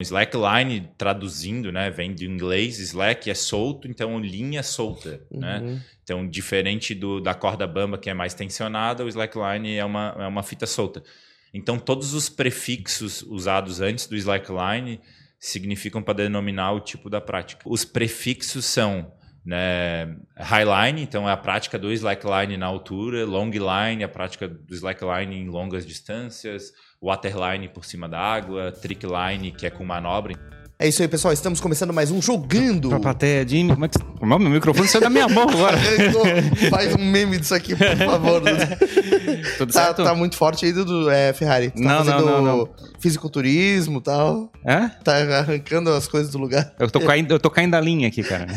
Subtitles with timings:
[0.00, 5.58] Slackline, traduzindo, né, vem do inglês, slack é solto, então linha solta, né?
[5.58, 5.80] Uhum.
[6.04, 10.26] Então, diferente do, da corda bamba, que é mais tensionada, o slackline é uma, é
[10.26, 11.02] uma fita solta.
[11.52, 15.00] Então, todos os prefixos usados antes do slackline
[15.38, 17.62] significam para denominar o tipo da prática.
[17.66, 19.12] Os prefixos são
[19.44, 25.34] né, highline, então é a prática do slackline na altura, longline, a prática do slackline
[25.34, 30.34] em longas distâncias, waterline por cima da água, trickline, que é com manobra.
[30.80, 31.34] É isso aí, pessoal.
[31.34, 32.88] Estamos começando mais um Jogando.
[32.88, 33.98] Pra plateia, Jimmy, como é que...
[34.24, 35.76] Meu microfone saiu da minha mão agora.
[36.70, 38.42] Faz um meme disso aqui, por favor.
[39.58, 40.04] Tudo tá, certo?
[40.04, 41.70] tá muito forte aí, Dudu, é, Ferrari.
[41.70, 42.68] Tá Não, não, fazendo não, não.
[43.00, 44.52] fisiculturismo e tal.
[44.64, 44.88] Hã?
[45.02, 46.72] Tá arrancando as coisas do lugar.
[46.78, 48.46] Eu tô, caindo, eu tô caindo da linha aqui, cara.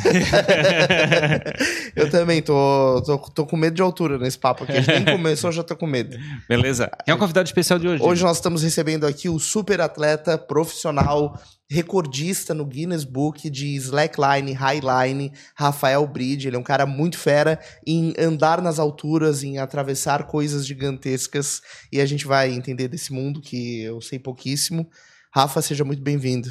[1.95, 4.73] Eu também tô, tô, tô com medo de altura nesse papo aqui.
[4.73, 6.17] A gente nem começou, já tô com medo.
[6.48, 6.90] Beleza.
[7.03, 8.03] Quem é o convidado especial de hoje?
[8.03, 11.40] Hoje nós estamos recebendo aqui o super atleta profissional,
[11.71, 16.50] recordista no Guinness Book de slackline, highline, Rafael Bride.
[16.50, 21.61] Ele é um cara muito fera em andar nas alturas, em atravessar coisas gigantescas.
[21.89, 24.89] E a gente vai entender desse mundo que eu sei pouquíssimo.
[25.33, 26.50] Rafa, seja muito bem-vindo.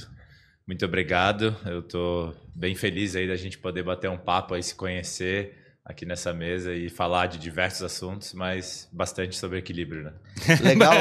[0.67, 1.55] Muito obrigado.
[1.67, 5.60] Eu tô bem feliz aí da gente poder bater um papo aí, se conhecer
[5.91, 10.13] aqui nessa mesa e falar de diversos assuntos, mas bastante sobre equilíbrio, né?
[10.63, 10.95] Legal?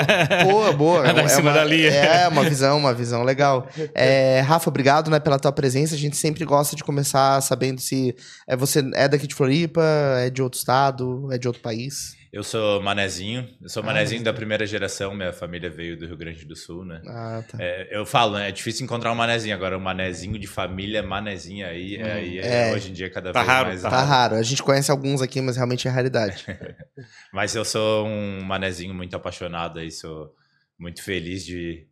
[0.44, 1.02] Boa, boa.
[1.10, 1.90] Andar em cima uma, da linha.
[1.90, 3.68] É, uma visão, uma visão legal.
[3.96, 5.96] É, Rafa, obrigado né, pela tua presença.
[5.96, 8.16] A gente sempre gosta de começar sabendo se
[8.48, 9.84] é, você é daqui de Floripa,
[10.20, 12.16] é de outro estado, é de outro país.
[12.32, 16.06] Eu sou manezinho, eu sou Ah, manezinho mas- da primeira geração, minha família veio do
[16.06, 17.02] Rio Grande do Sul, né?
[17.08, 17.58] Ah, tá.
[17.60, 18.50] É, eu falo, né?
[18.50, 19.56] É difícil encontrar um manezinho.
[19.56, 22.74] Agora, um manezinho de família, manezinho aí, Hum, aí é, é.
[22.74, 24.36] hoje em dia cada Tá vez raro, mais Tá raro.
[24.36, 26.46] A gente conhece alguns aqui, mas realmente é raridade.
[27.34, 30.34] Mas eu sou um manezinho muito apaixonado aí, sou
[30.78, 31.88] muito feliz de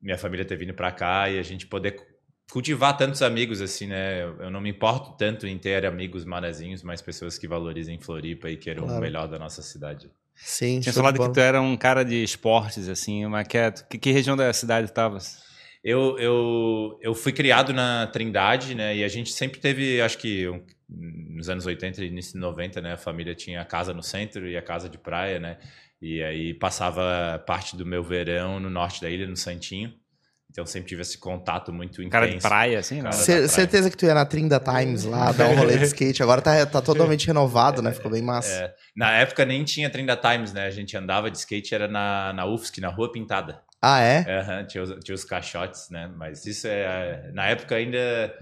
[0.00, 1.96] minha família ter vindo pra cá e a gente poder
[2.50, 4.22] cultivar tantos amigos assim, né?
[4.22, 8.56] Eu, não me importo tanto em ter amigos manezinhos, mas pessoas que valorizem Floripa e
[8.56, 8.98] queiram Claro.
[8.98, 10.10] o melhor da nossa cidade.
[10.36, 13.58] Sim, Tinha falado que tu era um cara de esportes, assim, mas que,
[13.90, 15.42] que, que região da cidade tu tavas?
[15.82, 18.96] Eu, eu, eu fui criado na Trindade, né?
[18.96, 22.80] E a gente sempre teve, acho que um- nos anos 80 e início de 90,
[22.80, 22.94] né?
[22.94, 25.58] A família tinha a casa no centro e a casa de praia, né?
[26.00, 29.92] E aí passava parte do meu verão no norte da ilha, no Santinho.
[30.54, 32.10] Então sempre tive esse contato muito intenso.
[32.12, 33.48] Cara de praia, assim, praia.
[33.48, 36.22] certeza que tu ia na Trinda Times lá, dar um rolê de skate.
[36.22, 37.90] Agora tá, tá totalmente renovado, né?
[37.90, 38.52] Ficou bem massa.
[38.52, 40.66] É, na época nem tinha Trinda Times, né?
[40.66, 43.62] A gente andava de skate, era na, na UFSC, na Rua Pintada.
[43.82, 44.24] Ah, é?
[44.38, 46.08] Aham, tinha, os, tinha os caixotes, né?
[46.16, 47.32] Mas isso é.
[47.32, 48.32] Na época ainda.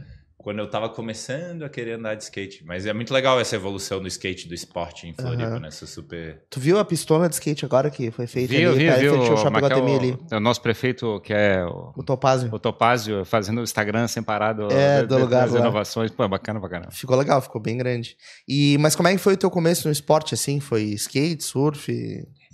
[0.43, 2.65] Quando eu tava começando a querer andar de skate.
[2.67, 5.61] Mas é muito legal essa evolução do skate, do esporte em Floripa, Aham.
[5.61, 5.71] né?
[5.71, 6.43] Super.
[6.51, 8.79] Tu viu a pistola de skate agora que foi feita Viu, ali?
[8.81, 8.99] viu, tá?
[8.99, 10.19] Fechou o Shopping é o, ali.
[10.31, 12.49] é o nosso prefeito, que é o, O Topázio.
[12.53, 16.11] o Topázio, fazendo o Instagram sem parar do, É, do de- lugar das inovações.
[16.11, 16.91] Pô, bacana pra caramba.
[16.91, 18.17] Ficou legal, ficou bem grande.
[18.49, 20.59] E, mas como é que foi o teu começo no esporte, assim?
[20.61, 21.93] Foi skate, surf?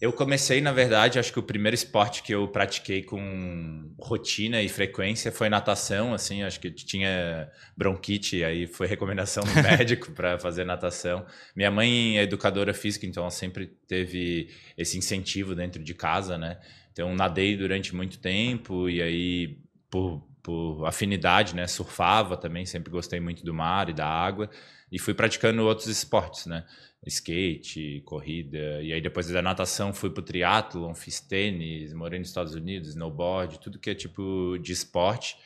[0.01, 4.69] Eu comecei, na verdade, acho que o primeiro esporte que eu pratiquei com rotina e
[4.69, 10.65] frequência foi natação, assim, acho que tinha bronquite, aí foi recomendação do médico para fazer
[10.65, 11.27] natação.
[11.55, 16.59] Minha mãe é educadora física, então ela sempre teve esse incentivo dentro de casa, né?
[16.93, 19.59] Então nadei durante muito tempo e aí
[19.91, 24.49] por, por afinidade, né, surfava também, sempre gostei muito do mar e da água
[24.91, 26.65] e fui praticando outros esportes, né?
[27.07, 32.55] Skate, corrida, e aí depois da natação fui pro triatlon, fiz tênis, morei nos Estados
[32.55, 35.37] Unidos, snowboard, tudo que é tipo de esporte,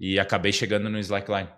[0.00, 1.48] e acabei chegando no slackline.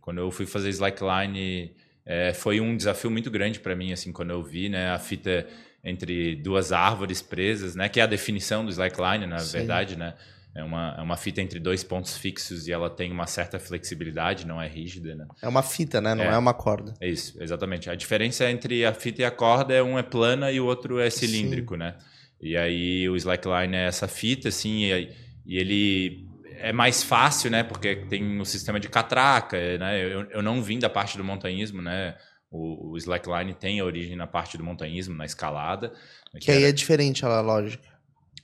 [0.00, 1.72] Quando eu fui fazer slackline,
[2.04, 5.46] é, foi um desafio muito grande para mim, assim, quando eu vi, né, a fita
[5.84, 9.58] entre duas árvores presas, né, que é a definição do slackline, na Sim.
[9.58, 10.14] verdade, né,
[10.54, 14.46] é uma, é uma fita entre dois pontos fixos e ela tem uma certa flexibilidade,
[14.46, 15.26] não é rígida, né.
[15.40, 16.14] É uma fita, né?
[16.14, 16.36] Não é, É.
[16.38, 16.94] uma corda.
[17.00, 17.88] É isso, exatamente.
[17.88, 20.98] A diferença entre a fita e a corda é um é plana e o outro
[21.00, 21.96] é cilíndrico, né?
[22.40, 25.10] E aí o slackline é essa fita, assim, e,
[25.46, 26.26] e ele
[26.58, 27.62] é mais fácil, né?
[27.62, 30.04] Porque tem o sistema de catraca, né?
[30.04, 32.14] Eu, eu não vim da parte do montanhismo, né?
[32.50, 35.92] O, o slackline tem a origem na parte do montanhismo, na escalada.
[36.40, 37.88] Que aí era- é diferente a lógica.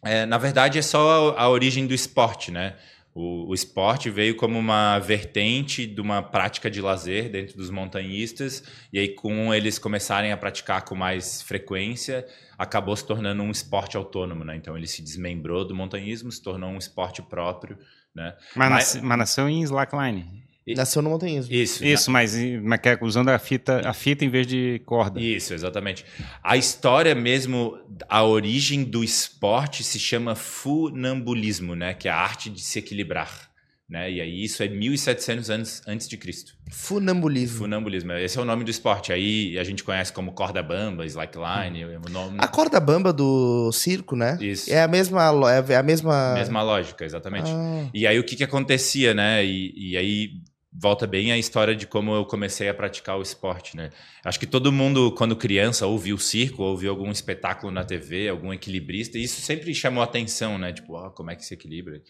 [0.02, 2.76] É, na verdade, é só a, origem do esporte, né?
[3.14, 8.62] O, o esporte veio como uma vertente de uma prática de lazer dentro dos montanhistas,
[8.92, 12.24] e aí, com eles começarem a praticar com mais frequência,
[12.56, 14.54] acabou se tornando um esporte autônomo, né?
[14.56, 17.76] Então, ele se desmembrou do montanhismo, se tornou um esporte próprio,
[18.14, 18.36] né?
[18.54, 20.44] Mas, Mas- mas nasceu em slackline.
[20.74, 21.52] Nasceu no montanhismo.
[21.54, 25.20] Isso, Isso, mas, mas é usando a fita, a fita em vez de corda.
[25.20, 26.04] Isso, exatamente.
[26.42, 27.78] A história mesmo,
[28.08, 31.94] a origem do esporte se chama funambulismo, né?
[31.94, 33.48] Que é a arte de se equilibrar.
[33.88, 34.10] né?
[34.10, 36.52] E aí isso é 1700 anos antes de Cristo.
[36.70, 37.60] Funambulismo.
[37.60, 39.12] Funambulismo, esse é o nome do esporte.
[39.14, 42.36] Aí a gente conhece como corda bamba, slackline, o nome...
[42.38, 44.36] A corda bamba do circo, né?
[44.42, 44.70] Isso.
[44.70, 45.22] É a mesma,
[45.70, 46.34] é a mesma.
[46.34, 47.50] Mesma lógica, exatamente.
[47.50, 49.42] Ah, E aí o que que acontecia, né?
[49.42, 50.32] E, e aí
[50.72, 53.90] volta bem a história de como eu comecei a praticar o esporte, né?
[54.24, 59.18] Acho que todo mundo, quando criança, ouviu circo, ouviu algum espetáculo na TV, algum equilibrista,
[59.18, 60.72] e isso sempre chamou atenção, né?
[60.72, 62.02] Tipo, ó, como é que se equilibra?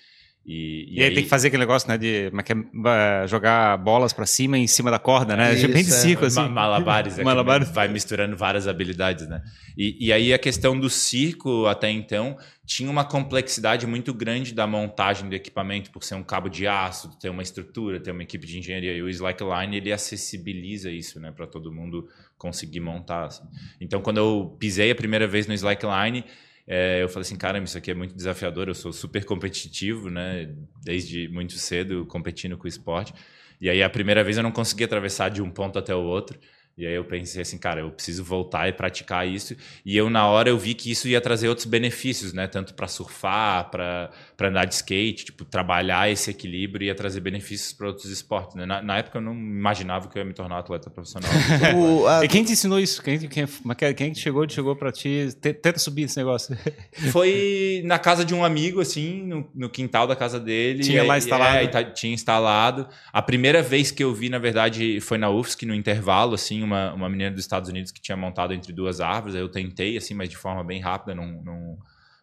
[0.51, 3.77] E, E, aí, tem que fazer aquele negócio, né, de como é que é, jogar
[3.77, 5.53] bolas pra cima e em cima da corda, né?
[5.53, 5.93] Isso, Bem de é.
[5.93, 6.41] circo, assim.
[6.41, 7.69] Ma- malabares, é Malabares.
[7.71, 9.43] vai misturando várias habilidades, né?
[9.77, 12.35] E, e aí a questão do circo até então
[12.65, 17.11] tinha uma complexidade muito grande da montagem do equipamento, por ser um cabo de aço,
[17.21, 18.95] ter uma estrutura, ter uma equipe de engenharia.
[18.95, 22.09] E o Slackline ele acessibiliza isso, né, para todo mundo
[22.39, 23.27] conseguir montar.
[23.27, 23.43] assim.
[23.81, 26.25] Então, quando eu pisei a primeira vez no Slackline
[26.71, 30.55] é, eu falei assim, caramba, isso aqui é muito desafiador, eu sou super competitivo, né?
[30.85, 33.15] Desde muito cedo competindo com o esporte.
[33.59, 36.39] E aí a primeira vez eu não consegui atravessar de um ponto até o outro.
[36.79, 39.57] E aí eu pensei assim, cara, eu preciso voltar e praticar isso.
[39.85, 42.47] E eu na hora eu vi que isso ia trazer outros benefícios, né?
[42.47, 44.11] Tanto para surfar, para
[44.41, 48.65] andar de skate, tipo, trabalhar esse equilíbrio ia trazer benefícios para outros esportes, né?
[48.65, 51.29] Na, na época eu não imaginava que eu ia me tornar atleta profissional.
[51.77, 53.03] o- a- E quem te ensinou isso?
[53.03, 55.29] Quem, quem, mas quem quem chegou, chegou pra ti?
[55.41, 56.57] Te- Tenta subir esse negócio.
[57.13, 60.83] Foi na casa de um amigo, assim, no, no quintal da casa dele.
[60.85, 61.57] Tinha lá aí- instalado?
[61.57, 62.87] É, tá- tinha instalado.
[63.13, 66.95] A primeira vez que eu vi, na verdade, foi na UFSC, no intervalo, assim, uma,
[66.95, 69.35] uma menina dos Estados Unidos que tinha montado entre duas árvores.
[69.35, 71.79] Eu tentei, assim, mas de forma bem rápida, não, não,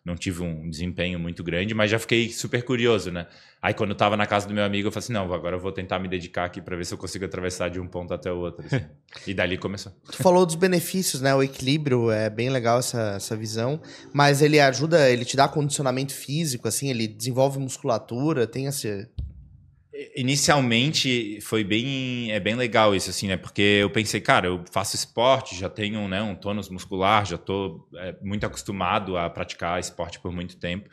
[0.06, 3.26] não tive um desempenho muito grande, mas já fiquei super curioso, né?
[3.60, 5.60] Aí quando eu tava na casa do meu amigo, eu falei assim, não, agora eu
[5.60, 8.32] vou tentar me dedicar aqui para ver se eu consigo atravessar de um ponto até
[8.32, 8.64] o outro.
[8.64, 8.86] assim.
[9.26, 9.92] e dali começou.
[10.06, 11.34] Tu falou dos benefícios, né?
[11.34, 13.82] O equilíbrio é bem legal essa, essa visão,
[14.14, 19.10] mas ele ajuda, ele te dá condicionamento físico, assim, ele desenvolve musculatura, tem esse.
[20.16, 23.38] Inicialmente foi bem é bem legal isso assim, né?
[23.38, 27.88] Porque eu pensei, cara, eu faço esporte, já tenho né, um tônus muscular, já tô
[27.96, 30.90] é, muito acostumado a praticar esporte por muito tempo.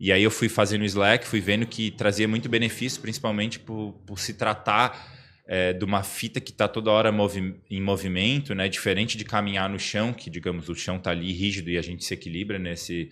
[0.00, 4.18] E aí eu fui fazendo Slack, fui vendo que trazia muito benefício, principalmente por, por
[4.18, 8.68] se tratar é, de uma fita que está toda hora movi em movimento, né?
[8.68, 12.04] Diferente de caminhar no chão, que digamos o chão está ali rígido e a gente
[12.04, 13.10] se equilibra nesse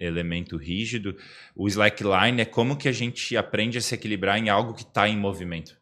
[0.00, 1.16] elemento rígido.
[1.54, 5.08] O slackline é como que a gente aprende a se equilibrar em algo que está
[5.08, 5.76] em movimento,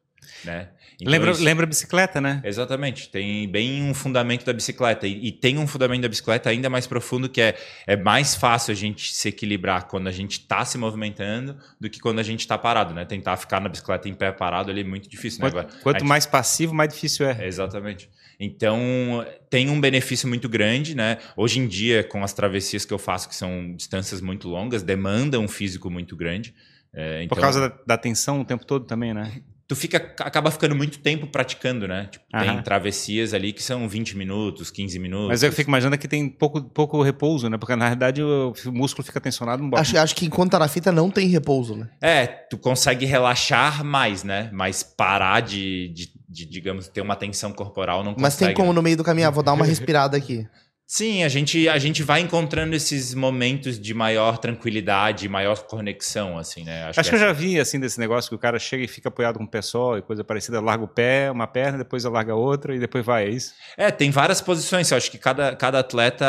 [0.44, 0.68] né?
[1.00, 2.40] Então, lembra, isso- lembra bicicleta, né?
[2.44, 6.70] Exatamente, tem bem um fundamento da bicicleta e, e tem um fundamento da bicicleta ainda
[6.70, 10.64] mais profundo que é é mais fácil a gente se equilibrar quando a gente está
[10.64, 13.04] se movimentando do que quando a gente está parado, né?
[13.04, 15.50] Tentar ficar na bicicleta em pé parado ali é muito difícil, né?
[15.50, 17.44] Quanto, Agora, quanto gente- mais passivo, mais difícil é.
[17.44, 18.08] Exatamente.
[18.38, 21.18] Então, tem um benefício muito grande, né?
[21.36, 25.42] Hoje em dia, com as travessias que eu faço, que são distâncias muito longas, demandam
[25.42, 26.54] um físico muito grande.
[26.92, 29.42] É, Por então, causa da, da tensão o tempo todo também, né?
[29.66, 32.08] tu fica, acaba ficando muito tempo praticando, né?
[32.10, 35.28] Tipo, tem travessias ali que são 20 minutos, 15 minutos.
[35.28, 37.56] Mas eu fico imaginando que tem pouco, pouco repouso, né?
[37.56, 39.62] Porque na realidade o, músculo fica tensionado.
[39.66, 41.88] Bota- Acho, acho que enquanto tá na fita não tem repouso, né?
[42.00, 44.50] É, tu consegue relaxar mais, né?
[44.52, 48.22] Mas parar de, de, de, digamos, ter uma tensão corporal não consegue.
[48.22, 48.74] Mas tem como né?
[48.74, 50.46] no meio do caminho, ah, vou dar uma respirada aqui.
[50.86, 56.62] Sim, a gente, a gente vai encontrando esses momentos de maior tranquilidade, maior conexão, assim,
[56.62, 56.84] né?
[56.84, 59.38] Acho que eu já vi, assim, desse negócio que o cara chega e fica apoiado
[59.38, 60.60] com o só e coisa parecida.
[60.60, 63.54] Larga o pé, uma perna, depois larga outra e depois vai, é isso?
[63.78, 64.90] É, tem várias posições.
[64.90, 66.26] Eu acho que cada, cada atleta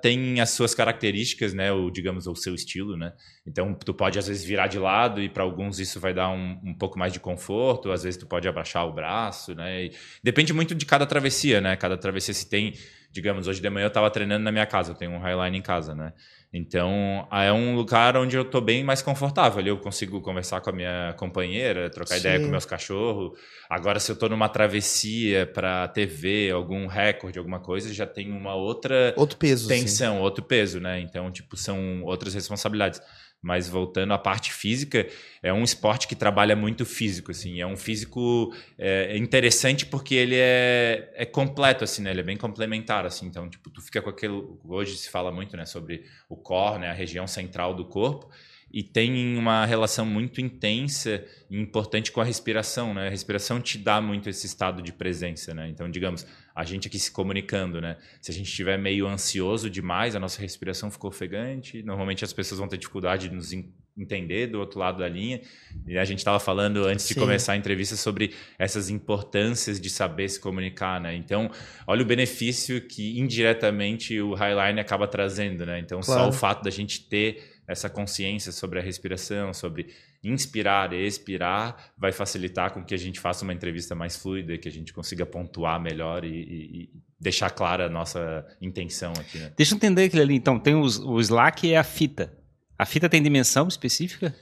[0.00, 1.72] tem as suas características, né?
[1.72, 3.12] O, digamos, o seu estilo, né?
[3.44, 6.60] Então, tu pode, às vezes, virar de lado e para alguns isso vai dar um,
[6.64, 7.90] um pouco mais de conforto.
[7.90, 9.86] Às vezes, tu pode abaixar o braço, né?
[9.86, 11.74] E depende muito de cada travessia, né?
[11.74, 12.72] Cada travessia se tem...
[13.16, 14.92] Digamos, hoje de manhã eu estava treinando na minha casa.
[14.92, 16.12] Eu tenho um Highline em casa, né?
[16.52, 19.58] Então, é um lugar onde eu tô bem mais confortável.
[19.58, 22.44] Ali eu consigo conversar com a minha companheira, trocar ideia Sim.
[22.44, 23.38] com meus cachorros.
[23.70, 28.54] Agora, se eu tô numa travessia para TV, algum recorde, alguma coisa, já tem uma
[28.54, 29.66] outra Outro peso.
[29.66, 31.00] tensão, outro peso, né?
[31.00, 33.00] Então, tipo, são outras responsabilidades.
[33.46, 35.06] Mas voltando à parte física,
[35.40, 37.60] é um esporte que trabalha muito físico, assim.
[37.60, 42.10] É um físico é, interessante porque ele é, é completo, assim, né?
[42.10, 43.24] Ele é bem complementar, assim.
[43.24, 44.60] Então, tipo, tu fica com aquilo...
[44.64, 45.64] Hoje se fala muito, né?
[45.64, 46.90] Sobre o core, né?
[46.90, 48.28] A região central do corpo.
[48.72, 53.06] E tem uma relação muito intensa e importante com a respiração, né?
[53.06, 55.68] A respiração te dá muito esse estado de presença, né?
[55.68, 57.96] Então, digamos, a gente aqui se comunicando, né?
[58.20, 61.82] Se a gente estiver meio ansioso demais, a nossa respiração ficou ofegante.
[61.84, 65.40] Normalmente as pessoas vão ter dificuldade de nos en- entender do outro lado da linha.
[65.86, 67.20] E a gente estava falando antes de Sim.
[67.20, 71.14] começar a entrevista sobre essas importâncias de saber se comunicar, né?
[71.14, 71.50] Então,
[71.86, 75.78] olha o benefício que indiretamente o Highline acaba trazendo, né?
[75.78, 76.28] Então, só Claro.
[76.28, 79.88] o fato da gente ter essa consciência sobre a respiração, sobre
[80.22, 84.68] inspirar e expirar vai facilitar com que a gente faça uma entrevista mais fluida, que
[84.68, 89.38] a gente consiga pontuar melhor e, e, e deixar clara a nossa intenção aqui.
[89.38, 89.52] Né?
[89.56, 90.34] Deixa eu entender aquilo ali.
[90.34, 92.32] Então, tem os, o Slack e a fita.
[92.78, 94.34] A fita tem dimensão específica?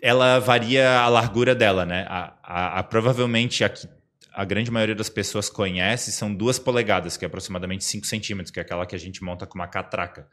[0.00, 2.06] Ela varia a largura dela, né?
[2.08, 3.86] A, a, a provavelmente aqui
[4.32, 8.58] a grande maioria das pessoas conhece são duas polegadas, que é aproximadamente 5 centímetros, que
[8.58, 10.28] é aquela que a gente monta com uma catraca.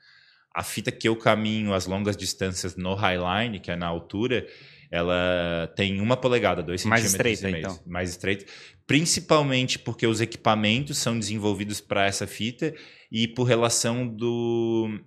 [0.57, 4.47] A fita que eu caminho as longas distâncias no Highline, que é na altura,
[4.89, 7.73] ela tem uma polegada, dois mais centímetros estreita, e meio.
[7.73, 7.83] então.
[7.85, 8.45] Mais estreita.
[8.85, 12.73] Principalmente porque os equipamentos são desenvolvidos para essa fita
[13.11, 14.99] e por relação do,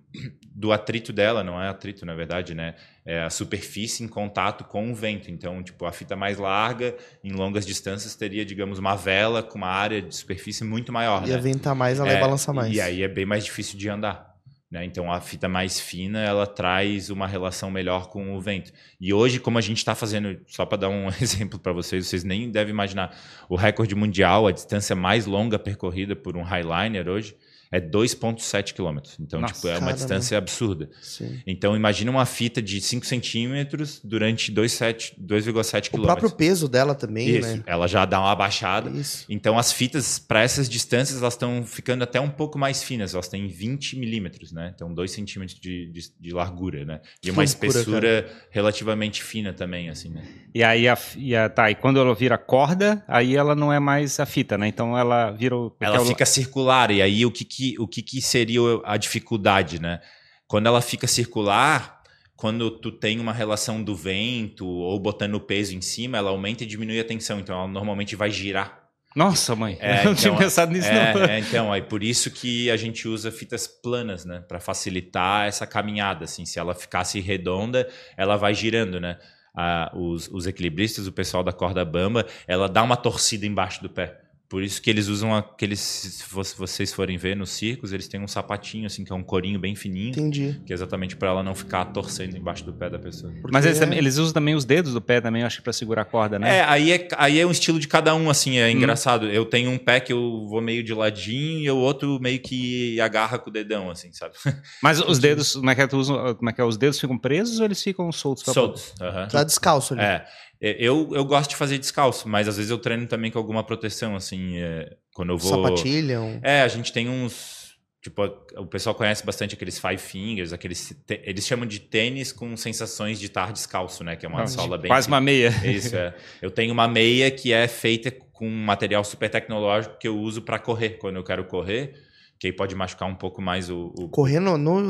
[0.55, 2.75] do atrito dela, não é atrito, na verdade, né?
[3.03, 5.31] É a superfície em contato com o vento.
[5.31, 9.67] Então, tipo, a fita mais larga, em longas distâncias, teria, digamos, uma vela com uma
[9.67, 11.27] área de superfície muito maior.
[11.27, 11.41] Ia né?
[11.41, 12.73] ventar mais, ela É, ia balançar mais.
[12.73, 14.30] E aí é bem mais difícil de andar.
[14.71, 14.85] Né?
[14.85, 18.71] Então a fita mais fina ela traz uma relação melhor com o vento.
[18.99, 22.23] E hoje, como a gente está fazendo, só para dar um exemplo para vocês, vocês
[22.23, 23.13] nem devem imaginar,
[23.49, 27.35] o recorde mundial, a distância mais longa percorrida por um Highliner hoje
[27.71, 29.15] é 2,7 quilômetros.
[29.19, 30.89] Então, Nossa, tipo, é uma distância absurda.
[31.01, 31.39] Sim.
[31.47, 36.33] Então, imagina uma fita de 5 centímetros durante 2,7 2,7 O próprio quilômetros.
[36.33, 37.63] peso dela também, Isso, né?
[37.65, 38.89] ela já dá uma abaixada.
[38.89, 39.25] Isso.
[39.29, 43.13] Então, as fitas, para essas distâncias, elas estão ficando até um pouco mais finas.
[43.13, 44.71] Elas têm 20 milímetros, né?
[44.75, 46.99] Então, 2 centímetros de, de, de largura, né?
[47.23, 50.23] E uma loucura, espessura relativamente fina também, assim, né?
[50.53, 53.79] E aí, a, e a, tá, e quando ela vira corda, aí ela não é
[53.79, 54.67] mais a fita, né?
[54.67, 55.73] Então ela vira o.
[55.79, 56.91] Ela é o- fica circular.
[56.91, 59.99] E aí, o que, que, o que, que seria a dificuldade, né?
[60.47, 62.01] Quando ela fica circular,
[62.35, 66.63] quando tu tem uma relação do vento ou botando o peso em cima, ela aumenta
[66.63, 67.39] e diminui a tensão.
[67.39, 68.81] Então, ela normalmente vai girar.
[69.15, 69.77] Nossa, mãe.
[69.79, 71.23] É, eu não tinha então, pensado nisso, é, não.
[71.23, 74.43] é, então, é por isso que a gente usa fitas planas, né?
[74.47, 76.25] Para facilitar essa caminhada.
[76.25, 77.87] Assim, se ela ficasse redonda,
[78.17, 79.17] ela vai girando, né?
[79.55, 83.89] Ah, os, os equilibristas, o pessoal da corda bamba, ela dá uma torcida embaixo do
[83.89, 84.17] pé.
[84.51, 85.79] Por isso que eles usam aqueles.
[85.79, 89.23] Se vo- vocês forem ver nos circos, eles têm um sapatinho, assim, que é um
[89.23, 90.61] corinho bem fininho, Entendi.
[90.65, 93.31] que é exatamente para ela não ficar torcendo embaixo do pé da pessoa.
[93.41, 95.61] Porque Mas eles, é- também- eles usam também os dedos do pé também, eu acho,
[95.63, 96.57] para segurar a corda, né?
[96.57, 98.63] É, aí é, aí é um estilo de cada um, assim, Hum.
[98.63, 99.25] é engraçado.
[99.27, 102.99] Eu tenho um pé que eu vou meio de ladinho e o outro meio que
[102.99, 104.33] agarra com o dedão, assim, sabe?
[104.83, 106.63] Mas os dedos, como é que é, tu usa, como é que é?
[106.65, 108.43] Os dedos ficam presos ou eles ficam soltos?
[108.43, 108.93] pra- Soltos.
[108.99, 109.27] aham.
[109.29, 110.03] Tá descalço ali.
[110.03, 110.25] É.
[110.61, 113.63] É, Eu, eu gosto de fazer descalço, mas às vezes eu treino também com alguma
[113.63, 115.63] proteção, assim, é, quando eu vou...
[115.63, 116.21] Sapatilha.
[116.21, 117.59] um- É, a gente tem uns...
[118.03, 118.23] Tipo,
[118.57, 120.89] o pessoal conhece bastante aqueles five fingers, aqueles...
[121.05, 124.15] te- Eles chamam de tênis com sensações de estar descalço, né?
[124.15, 124.89] Que é uma Ah, sola bem...
[124.89, 125.49] Quase uma meia.
[125.63, 126.13] Isso, é.
[126.41, 130.41] Eu tenho uma meia que é feita com um material super tecnológico que eu uso
[130.41, 131.93] para correr, quando eu quero correr,
[132.41, 133.93] que aí pode machucar um pouco mais o...
[133.99, 134.09] o...
[134.09, 134.81] Correndo no,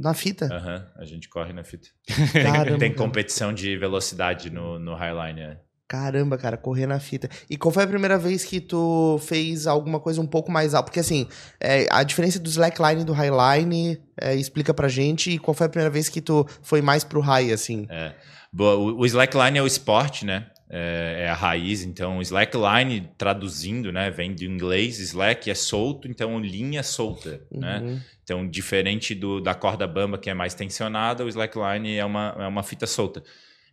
[0.00, 0.46] na fita.
[0.46, 1.88] Aham, a gente corre na fita.
[2.32, 5.58] Caramba, Tem, competição de velocidade no, no Highline, é.
[5.88, 7.28] Caramba, cara, correr na fita.
[7.50, 10.84] E qual foi a primeira vez que tu fez alguma coisa um pouco mais alta?
[10.84, 11.26] Porque assim,
[11.60, 15.32] é, a diferença do slackline e do highline, é, explica pra gente.
[15.32, 17.84] E qual foi a primeira vez que tu foi mais pro high, assim?
[17.90, 18.14] É.
[18.52, 20.46] Boa, o, o slackline é o esporte, né?
[20.74, 21.82] É, é a raiz.
[21.82, 24.10] Então, slackline, traduzindo, né?
[24.10, 27.80] Vem do inglês, slack é solto, então linha solta, né?
[27.80, 28.00] Uhum.
[28.24, 32.46] Então, diferente do, da corda bamba, que é mais tensionada, o slackline é uma, é
[32.46, 33.22] uma fita solta.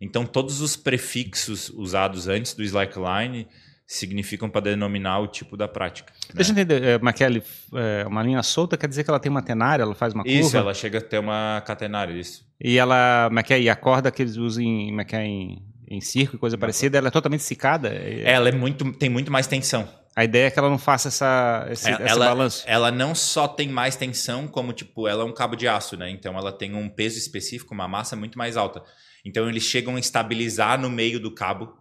[0.02, 3.48] Então, todos os prefixos usados antes do slackline
[3.90, 6.14] significam para denominar o tipo da prática.
[6.28, 6.36] né?
[6.36, 7.42] Deixa eu entender, é, Maquele,
[7.74, 10.40] é, uma linha solta quer dizer que ela tem uma tenária, ela faz uma curva?
[10.40, 12.48] Isso, ela chega a ter uma catenária, isso.
[12.62, 13.70] E ela, como é é?
[13.70, 15.26] A corda que eles usam em, é?
[15.26, 17.90] em, em circo e coisa parecida, ela é totalmente esticada?
[17.90, 19.88] É- Ela é muito, tem muito mais tensão.
[20.16, 22.64] A ideia é que ela não faça essa, esse, É, esse ela, balanço.
[22.68, 26.10] ela não só tem mais tensão, como tipo, ela é um cabo de aço, né?
[26.10, 28.84] Então ela tem um peso específico, uma massa muito mais alta.
[29.26, 31.74] Então eles chegam a estabilizar no meio do cabo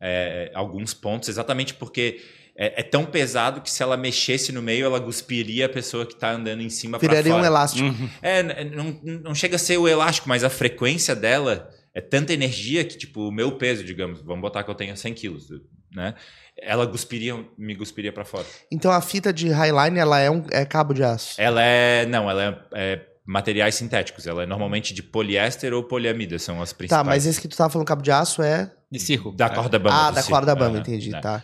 [0.00, 2.20] é, alguns pontos, exatamente porque
[2.56, 6.14] é, é tão pesado que se ela mexesse no meio, ela cuspiria a pessoa que
[6.14, 7.42] está andando em cima para Viraria fora.
[7.42, 7.88] um elástico.
[7.88, 8.08] Uhum.
[8.22, 12.84] É, não, não chega a ser o elástico, mas a frequência dela é tanta energia
[12.84, 15.48] que, tipo, o meu peso, digamos, vamos botar que eu tenha 100 quilos,
[15.94, 16.14] né?
[16.62, 18.46] Ela cuspiria, me cuspiria para fora.
[18.70, 21.40] Então a fita de highline, ela é um é cabo de aço.
[21.40, 22.04] Ela é.
[22.06, 22.42] Não, ela
[22.74, 24.26] é, é materiais sintéticos.
[24.26, 27.06] Ela é normalmente de poliéster ou poliamida, são as Tá, principais.
[27.06, 28.70] mas esse que tu tava falando cabo de aço é.
[28.90, 29.32] De circo.
[29.32, 29.48] Da É.
[29.54, 29.94] corda bamba.
[30.08, 30.30] ah, da circo.
[30.36, 31.20] corda bamba, Aham, entendi, né?
[31.20, 31.42] tá.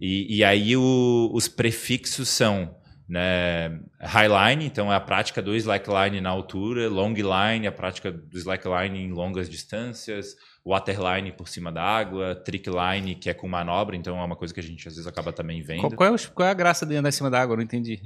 [0.00, 2.74] E, e aí o- os prefixos são
[3.08, 8.98] né, highline, então é a prática do slackline na altura, longline, a prática do slackline
[8.98, 10.34] em longas distâncias,
[10.64, 14.58] waterline por cima da água, trickline, que é com manobra, então é uma coisa que
[14.58, 15.80] a gente às vezes acaba também vendo.
[15.82, 17.52] Qual, qual é o- qual é a graça de andar em cima da água?
[17.52, 18.00] Eu não entendi.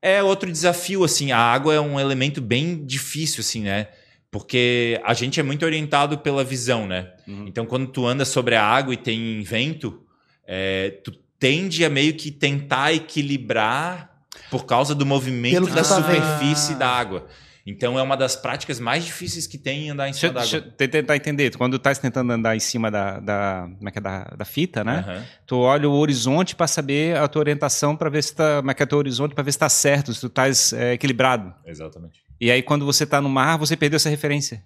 [0.00, 3.86] É outro desafio, assim, a água é um elemento bem difícil, assim, né?
[4.32, 7.12] Porque a gente é muito orientado pela visão, né?
[7.28, 7.44] Uhum.
[7.46, 10.02] Então, quando tu anda sobre a água e tem vento,
[10.44, 14.11] é, tu tende a meio que tentar equilibrar
[14.50, 17.26] por causa do movimento Pelo da superfície da água.
[17.64, 20.56] Então, é uma das práticas mais difíceis que tem andar em Deixa, cima da deixa
[20.56, 20.74] água.
[20.80, 21.56] eu tentar entender.
[21.56, 24.44] Quando tu tá tentando andar em cima da, da, como é que é, da, da
[24.44, 25.04] fita, né?
[25.06, 25.24] Aham.
[25.46, 28.74] Tu olha o horizonte para saber a tua orientação, para ver se tá, como é
[28.74, 31.54] que é o teu horizonte, para ver se tá certo, se tu tá é, equilibrado.
[31.64, 32.20] Exatamente.
[32.40, 34.60] E aí, quando você tá no mar, você perdeu essa referência.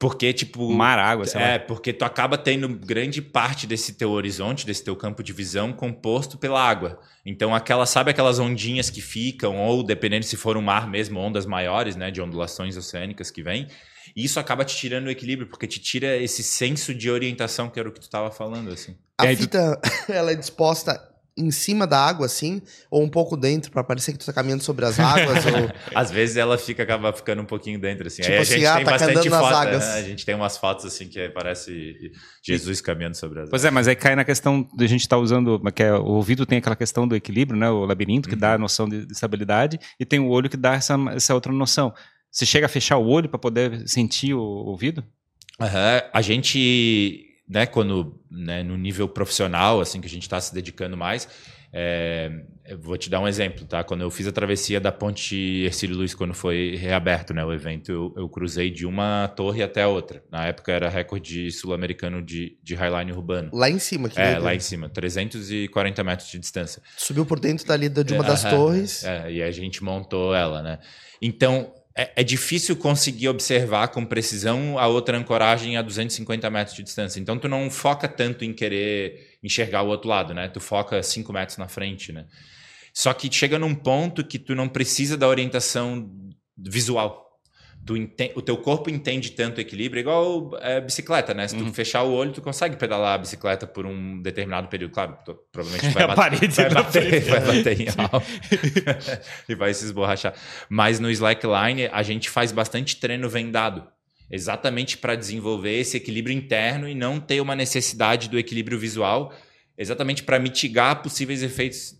[0.00, 0.66] Porque, tipo.
[0.72, 1.58] Mar, água, sei É, lá.
[1.58, 6.38] porque tu acaba tendo grande parte desse teu horizonte, desse teu campo de visão composto
[6.38, 6.98] pela água.
[7.24, 11.44] Então, aquela, sabe aquelas ondinhas que ficam, ou dependendo se for um mar mesmo, ondas
[11.44, 13.66] maiores, né, de ondulações oceânicas que vêm.
[14.16, 17.86] Isso acaba te tirando o equilíbrio, porque te tira esse senso de orientação que era
[17.86, 18.96] o que tu estava falando, assim.
[19.18, 19.78] A fita,
[20.08, 21.09] ela é disposta
[21.40, 24.62] em cima da água, assim, ou um pouco dentro, pra parecer que tu tá caminhando
[24.62, 25.70] sobre as águas, ou...
[25.94, 28.22] Às vezes ela fica, acaba ficando um pouquinho dentro, assim.
[28.22, 29.86] Tipo Aí a assim, gente ah, tem tá bastante foto, águas.
[29.86, 29.94] né?
[29.94, 33.88] A gente tem umas fotos, assim, que parece Jesus caminhando sobre as Pois é, mas
[33.88, 36.76] aí cai na questão de a gente estar usando, que é, o ouvido tem aquela
[36.76, 37.70] questão do equilíbrio, né?
[37.70, 40.74] O labirinto que dá a noção de, de estabilidade e tem o olho que dá
[40.74, 41.92] essa, essa outra noção.
[42.30, 45.04] Você chega a fechar o olho para poder sentir o ouvido?
[45.60, 46.02] Aham.
[46.12, 50.96] A gente, né, quando né, no nível profissional, assim, que a gente está se dedicando
[50.96, 51.28] mais,
[51.72, 52.30] é,
[52.80, 53.84] vou te dar um exemplo, tá?
[53.84, 57.90] Quando eu fiz a travessia da ponte Ercílio Luz, quando foi reaberto, né, o evento,
[57.92, 60.22] eu, eu cruzei de uma torre até outra.
[60.32, 63.50] Na época era recorde sul-americano de, de highline urbano.
[63.52, 66.82] Lá em cima, que É, lá em cima, 340 metros de distância.
[66.96, 69.04] subiu por dentro dali da- de uma das Aham, torres.
[69.04, 70.78] É, e a gente montou ela, né?
[71.22, 76.82] Então, é, é difícil conseguir observar com precisão a outra ancoragem a 250 metros de
[76.82, 77.18] distância.
[77.20, 80.48] Então, tu não foca tanto em querer enxergar o outro lado, né?
[80.48, 82.26] Tu foca 5 metros na frente, né?
[82.92, 86.10] Só que chega num ponto que tu não precisa da orientação
[86.56, 87.29] visual.
[87.86, 91.48] Tu enten- o teu corpo entende tanto equilíbrio, igual é, bicicleta, né?
[91.48, 91.72] Se tu Uhum.
[91.72, 94.92] fechar o olho, tu consegue pedalar a bicicleta por um determinado período.
[94.92, 97.24] Claro, tu, provavelmente vai bater, vai bater, frente.
[97.30, 98.26] vai bater em algo
[99.48, 100.34] e vai se esborrachar.
[100.68, 103.86] Mas no slackline a gente faz bastante treino vendado,
[104.30, 109.32] exatamente para desenvolver esse equilíbrio interno e não ter uma necessidade do equilíbrio visual,
[109.76, 111.94] exatamente para mitigar possíveis efeitos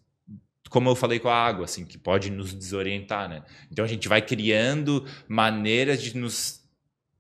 [0.71, 3.43] como eu falei com a água, assim, que pode nos desorientar, né?
[3.71, 6.61] Então a gente vai criando maneiras de nos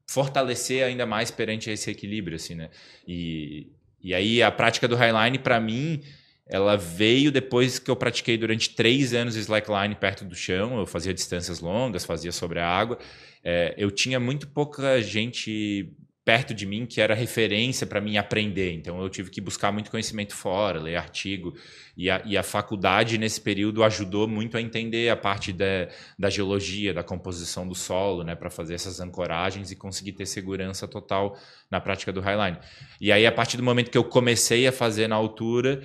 [0.08, 2.70] fortalecer ainda mais perante esse equilíbrio, assim, né?
[3.06, 3.66] E,
[4.02, 6.00] e aí a prática do Highline, para mim,
[6.46, 10.78] ela veio depois que eu pratiquei durante três anos slackline perto do chão.
[10.78, 12.98] Eu fazia distâncias longas, fazia sobre a água.
[13.42, 15.92] É, eu tinha muito pouca gente
[16.30, 18.72] perto de mim que era referência para mim aprender.
[18.72, 21.56] Então eu tive que buscar muito conhecimento fora, ler artigo.
[21.96, 26.30] E a, e a faculdade, nesse período, ajudou muito a entender a parte da, da
[26.30, 31.36] geologia, da composição do solo, né, para fazer essas ancoragens e conseguir ter segurança total
[31.68, 32.58] na prática do Highline.
[33.00, 35.82] E aí, a partir do momento que eu comecei a fazer na altura,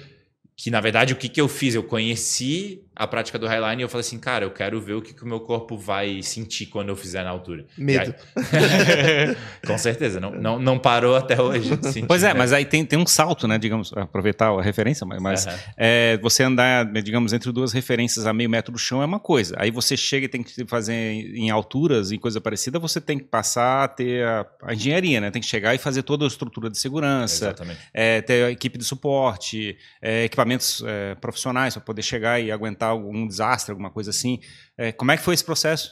[0.55, 1.73] que na verdade o que, que eu fiz?
[1.73, 5.01] Eu conheci a prática do Highline e eu falei assim, cara, eu quero ver o
[5.01, 7.65] que, que o meu corpo vai sentir quando eu fizer na altura.
[7.77, 8.13] Medo.
[8.53, 11.69] E aí- Com certeza, não, não, não parou até hoje.
[11.81, 12.33] sentir, Pois é, né?
[12.39, 13.57] mas aí tem, tem um salto, né?
[13.57, 15.57] Digamos, aproveitar a referência, mas, mas Aham.
[15.77, 19.19] é, você andar, né, digamos, entre duas referências a meio metro do chão é uma
[19.19, 19.55] coisa.
[19.57, 23.25] Aí você chega e tem que fazer em alturas, em coisa parecida, você tem que
[23.25, 25.31] passar a ter a, a engenharia, né?
[25.31, 27.79] Tem que chegar e fazer toda a estrutura de segurança, Exatamente.
[27.93, 32.84] é, ter a equipe de suporte, é, equipamentos é, profissionais para poder chegar e aguentar
[32.87, 34.39] algum desastre, alguma coisa assim.
[34.77, 35.91] É, como é que foi esse processo?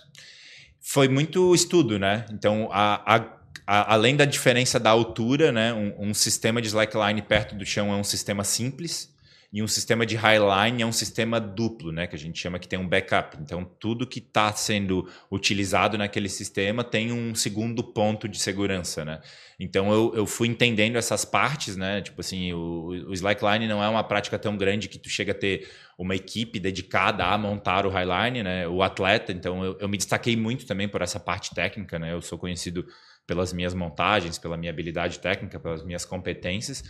[0.82, 2.26] Foi muito estudo, né?
[2.32, 5.74] Então, a- a- a- além da diferença da altura, né?
[5.74, 9.13] Um, um sistema de slackline perto do chão é um sistema simples
[9.54, 12.08] e um sistema de highline é um sistema duplo, né?
[12.08, 13.38] Que a gente chama que tem um backup.
[13.40, 19.22] Então, tudo que está sendo utilizado naquele sistema tem um segundo ponto de segurança, né?
[19.60, 22.02] Então, eu, eu fui entendendo essas partes, né?
[22.02, 25.36] Tipo assim, o, o slackline não é uma prática tão grande que tu chega a
[25.36, 28.68] ter uma equipe dedicada a montar o Highline, né?
[28.68, 32.12] O atleta, então eu, eu me destaquei muito também por essa parte técnica, né?
[32.12, 32.88] Eu sou conhecido
[33.28, 36.84] pelas minhas montagens, pela minha habilidade técnica, pelas minhas competências.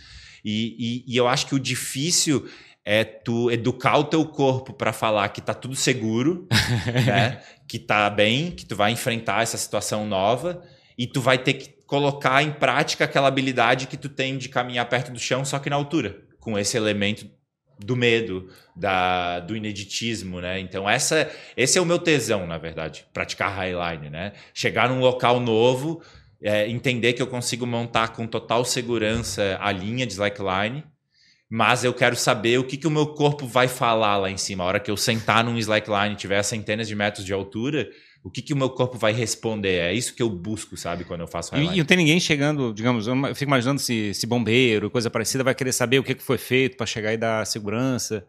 [0.44, 2.48] E, e, e eu acho que o difícil
[2.84, 6.46] é tu educar o teu corpo para falar que tá tudo seguro,
[7.06, 7.40] né?
[7.66, 10.62] Que tá bem, que tu vai enfrentar essa situação nova
[10.98, 14.88] e tu vai ter que colocar em prática aquela habilidade que tu tem de caminhar
[14.88, 17.26] perto do chão, só que na altura, com esse elemento
[17.78, 20.60] do medo, da, do ineditismo, né?
[20.60, 24.32] Então essa, esse é o meu tesão, na verdade, praticar highline, né?
[24.52, 26.02] Chegar num local novo,
[26.42, 30.84] é, entender que eu consigo montar com total segurança a linha de slackline,
[31.48, 34.64] mas eu quero saber o que, que o meu corpo vai falar lá em cima.
[34.64, 37.88] A hora que eu sentar num slackline e tiver centenas de metros de altura,
[38.24, 39.80] o que, que o meu corpo vai responder.
[39.80, 41.74] É isso que eu busco, sabe, quando eu faço highlight.
[41.74, 45.44] E, e não tem ninguém chegando, digamos, eu fico imaginando se, se bombeiro, coisa parecida,
[45.44, 48.26] vai querer saber o que, que foi feito para chegar e dar segurança.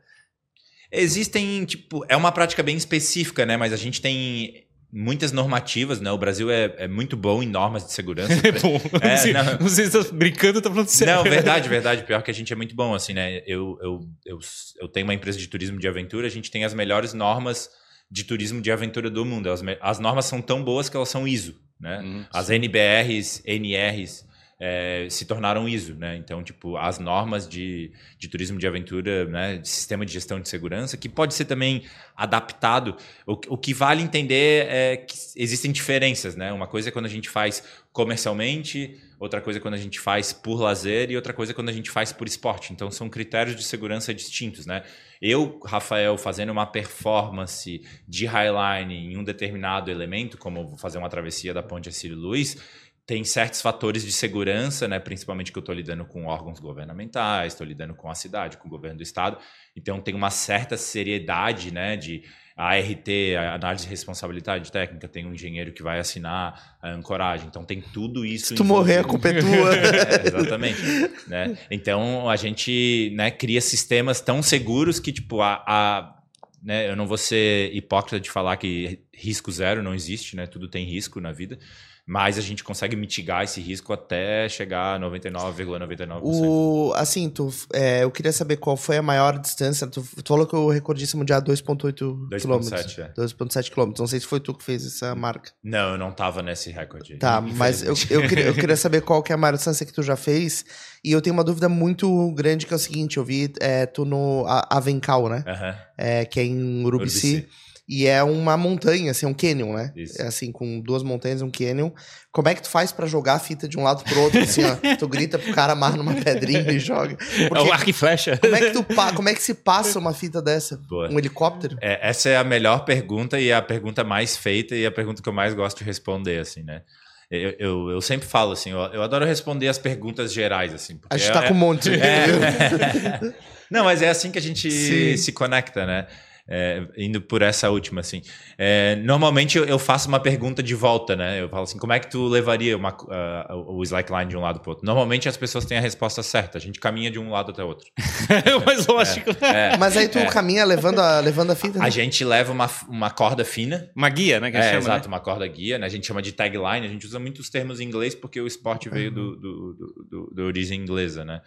[0.92, 3.58] Existem, tipo, é uma prática bem específica, né?
[3.58, 4.65] Mas a gente tem
[4.96, 6.10] muitas normativas, né?
[6.10, 8.34] O Brasil é, é muito bom em normas de segurança.
[8.48, 8.80] É bom.
[9.02, 11.16] É, não, sei, não, não sei se você tá brincando ou tá falando sério.
[11.16, 12.04] Não, verdade, verdade.
[12.04, 13.40] Pior que a gente é muito bom, assim, né?
[13.46, 14.40] Eu, eu, eu,
[14.80, 17.70] eu tenho uma empresa de turismo de aventura, a gente tem as melhores normas
[18.10, 19.52] de turismo de aventura do mundo.
[19.52, 22.00] As, as normas são tão boas que elas são ISO, né?
[22.00, 24.26] Uhum, as NBRs, NRs,
[24.58, 26.16] é, se tornaram ISO, né?
[26.16, 29.58] Então, tipo, as normas de, de turismo de aventura, né?
[29.58, 31.84] De sistema de gestão de segurança, que pode ser também
[32.16, 32.96] adaptado.
[33.28, 36.54] O, o que vale entender é que existem diferenças, né?
[36.54, 40.32] Uma coisa é quando a gente faz comercialmente, outra coisa é quando a gente faz
[40.32, 42.72] por lazer e outra coisa é quando a gente faz por esporte.
[42.72, 44.84] Então, são critérios de segurança distintos, né?
[45.22, 51.54] Eu, Rafael, fazendo uma performance de highline em um determinado elemento, como fazer uma travessia
[51.54, 52.58] da Ponte Acílio Luiz,
[53.06, 54.98] tem certos fatores de segurança, né?
[54.98, 58.72] principalmente que eu estou lidando com órgãos governamentais, estou lidando com a cidade, com o
[58.72, 59.38] governo do estado.
[59.76, 61.96] Então tem uma certa seriedade né?
[61.96, 62.24] de
[62.58, 63.08] ART,
[63.54, 67.48] análise de responsabilidade técnica, tem um engenheiro que vai assinar a ancoragem.
[67.48, 68.48] Então tem tudo isso.
[68.48, 69.76] Se tu morrer, a culpa é tua.
[69.76, 70.82] é, exatamente.
[71.28, 71.56] né?
[71.70, 76.16] Então a gente né, cria sistemas tão seguros que, tipo, a, a
[76.64, 80.48] né, eu não vou ser hipócrita de falar que risco zero não existe, né?
[80.48, 81.60] Tudo tem risco na vida
[82.08, 86.20] mas a gente consegue mitigar esse risco até chegar a 99,99%.
[86.22, 89.88] O, assim, tu, é, eu queria saber qual foi a maior distância.
[89.88, 92.00] Tu, tu falou que o recordista mundial é 2,8 km.
[92.30, 93.14] 2,7 é.
[93.20, 93.92] 2,7 km.
[93.98, 95.52] Não sei se foi tu que fez essa marca.
[95.64, 97.18] Não, eu não tava nesse recorde.
[97.18, 99.94] Tá, mas eu, eu, queria, eu queria saber qual que é a maior distância que
[99.94, 100.64] tu já fez.
[101.04, 104.06] E eu tenho uma dúvida muito grande que é o seguinte: eu vi é, tu
[104.06, 105.44] no Avencal, né?
[105.48, 105.76] Uhum.
[105.98, 107.36] É, que é em Urubici.
[107.38, 107.65] Urubici.
[107.88, 109.94] E é uma montanha, assim, é um canyon, né?
[109.96, 110.20] Isso.
[110.20, 111.92] É assim, com duas montanhas, um canyon.
[112.32, 114.64] Como é que tu faz para jogar a fita de um lado pro outro, assim,
[114.64, 114.76] ó?
[114.98, 117.16] Tu grita pro cara, amarra numa pedrinha e joga.
[117.16, 118.38] Porque, é o arco e flecha.
[118.38, 120.78] Como é, que tu, como é que se passa uma fita dessa?
[120.90, 121.12] Boa.
[121.12, 121.78] Um helicóptero?
[121.80, 125.30] É, essa é a melhor pergunta e a pergunta mais feita e a pergunta que
[125.30, 126.82] eu mais gosto de responder, assim, né?
[127.30, 131.00] Eu, eu, eu, sempre falo assim, eu, eu, adoro responder as perguntas gerais, assim.
[131.10, 131.90] A gente tá é, com um monte.
[131.98, 133.34] É,
[133.70, 135.18] Não, mas é assim que a gente Sim.
[135.18, 136.08] se conecta, né?
[136.48, 138.22] É, indo por essa última, assim.
[138.56, 141.42] É, normalmente eu, faço uma pergunta de volta, né?
[141.42, 144.60] Eu falo assim, como é que tu levaria uma, uh, o slackline de um lado
[144.60, 144.86] para outro?
[144.86, 146.60] Normalmente as pessoas têm a resposta certa.
[146.60, 147.88] A gente caminha de um lado até o outro.
[148.64, 149.32] Mas lógico.
[149.42, 150.26] É, é, Mas aí tu é.
[150.28, 151.80] caminha levando a, levando a fita?
[151.80, 151.86] Né?
[151.86, 153.90] A gente leva uma, uma corda fina.
[153.96, 154.52] Uma guia, né?
[154.52, 155.16] Que é, chama, exato, né?
[155.16, 155.80] uma corda guia.
[155.80, 155.88] Né?
[155.88, 156.86] A gente chama de tagline.
[156.86, 159.16] A gente usa muitos termos em inglês porque o esporte veio uhum.
[159.16, 161.42] do, do, do, do, do origem inglesa, né?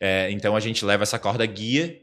[0.00, 1.98] É, então a gente leva essa corda guia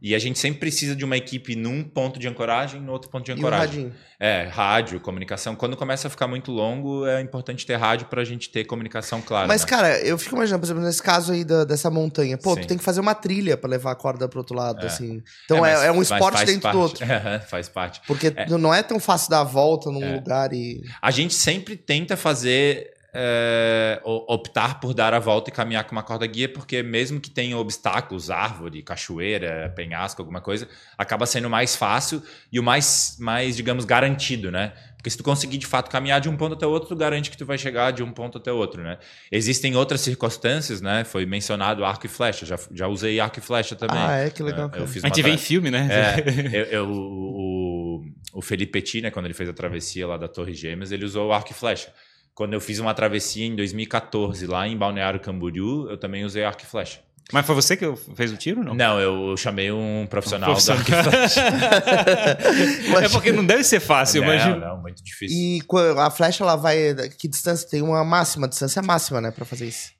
[0.00, 3.24] e a gente sempre precisa de uma equipe num ponto de ancoragem, no outro ponto
[3.24, 3.92] de ancoragem.
[4.20, 5.56] é, rádio, comunicação.
[5.56, 9.22] Quando começa a ficar muito longo, é importante ter rádio para a gente ter comunicação
[9.22, 9.46] clara.
[9.46, 9.68] Mas, né?
[9.68, 12.60] cara, eu fico imaginando, por exemplo, nesse caso aí da, dessa montanha, pô, Sim.
[12.60, 14.86] tu tem que fazer uma trilha para levar a corda pro outro lado, é.
[14.86, 15.22] assim.
[15.46, 16.74] Então é, é, é um esporte dentro parte.
[16.74, 17.06] do outro.
[17.48, 18.00] faz parte.
[18.06, 18.46] Porque é.
[18.58, 20.14] não é tão fácil dar a volta num é.
[20.14, 20.82] lugar e.
[21.00, 26.02] A gente sempre tenta fazer é, optar por dar a volta e caminhar com uma
[26.02, 31.76] corda guia, porque mesmo que tenha obstáculos, árvore, cachoeira, penhasco, alguma coisa, acaba sendo mais
[31.76, 34.72] fácil e o mais, mais digamos, garantido, né?
[34.96, 37.36] Porque se tu conseguir de fato caminhar de um ponto até outro, tu garante que
[37.36, 38.98] tu vai chegar de um ponto até outro, né?
[39.30, 41.04] Existem outras circunstâncias, né?
[41.04, 43.98] Foi mencionado arco e flecha, já, já usei arco e flecha também.
[43.98, 44.70] Ah, é que legal.
[44.72, 45.88] É, eu fiz a gente vê em filme, né?
[45.90, 50.26] É, eu, eu, o, o Felipe Petit, né, quando ele fez a travessia lá da
[50.26, 51.92] Torre Gêmeas, ele usou o arco e flecha.
[52.34, 56.62] Quando eu fiz uma travessia em 2014 lá em Balneário Camboriú, eu também usei arco
[56.62, 57.00] e flecha.
[57.32, 58.74] Mas foi você que fez o tiro, não?
[58.74, 60.82] Não, eu chamei um profissional, um profissional.
[60.82, 61.40] do arco e flecha.
[63.06, 64.60] é porque não deve ser fácil, não, imagino.
[64.60, 65.36] Não, muito difícil.
[65.36, 65.62] E
[65.98, 66.94] a flecha, ela vai...
[67.18, 67.68] Que distância?
[67.68, 69.92] Tem uma máxima, distância máxima, né, para fazer isso.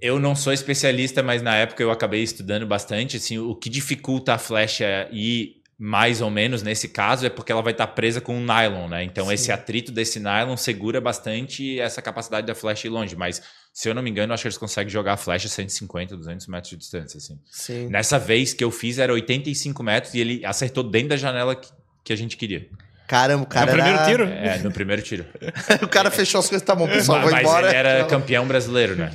[0.00, 3.16] Eu não sou especialista, mas na época eu acabei estudando bastante.
[3.16, 7.62] Assim, o que dificulta a flecha e mais ou menos nesse caso é porque ela
[7.62, 9.02] vai estar presa com um nylon, né?
[9.02, 9.34] Então Sim.
[9.34, 13.94] esse atrito desse nylon segura bastante essa capacidade da flecha ir longe, mas se eu
[13.94, 17.18] não me engano, acho que eles conseguem jogar a flecha 150, 200 metros de distância,
[17.18, 17.40] assim.
[17.50, 17.88] Sim.
[17.88, 21.68] Nessa vez que eu fiz era 85 metros e ele acertou dentro da janela que,
[22.04, 22.68] que a gente queria.
[23.06, 23.66] Caramba, o cara.
[23.66, 24.24] No primeiro tiro?
[24.24, 25.26] É, no primeiro tiro.
[25.82, 27.66] o cara fechou as coisas, tá bom, pessoal, mas, vou embora.
[27.66, 29.12] Mas ele era campeão brasileiro, né?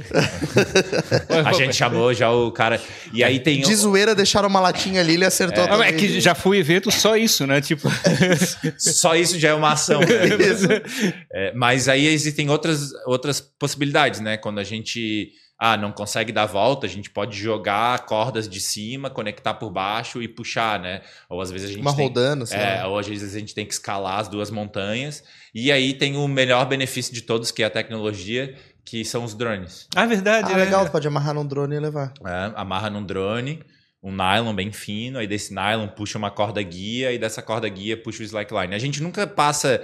[1.46, 2.80] a gente chamou já o cara.
[3.12, 3.62] E aí tem.
[3.62, 5.64] De zoeira, deixaram uma latinha ali, ele acertou.
[5.84, 7.62] É, é que já fui evento só isso, né?
[7.62, 7.90] Tipo.
[8.78, 10.02] só isso já é uma ação.
[10.02, 10.06] Né?
[11.32, 14.38] É, mas aí existem outras, outras possibilidades, né?
[14.38, 19.10] Quando a gente ah, não consegue dar volta, a gente pode jogar cordas de cima,
[19.10, 21.02] conectar por baixo e puxar, né?
[21.28, 22.88] Ou às vezes a gente Uma tem, rodando, sei é, lá.
[22.88, 25.22] ou às vezes a gente tem que escalar as duas montanhas.
[25.54, 29.34] E aí tem o melhor benefício de todos, que é a tecnologia, que são os
[29.34, 29.86] drones.
[29.94, 30.50] Ah, verdade.
[30.50, 30.64] Ah, né?
[30.64, 32.14] legal, tu pode amarrar num drone e levar.
[32.26, 33.62] É, amarra num drone,
[34.02, 38.02] um nylon bem fino, aí desse nylon puxa uma corda guia e dessa corda guia
[38.02, 38.74] puxa o slackline.
[38.74, 39.84] A gente nunca passa,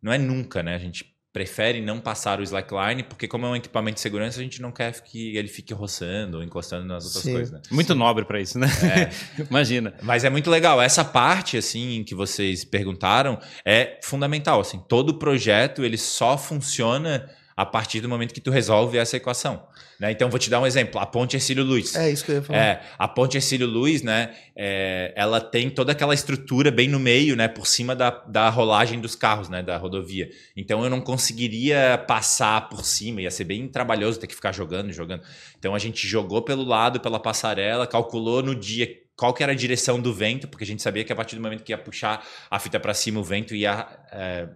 [0.00, 0.76] não é nunca, né?
[0.76, 4.42] A gente prefere não passar o slackline, porque como é um equipamento de segurança, a
[4.42, 7.32] gente não quer que ele fique roçando ou encostando nas outras Sim.
[7.34, 7.60] coisas, né?
[7.70, 8.66] Muito nobre pra isso, né?
[9.50, 9.92] Imagina.
[10.00, 10.80] Mas é muito legal.
[10.80, 14.62] Essa parte, assim, que vocês perguntaram, é fundamental.
[14.62, 19.66] Assim, todo projeto, ele só funciona a partir do momento que tu resolve essa equação.
[19.98, 20.10] Né?
[20.10, 21.00] Então, vou te dar um exemplo.
[21.00, 21.94] A ponte Ercílio Luz.
[21.94, 22.58] É isso que eu ia falar.
[22.58, 24.34] É, a ponte Ercílio Luz, né?
[24.58, 27.46] é, ela tem toda aquela estrutura bem no meio, né?
[27.46, 29.62] Por cima da, da rolagem dos carros, né?
[29.62, 30.30] Da rodovia.
[30.56, 34.90] Então eu não conseguiria passar por cima, ia ser bem trabalhoso ter que ficar jogando,
[34.92, 35.22] jogando.
[35.58, 39.56] Então a gente jogou pelo lado, pela passarela, calculou no dia qual que era a
[39.56, 42.26] direção do vento, porque a gente sabia que a partir do momento que ia puxar
[42.50, 44.48] a fita para cima, o vento ia é,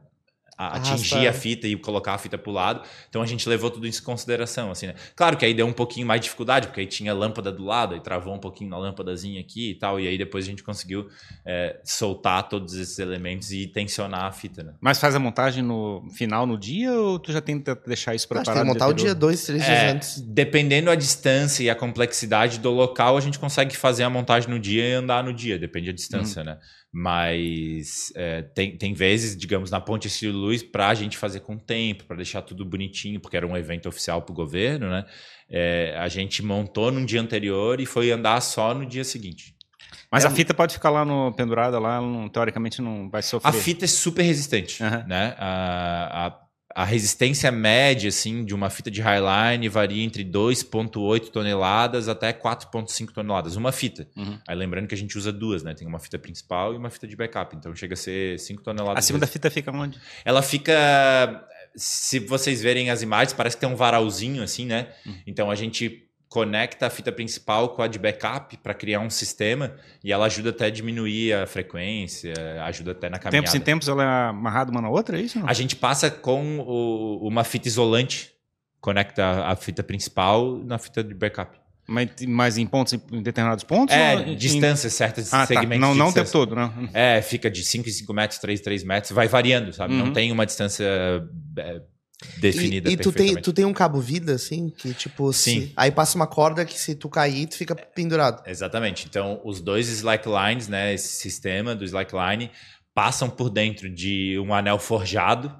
[0.68, 2.82] a- atingir a fita e colocar a fita para o lado.
[3.08, 4.94] Então a gente levou tudo isso em consideração, assim, né?
[5.16, 7.94] Claro que aí deu um pouquinho mais de dificuldade, porque aí tinha lâmpada do lado,
[7.94, 11.08] aí travou um pouquinho na lâmpadazinha aqui e tal, e aí depois a gente conseguiu
[11.46, 14.74] é, soltar todos esses elementos e tensionar a fita, né?
[14.80, 18.28] Mas faz a montagem no final, no dia, ou tu já tenta deixar isso Acho
[18.28, 18.54] que preparado?
[18.64, 20.20] tem que montar o dia dois, três dias É, antes.
[20.20, 24.58] dependendo a distância e a complexidade do local, a gente consegue fazer a montagem no
[24.58, 26.58] dia e andar no dia, depende da distância, né?
[26.92, 31.56] Mas é, tem, tem vezes, digamos, na Ponte Estilo Luz, para a gente fazer com
[31.56, 35.04] tempo, para deixar tudo bonitinho, porque era um evento oficial para o governo, né?
[35.48, 39.54] É, a gente montou num dia anterior e foi andar só no dia seguinte.
[40.10, 43.48] Mas É a fita pode ficar lá no pendurada, lá, não- teoricamente não vai sofrer.
[43.48, 45.04] A fita é super resistente, Aham.
[45.08, 45.34] né?
[45.38, 46.40] A, a,
[46.74, 53.12] a resistência média, assim, de uma fita de Highline varia entre 2,8 toneladas até 4,5
[53.12, 53.56] toneladas.
[53.56, 54.08] Uma fita.
[54.16, 54.38] Uhum.
[54.46, 55.74] Aí lembrando que a gente usa duas, né?
[55.74, 57.56] Tem uma fita principal e uma fita de backup.
[57.56, 59.04] Então chega a ser 5 toneladas.
[59.04, 59.98] A segunda fita fica onde?
[60.24, 61.46] Ela fica...
[61.76, 64.88] Se vocês verem as imagens, parece que tem um varalzinho, assim, né?
[65.06, 65.14] Uhum.
[65.26, 69.74] Então a gente conecta a fita principal com a de backup para criar um sistema
[70.02, 72.32] e ela ajuda até a diminuir a frequência,
[72.64, 73.44] ajuda até na caminhada.
[73.46, 75.40] Tempos em tempos ela é amarrada uma na outra, é isso?
[75.40, 75.48] não?
[75.48, 78.30] A gente passa com o- uma fita isolante,
[78.80, 81.58] conecta a fita principal na fita de backup.
[81.88, 83.92] Mas, mas em pontos, em determinados pontos?
[83.96, 85.46] É, ou em- distâncias, certos Ah, tá.
[85.46, 86.72] segmentos Não, de não o tempo todo, não.
[86.94, 89.94] É, fica de 5 em 5 metros, 3 em 3 metros, vai variando, sabe?
[89.94, 90.06] Uhum.
[90.06, 90.84] Não tem uma distância
[91.58, 91.82] é,
[92.36, 95.72] definida E, e tu, tem, tu tem um cabo vida, assim, que tipo, se- Sim.
[95.76, 98.42] aí passa uma corda que se tu cair, tu fica pendurado.
[98.46, 99.06] Exatamente.
[99.08, 102.50] Então, os dois slacklines, né, esse sistema do slackline,
[102.94, 105.54] passam por dentro de um anel forjado.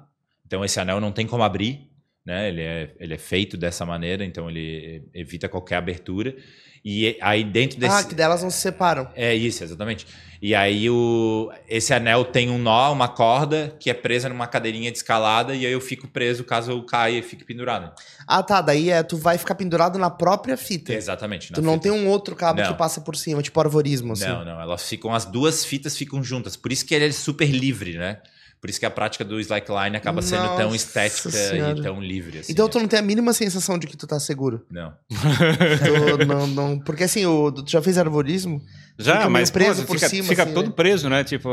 [0.45, 1.89] Então, esse anel não tem como abrir,
[2.25, 2.49] né?
[2.49, 6.35] Ele é, ele é feito dessa maneira, então ele evita qualquer abertura.
[6.83, 9.07] E aí dentro desse Ah, que delas não se separam.
[9.15, 10.05] É isso, exatamente.
[10.41, 14.89] E aí o, esse anel tem um nó, uma corda que é presa numa cadeirinha
[14.91, 17.91] de escalada e aí eu fico preso caso eu caia e fique pendurado.
[18.27, 18.59] Ah, tá.
[18.59, 20.93] Daí é, tu vai ficar pendurado na própria fita.
[20.93, 21.53] Exatamente.
[21.53, 21.83] Tu não fita.
[21.83, 22.71] tem um outro cabo Não.
[22.71, 24.25] que passa por cima, tipo arvorismo, assim.
[24.25, 26.55] Não, não, elas ficam, as duas fitas ficam juntas.
[26.55, 28.17] Por isso que ele é super livre, né?
[28.59, 31.79] Por isso que a prática do slackline acaba sendo tão Nossa estética Senhora.
[31.79, 32.39] e tão livre.
[32.39, 32.71] assim, Então né?
[32.71, 34.65] tu não tem a mínima sensação de que tu tá seguro.
[34.71, 34.93] Não.
[36.19, 38.61] Tu não, não- porque assim, o, tu já fez arvorismo?
[39.03, 40.73] Já, mas preso pô, fica, cima, fica assim, todo né?
[40.75, 41.23] preso, né?
[41.23, 41.49] Tipo,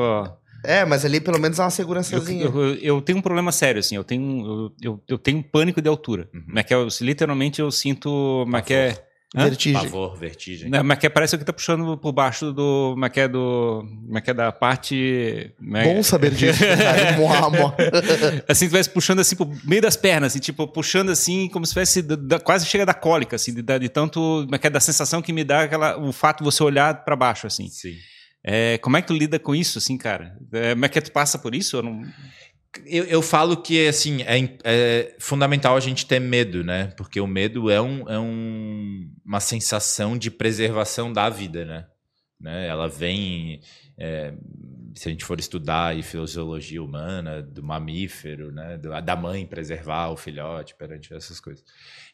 [0.65, 2.45] É, mas ali pelo menos é uma eu, segurançazinha.
[2.45, 3.95] eu, eu tenho um problema sério, assim.
[3.97, 6.29] Eu tenho, eu, eu, eu tenho pânico de altura.
[6.35, 6.43] Uhum.
[6.47, 6.77] Como é que é?
[6.77, 8.09] Eu- literalmente eu sinto.
[8.45, 9.08] Como é que é?
[9.37, 9.45] Hã?
[9.45, 9.83] Vertigem.
[9.83, 10.71] Pavor, vertigem.
[10.71, 12.93] Não, mas que parece que tá puxando por baixo do.
[12.95, 13.85] Como é que é do.
[14.07, 15.53] Como é que é da parte.
[15.75, 16.59] é- Bom saber disso.
[17.19, 17.75] moá.
[18.49, 22.01] assim, estivesse puxando assim pro meio das pernas, assim, tipo, puxando assim, como se tivesse.
[22.01, 24.19] da- da- quase chega da cólica, assim, de, de tanto.
[24.45, 27.05] Como é que é da sensação que me dá aquela, o fato de você olhar
[27.05, 27.69] para baixo, assim.
[27.69, 27.97] Sim.
[28.43, 30.37] É, como é que tu lida com isso, assim, cara?
[30.53, 31.77] É, como é que tu passa por isso?
[31.77, 32.03] Eu não...
[32.87, 36.93] Eu, eu falo que assim é, é fundamental a gente ter medo, né?
[36.97, 41.87] Porque o medo é, um, é um- uma sensação de preservação da vida, né?
[42.41, 42.67] né?
[42.67, 43.61] Ela vem,
[43.99, 44.33] é,
[44.95, 48.79] se a gente for estudar aí fisiologia humana do mamífero, né?
[49.05, 51.65] Da mãe preservar o filhote perante essas coisas.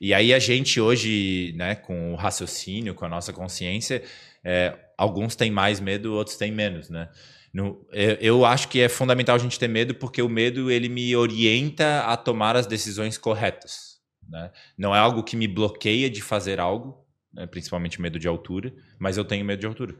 [0.00, 1.74] E aí a gente hoje, né?
[1.74, 4.02] Com o raciocínio, com a nossa consciência,
[4.42, 7.08] é, alguns têm mais medo, outros têm menos, né?
[7.54, 10.88] No- eu, eu acho que é fundamental a gente ter medo porque o medo ele
[10.88, 13.94] me orienta a tomar as decisões corretas.
[14.28, 14.50] Né?
[14.76, 16.96] Não é algo que me bloqueia de fazer algo,
[17.32, 17.46] né?
[17.46, 19.94] principalmente medo de altura, mas eu tenho medo de altura.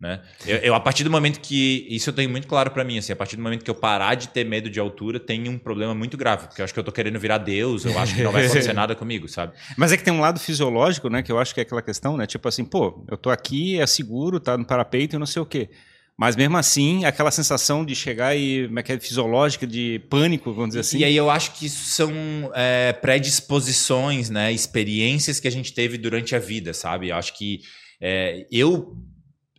[0.00, 0.20] Né?
[0.46, 1.86] Eu, eu, a partir do momento que.
[1.88, 4.14] Isso eu tenho muito claro para mim, assim, a partir do momento que eu parar
[4.14, 6.48] de ter medo de altura, tem um problema muito grave.
[6.48, 8.72] Porque eu acho que eu tô querendo virar Deus, eu acho que não vai acontecer
[8.74, 9.54] nada comigo, sabe?
[9.74, 11.22] Mas é que tem um lado fisiológico, né?
[11.22, 12.26] Que eu acho que é aquela questão, né?
[12.26, 15.46] Tipo assim, pô, eu tô aqui, é seguro, tá no parapeito e não sei o
[15.46, 15.70] quê.
[16.18, 20.50] Mas mesmo assim, aquela sensação de chegar e como é que é fisiológica, de pânico,
[20.52, 20.98] vamos dizer assim.
[20.98, 22.10] E aí eu acho que isso são
[22.54, 24.50] é, predisposições, né?
[24.50, 27.10] Experiências que a gente teve durante a vida, sabe?
[27.10, 27.60] Eu acho que
[28.00, 28.96] é, eu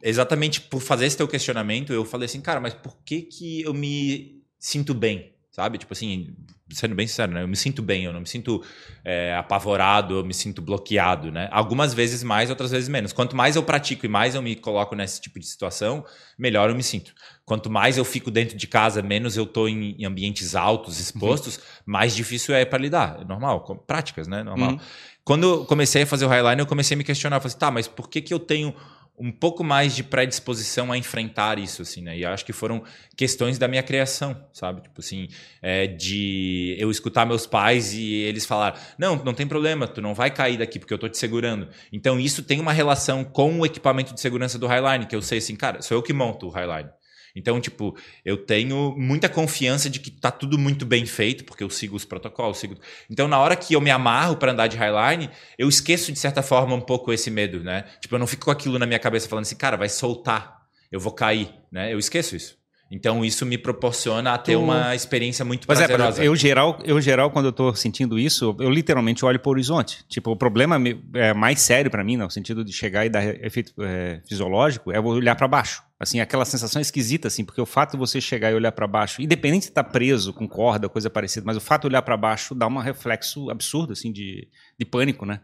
[0.01, 3.73] exatamente por fazer esse teu questionamento, eu falei assim, cara, mas por que que eu
[3.73, 5.77] me sinto bem, sabe?
[5.77, 6.35] Tipo assim,
[6.71, 7.43] sendo bem sincero, né?
[7.43, 8.63] Eu me sinto bem, eu não me sinto
[9.03, 11.47] é, apavorado, eu me sinto bloqueado, né?
[11.51, 13.13] Algumas vezes mais, outras vezes menos.
[13.13, 16.05] Quanto mais eu pratico e mais eu me coloco nesse tipo de situação,
[16.37, 17.13] melhor eu me sinto.
[17.45, 21.57] Quanto mais eu fico dentro de casa, menos eu tô em, em ambientes altos, expostos,
[21.57, 21.63] uhum.
[21.85, 23.19] mais difícil é para lidar.
[23.21, 24.43] É normal, com práticas, né?
[24.43, 24.71] Normal.
[24.71, 24.79] Uhum.
[25.23, 27.37] Quando eu comecei a fazer o Highline, eu comecei a me questionar.
[27.37, 28.73] Eu falei assim, tá, mas por que que eu tenho
[29.19, 32.15] um pouco mais de predisposição a enfrentar isso, assim, né?
[32.15, 32.83] E acho que foram
[33.15, 34.81] questões da minha criação, sabe?
[34.81, 35.27] Tipo assim,
[35.59, 40.13] é, de eu escutar meus pais e eles falar, não, não tem problema, tu não
[40.13, 41.67] vai cair daqui porque eu tô te segurando.
[41.91, 45.39] Então isso tem uma relação com o equipamento de segurança do Highline, que eu sei
[45.39, 46.89] assim, cara, sou eu que monto o Highline.
[47.37, 47.95] Então, tipo,
[48.25, 52.03] eu tenho muita confiança de que tá tudo muito bem feito, porque eu sigo os
[52.03, 52.75] protocolos, sigo...
[53.09, 56.41] Então, na hora que eu me amarro para andar de highline, eu esqueço de certa
[56.41, 57.85] forma um pouco esse medo, né?
[58.01, 60.99] Tipo, eu não fico com aquilo na minha cabeça falando assim, cara, vai soltar, eu
[60.99, 61.93] vou cair, né?
[61.93, 62.57] Eu esqueço isso.
[62.89, 64.61] Então isso me proporciona a ter tu...
[64.61, 66.23] uma experiência muito Mas é, prazerosa.
[66.23, 69.51] É, eu geral, eu geral quando eu tô sentindo isso, eu literalmente olho para o
[69.51, 70.05] horizonte.
[70.07, 70.77] Tipo, o problema
[71.13, 74.99] é mais sério para mim, no sentido de chegar e dar efeito é, fisiológico, é
[74.99, 75.83] olhar para baixo.
[75.99, 79.21] Assim, aquela sensação esquisita assim, porque o fato de você chegar e olhar para baixo,
[79.21, 82.15] independente de estar tá preso com corda, coisa parecida, mas o fato de olhar para
[82.15, 85.41] baixo dá um reflexo absurdo assim de, de pânico, né?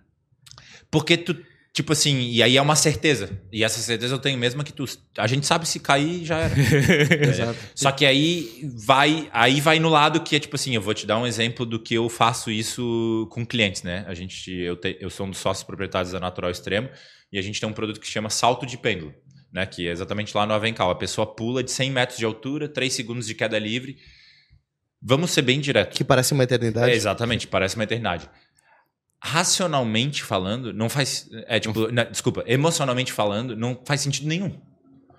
[0.92, 1.36] Porque tu
[1.74, 3.42] Tipo assim, e aí é uma certeza.
[3.52, 4.86] E essa certeza eu tenho mesmo que tu.
[5.18, 6.54] A gente sabe se cair já era.
[7.74, 11.08] Só que aí vai, aí vai no lado que é tipo assim, eu vou te
[11.08, 14.06] dar um exemplo do que eu faço isso com clientes, né?
[14.08, 16.90] A gente, eu, te, eu sou um dos sócios proprietários da Natural Extremo
[17.32, 19.12] e a gente tem um produto que chama salto de pêndulo,
[19.54, 19.66] né?
[19.66, 20.90] Que é exatamente lá no Avencal.
[20.90, 23.98] A pessoa pula de 100 metros de altura, 3 segundos de queda livre.
[25.02, 25.96] Vamos ser bem direto.
[25.96, 26.92] Que parece uma eternidade.
[26.92, 28.30] É, exatamente, parece uma eternidade
[29.24, 31.30] racionalmente falando, não faz.
[31.48, 34.60] É tipo, não, desculpa, emocionalmente falando, não faz sentido nenhum.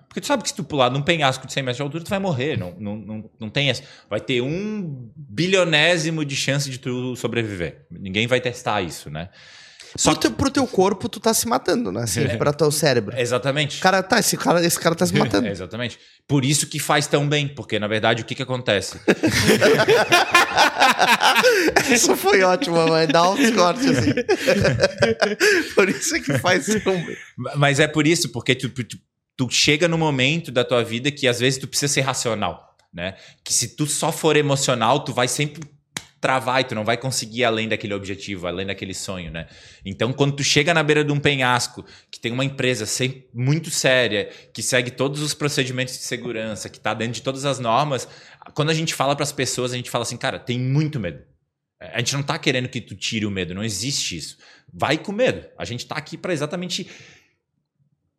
[0.07, 2.09] Porque tu sabe que se tu pular num penhasco de 100 metros de altura, tu
[2.09, 2.57] vai morrer.
[2.57, 3.83] Não, não, não, não tem essa.
[4.09, 7.85] Vai ter um bilionésimo de chance de tu sobreviver.
[7.91, 9.29] Ninguém vai testar isso, né?
[9.97, 12.03] Só pro, teu, pro teu corpo, tu tá se matando, né?
[12.03, 12.35] Assim, é.
[12.35, 13.17] Pra teu cérebro.
[13.17, 13.79] Exatamente.
[13.79, 15.47] Cara, tá, esse cara, esse cara tá se matando.
[15.47, 15.97] Exatamente.
[16.27, 18.99] Por isso que faz tão bem, porque na verdade o que que acontece?
[21.91, 23.07] Isso foi ótimo, mãe.
[23.07, 24.13] Dá um cortes assim.
[25.75, 27.15] por isso que faz tão bem.
[27.55, 28.97] Mas é por isso, porque tu, tu,
[29.37, 32.75] tu chega no momento da tua vida que às vezes tu precisa ser racional.
[32.93, 33.15] Né?
[33.43, 35.61] Que se tu só for emocional, tu vai sempre
[36.25, 39.45] travar e tu não vai conseguir além daquele objetivo, além daquele sonho, né?
[39.85, 42.83] Então, quando tu chega na beira de um penhasco, que tem uma empresa
[43.31, 47.59] muito séria, que segue todos os procedimentos de segurança, que está dentro de todas as
[47.59, 48.07] normas,
[48.55, 51.21] quando a gente fala para as pessoas, a gente fala assim, cara, tem muito medo.
[51.79, 54.37] A gente não está querendo que tu tire o medo, não existe isso.
[54.73, 55.47] Vai com medo.
[55.59, 56.89] A gente está aqui para exatamente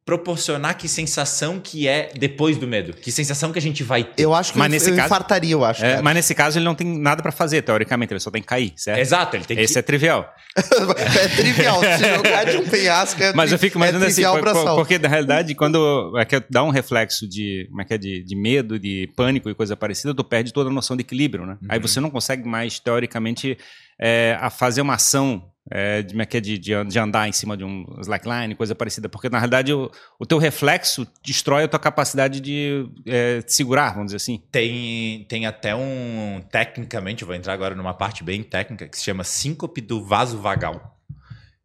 [0.07, 2.93] proporcionar que sensação que é depois do medo.
[2.93, 4.23] Que sensação que a gente vai ter.
[4.23, 5.85] Eu acho que mas nesse eu caso, infartaria, eu acho.
[5.85, 8.47] É, mas nesse caso ele não tem nada para fazer, teoricamente, ele só tem que
[8.47, 9.01] cair, certo?
[9.01, 9.79] Exato, ele tem Esse que...
[9.81, 10.33] é trivial.
[10.57, 14.77] é trivial, se jogar de um penhasco é Mas eu fico imaginando é assim, por,
[14.77, 18.23] porque na realidade quando é que dá um reflexo de, como é que é, de,
[18.23, 21.59] de medo, de pânico e coisa parecida, tu perde toda a noção de equilíbrio, né?
[21.61, 21.69] Uhum.
[21.69, 23.59] Aí você não consegue mais, teoricamente,
[24.01, 27.85] é, a fazer uma ação é, de, é de, de, andar em cima de um
[28.01, 32.89] slackline, coisa parecida, porque na realidade o, o teu reflexo destrói a tua capacidade de
[33.05, 34.41] é, segurar, vamos dizer assim.
[34.51, 39.05] Tem, tem até um, tecnicamente, eu vou entrar agora numa parte bem técnica, que se
[39.05, 40.97] chama síncope do vaso vagal,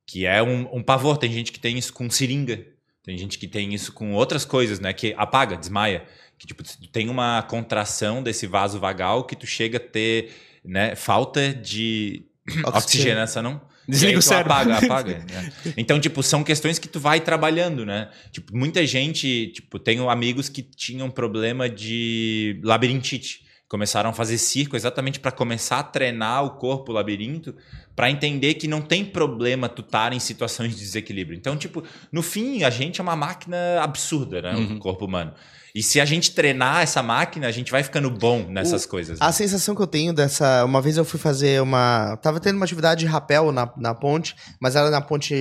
[0.08, 1.18] que é um, um pavor.
[1.18, 2.66] Tem gente que tem isso com seringa,
[3.04, 6.06] tem gente que tem isso com outras coisas, né, que apaga, desmaia,
[6.40, 10.32] que tipo, tem uma contração desse vaso vagal que tu chega a ter
[10.66, 12.26] né, falta de
[12.66, 13.71] oxigenação, não?
[13.92, 14.54] Desliga o cérebro.
[14.54, 15.26] Apaga, apaga.
[15.30, 15.52] né?
[15.76, 18.10] Então, tipo, são questões que tu vai trabalhando, né?
[18.32, 23.42] Tipo, muita gente, tipo, tenho amigos que tinham problema de labirintite.
[23.68, 27.56] Começaram a fazer circo exatamente para começar a treinar o corpo o labirinto,
[27.96, 31.38] para entender que não tem problema tu estar em situações de desequilíbrio.
[31.38, 34.56] Então, tipo, no fim, a gente é uma máquina absurda, né?
[34.56, 34.76] Uhum.
[34.76, 35.34] O corpo humano.
[35.74, 39.22] E se a gente treinar essa máquina, a gente vai ficando bom nessas coisas.
[39.22, 39.32] A né?
[39.32, 40.66] sensação que eu tenho dessa.
[40.66, 42.18] Uma vez eu fui fazer uma.
[42.18, 45.34] Tava tendo uma atividade de rapel na, na ponte, mas era na ponte.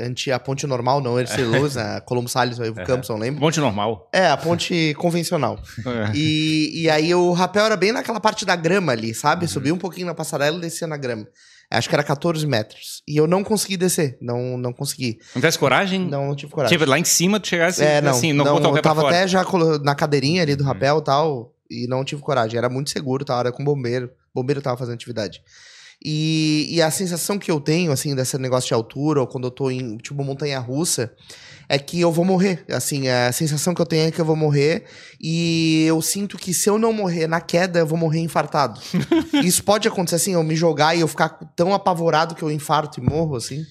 [0.00, 3.40] Anti, a ponte normal, não Ercei Luz, a Colombo Salles, o Campos, não lembro.
[3.40, 4.08] Monte normal.
[4.12, 5.58] É, a ponte convencional.
[5.86, 6.10] É.
[6.14, 9.44] E, e aí o rapel era bem naquela parte da grama ali, sabe?
[9.44, 9.48] Uhum.
[9.48, 11.26] Subia um pouquinho na passarela e descia na grama.
[11.70, 13.02] Acho que era 14 metros.
[13.08, 14.16] E eu não consegui descer.
[14.20, 15.18] Não, não consegui.
[15.34, 16.00] Não tivesse coragem?
[16.06, 16.76] Não, não tive coragem.
[16.78, 18.82] Tipo, lá em cima tu chegasse é, não, assim, não, não, botar o pé eu
[18.82, 19.16] tava fora.
[19.16, 19.44] até já
[19.82, 20.68] na cadeirinha ali do Uhum.
[20.68, 22.56] rapel e tal, e não tive coragem.
[22.56, 24.10] Era muito seguro, tava era com bombeiro.
[24.34, 25.42] Bombeiro tava fazendo atividade.
[26.04, 29.50] E, e a sensação que eu tenho, assim, desse negócio de altura, ou quando eu
[29.50, 31.12] tô em, tipo, montanha russa,
[31.68, 32.64] é que eu vou morrer.
[32.70, 34.84] Assim, a sensação que eu tenho é que eu vou morrer.
[35.20, 38.80] E eu sinto que se eu não morrer na queda, eu vou morrer infartado.
[39.42, 43.00] Isso pode acontecer assim, eu me jogar e eu ficar tão apavorado que eu infarto
[43.00, 43.64] e morro, assim.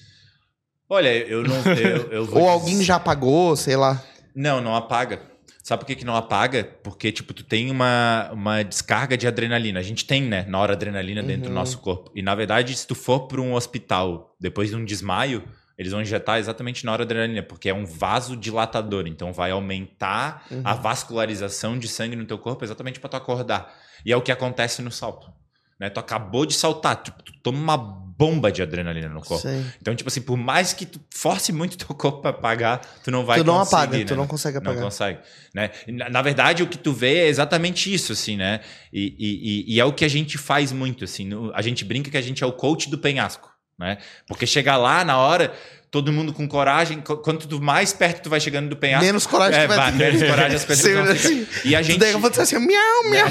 [0.90, 1.56] Olha, eu não.
[1.74, 4.02] Eu, eu Ou dizer- alguém já apagou, sei lá.
[4.34, 5.20] Não, não apaga.
[5.66, 6.62] Sabe por que, que não apaga?
[6.84, 9.80] Porque, tipo, tu tem uma, uma descarga de adrenalina.
[9.80, 11.54] A gente tem, né, na hora adrenalina dentro do Uhum.
[11.56, 12.08] nosso corpo.
[12.14, 15.42] E, na verdade, se tu for para um hospital depois de um desmaio,
[15.76, 19.08] eles vão injetar exatamente na hora adrenalina, porque é um vasodilatador.
[19.08, 20.60] Então, vai aumentar Uhum.
[20.62, 23.74] a vascularização de sangue no teu corpo exatamente para tu acordar.
[24.04, 25.32] E é o que acontece no salto.
[25.80, 25.90] Né?
[25.90, 29.42] Tu acabou de saltar, tu, tu toma uma bomba de adrenalina no corpo.
[29.42, 29.62] Sei.
[29.80, 33.24] Então, tipo assim, por mais que tu force muito teu corpo pra apagar, tu não
[33.24, 34.04] vai tu não apaga, né?
[34.04, 34.76] tu não consegue apagar.
[34.76, 35.18] Não consegue,
[35.54, 35.70] né?
[35.88, 38.60] Na, na verdade, o que tu vê é exatamente isso, assim, né?
[38.92, 41.26] E, e- e- e é o que a gente faz muito, assim.
[41.26, 43.98] no- a gente brinca que a gente é o coach do penhasco, né?
[44.26, 45.52] Porque chegar lá na hora,
[45.96, 49.60] todo mundo com coragem, qu- quanto mais perto tu vai chegando do penhasco, Menos coragem
[49.60, 51.10] é, tu vai menos coragem as ficar.
[51.10, 51.46] assim.
[51.64, 51.98] E a gente...
[51.98, 53.26] daí eu vou dizer assim, miau, miau.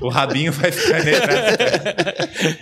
[0.00, 1.18] o, o rabinho vai ficar nele.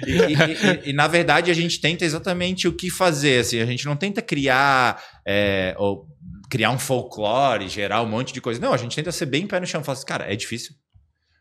[0.06, 3.40] e, e- e- e, na verdade a gente tenta exatamente o que fazer.
[3.40, 6.06] Assim, a gente não tenta criar é, ou
[6.50, 8.58] criar um folclore, gerar um monte de coisa.
[8.60, 9.84] Não, a gente tenta ser bem pé no chão.
[9.84, 10.72] Falar assim, cara, é difícil.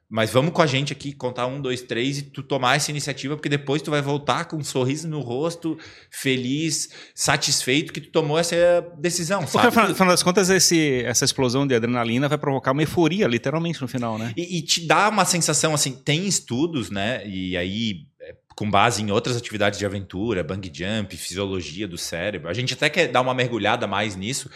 [0.10, 3.36] Mas vamos com a gente aqui, contar um, dois, três e tu tomar essa iniciativa,
[3.36, 5.78] porque depois tu vai voltar com um sorriso no rosto,
[6.10, 8.56] feliz, satisfeito que tu tomou essa
[8.98, 9.68] decisão, Porque, sabe?
[9.68, 13.88] afinal afinal das contas, esse, essa explosão de adrenalina vai provocar uma euforia, literalmente, no
[13.88, 14.34] final, né?
[14.38, 17.28] E, e te dá uma sensação assim, tem estudos, né?
[17.28, 22.48] E aí, é, com base em outras atividades de aventura, bang jump, fisiologia do cérebro,
[22.50, 24.50] a gente até quer dar uma mergulhada mais nisso,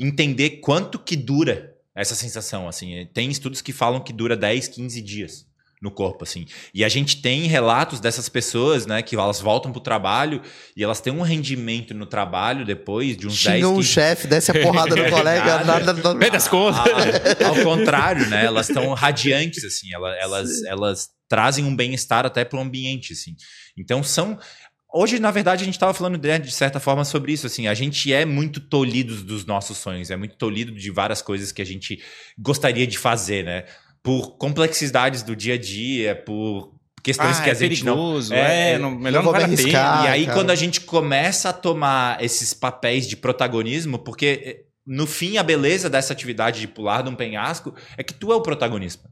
[0.00, 3.08] entender quanto que dura essa sensação, assim.
[3.12, 5.46] Tem estudos que falam que dura 10, 15 dias
[5.80, 6.46] no corpo, assim.
[6.74, 10.40] E a gente tem relatos dessas pessoas, né, que elas voltam pro trabalho
[10.76, 14.26] e elas têm um rendimento no trabalho depois de uns 10, Xingam o 15 chefe,
[14.26, 15.64] desce a porrada no colega.
[15.64, 15.92] Nada.
[15.92, 16.80] nada, Vem das contas.
[16.80, 18.44] ah, ao contrário, né?
[18.44, 19.92] Elas estão radiantes, assim.
[19.92, 23.34] Elas, elas, elas trazem um bem-estar até para o ambiente, assim.
[23.76, 24.38] Então são.
[24.92, 27.46] Hoje, na verdade, a gente estava falando né, de certa forma sobre isso.
[27.46, 31.52] Assim, a gente é muito tolhido dos nossos sonhos, é muito tolhido de várias coisas
[31.52, 32.02] que a gente
[32.38, 33.64] gostaria de fazer, né?
[34.02, 37.94] Por complexidades do dia a dia, por questões Ah, que é a gente não.
[37.94, 40.04] perigoso, É, é, não, melhor não não vale arriscar.
[40.04, 40.36] E aí, cara.
[40.36, 45.42] quando a gente começa a tomar esses papéis de protagonismo, porque eh, no fim a
[45.42, 49.08] beleza dessa atividade de pular de um penhasco é que tu é o protagonista.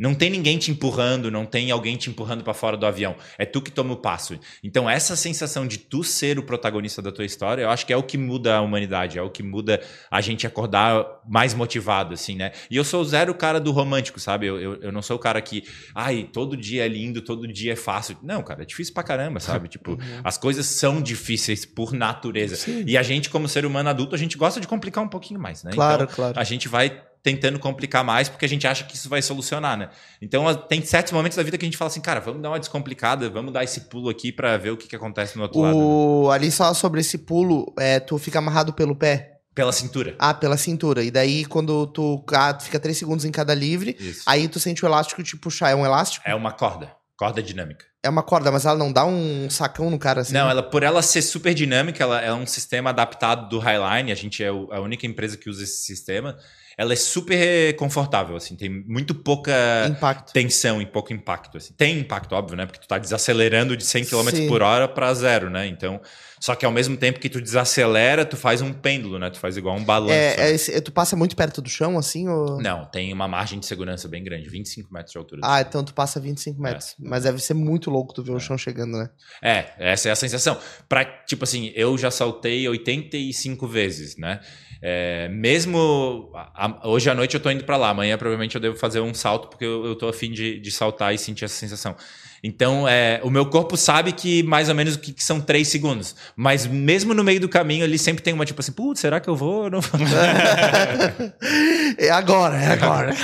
[0.00, 3.14] Não tem ninguém te empurrando, não tem alguém te empurrando para fora do avião.
[3.36, 4.40] É tu que toma o passo.
[4.64, 7.96] Então, essa sensação de tu ser o protagonista da tua história, eu acho que é
[7.98, 9.78] o que muda a humanidade, é o que muda
[10.10, 12.52] a gente acordar mais motivado, assim, né?
[12.70, 14.46] E eu sou zero cara do romântico, sabe?
[14.46, 17.74] Eu, eu, eu não sou o cara que, ai, todo dia é lindo, todo dia
[17.74, 18.16] é fácil.
[18.22, 19.68] Não, cara, é difícil pra caramba, sabe?
[19.80, 22.56] Tipo, as coisas são difíceis por natureza.
[22.56, 22.84] Sim.
[22.86, 25.62] E a gente, como ser humano adulto, a gente gosta de complicar um pouquinho mais,
[25.62, 25.72] né?
[25.72, 26.40] Claro, Então, claro.
[26.40, 29.90] a gente vai tentando complicar mais porque a gente acha que isso vai solucionar, né?
[30.22, 32.58] Então tem certos momentos da vida que a gente fala assim, cara, vamos dar uma
[32.58, 35.76] descomplicada, vamos dar esse pulo aqui pra ver o que, que acontece no outro lado.
[35.76, 35.84] né?
[35.84, 39.36] O, ali só sobre esse pulo, é, tu fica amarrado pelo pé.
[39.54, 40.14] Pela cintura.
[40.18, 41.02] Ah, pela cintura.
[41.02, 44.22] E daí, quando tu, ah, tu fica três segundos em cada livre, Isso.
[44.24, 45.70] aí tu sente o elástico te puxar.
[45.70, 46.24] É um elástico?
[46.26, 46.92] É uma corda.
[47.16, 47.84] Corda dinâmica.
[48.02, 50.32] É uma corda, mas ela não dá um sacão no cara assim?
[50.32, 54.10] Não, ela, por ela ser super dinâmica, ela é um sistema adaptado do Highline.
[54.10, 56.38] A gente é o- a única empresa que usa esse sistema.
[56.80, 59.52] Ela é super confortável, assim, tem muito pouca
[59.86, 60.32] Impacto.
[60.32, 61.58] tensão e pouco impacto.
[61.58, 61.74] Assim.
[61.76, 62.64] Tem impacto, óbvio, né?
[62.64, 64.48] Porque tu tá desacelerando de 100 km Sim.
[64.48, 65.66] por hora para zero, né?
[65.66, 66.00] Então,
[66.40, 69.28] só que ao mesmo tempo que tu desacelera, tu faz um pêndulo, né?
[69.28, 70.14] Tu faz igual um balanço.
[70.14, 72.26] É, é esse- tu passa muito perto do chão, assim?
[72.30, 72.58] Ou...
[72.62, 75.42] Não, tem uma margem de segurança bem grande, 25 metros de altura.
[75.44, 76.94] Ah, então tu passa 25 metros.
[76.98, 79.10] Mas deve ser muito louco tu ver o chão chegando, né?
[79.42, 80.56] É, essa é a sensação.
[80.88, 84.40] Pra, tipo assim, eu já saltei 85 vezes, né?
[84.82, 88.60] É, mesmo a- a- hoje à noite eu tô indo para lá, amanhã provavelmente eu
[88.60, 91.54] devo fazer um salto porque eu, eu tô afim de, de saltar e sentir essa
[91.54, 91.94] sensação.
[92.42, 95.68] Então, é, o meu corpo sabe que mais ou menos o que, que são três
[95.68, 96.16] segundos.
[96.34, 99.28] Mas mesmo no meio do caminho, ele sempre tem uma tipo assim, putz, será que
[99.28, 100.00] eu vou ou não vou?
[101.98, 103.14] É agora, é agora.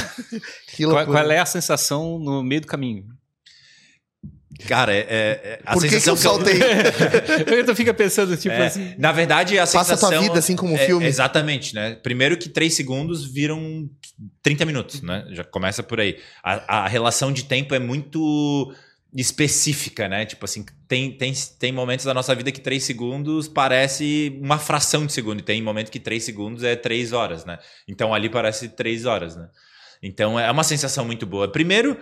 [0.77, 3.07] que Qual, qual é a sensação no meio do caminho?
[4.67, 6.55] Cara, é, é- a Por que, que sensação eu saltei?
[7.69, 8.95] eu fica pensando, tipo É, assim.
[8.99, 10.11] Na verdade, a Passa a sensação...
[10.11, 11.05] tua vida assim como um é- filme.
[11.07, 11.95] Exatamente, né?
[12.03, 13.89] Primeiro que três segundos viram
[14.43, 15.27] 30 minutos, né?
[15.31, 16.19] Já começa por aí.
[16.43, 18.73] A, a relação de tempo é muito
[19.15, 20.27] específica, né?
[20.27, 25.07] Tipo assim, tem, tem, tem momentos da nossa vida que três segundos parece uma fração
[25.07, 27.59] de segundo, e tem momento que três segundos é três horas, né?
[27.89, 29.49] Então ali parece três horas, né?
[30.03, 31.51] Então é uma sensação muito boa.
[31.51, 31.99] Primeiro,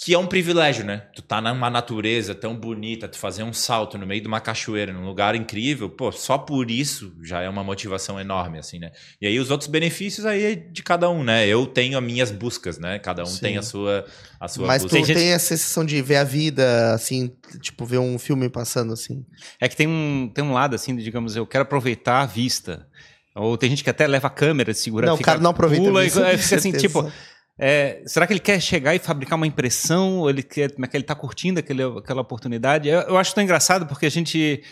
[0.00, 0.98] que é um privilégio, né?
[1.12, 4.92] Tu tá numa natureza tão bonita, tu fazer um salto no meio de uma cachoeira,
[4.92, 8.92] num lugar incrível, pô, só por isso já é uma motivação enorme, assim, né?
[9.20, 11.48] E aí os outros benefícios aí é de cada um, né?
[11.48, 13.00] Eu tenho as minhas buscas, né?
[13.00, 13.40] Cada um Sim.
[13.40, 14.06] tem a sua,
[14.38, 14.96] a sua Mas tu busca.
[14.98, 18.92] Tem tem, gente- a sensação de ver a vida, assim, tipo, ver um filme passando,
[18.92, 19.26] assim.
[19.60, 22.86] É que tem um, tem um lado assim, de, digamos, eu quero aproveitar a vista.
[23.34, 25.84] Ou tem gente que até leva a câmera, segura não, o fica- cara não aproveita
[25.84, 26.78] pula e fica assim, certeza.
[26.86, 27.12] tipo,
[27.58, 30.18] é, será que ele quer chegar e fabricar uma impressão?
[30.18, 32.88] Ou ele quer, como é que ele está curtindo aquele, aquela oportunidade?
[32.88, 34.62] Eu, eu acho tão engraçado porque a gente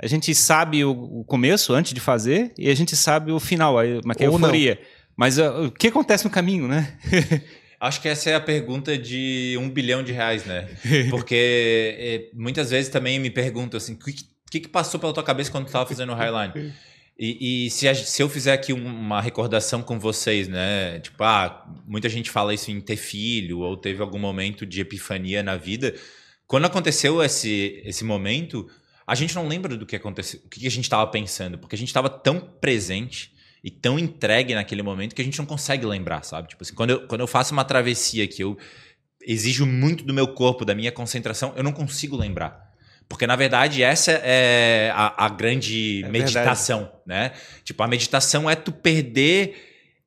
[0.00, 3.78] a gente sabe o, o começo antes de fazer e a gente sabe o final,
[3.78, 4.48] aí, como é que é a Ou não.
[4.48, 4.80] euforia.
[5.16, 6.96] Mas uh, o que acontece no caminho, né?
[7.80, 10.68] Acho que essa é a pergunta de um bilhão de reais, né?
[11.10, 14.14] Porque é, muitas vezes também me perguntam assim, o que,
[14.50, 16.72] que, que passou pela tua cabeça quando tu tava fazendo o Highline?
[17.18, 20.98] E, e se, a- se eu fizer aqui um- uma recordação com vocês, né?
[21.00, 25.42] Tipo, ah, muita gente fala isso em ter filho, ou teve algum momento de epifania
[25.42, 25.94] na vida.
[26.46, 28.68] Quando aconteceu esse, esse momento,
[29.06, 31.78] a gente não lembra do que aconteceu, o que a gente estava pensando, porque a
[31.78, 33.32] gente estava tão presente
[33.62, 36.48] e tão entregue naquele momento que a gente não consegue lembrar, sabe?
[36.48, 38.58] Tipo assim, quando eu, quando eu faço uma travessia que eu
[39.22, 42.71] exijo muito do meu corpo, da minha concentração, eu não consigo lembrar.
[43.12, 47.32] Porque, na verdade, essa é a, a grande É meditação, né?
[47.62, 49.54] Tipo, a meditação é tu perder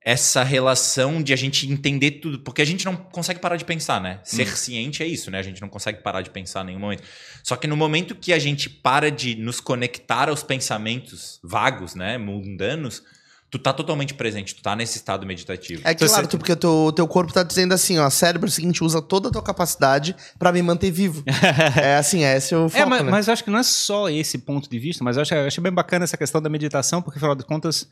[0.02, 4.02] essa relação de a gente entender tudo, porque a gente não consegue parar de pensar,
[4.02, 4.22] né?
[4.24, 5.38] Ser ciente é isso, né?
[5.38, 7.04] A gente não consegue parar de pensar em nenhum momento.
[7.44, 12.18] Só que no momento que a gente para de nos conectar aos pensamentos vagos, né,
[12.18, 13.04] mundanos,
[13.50, 15.82] tu tá totalmente presente, tu tá nesse estado meditativo.
[15.86, 18.48] É Então, claro, você- tu, porque o teu, teu corpo tá dizendo assim, ó, cérebro
[18.48, 21.24] é o seguinte, usa toda a tua capacidade pra me manter vivo.
[21.82, 23.12] é assim, é esse o foco, É, mas, né?
[23.12, 25.48] mas eu acho que não é só esse ponto de vista, mas eu acho, eu
[25.48, 27.88] acho bem bacana essa questão da meditação, porque, afinal de contas,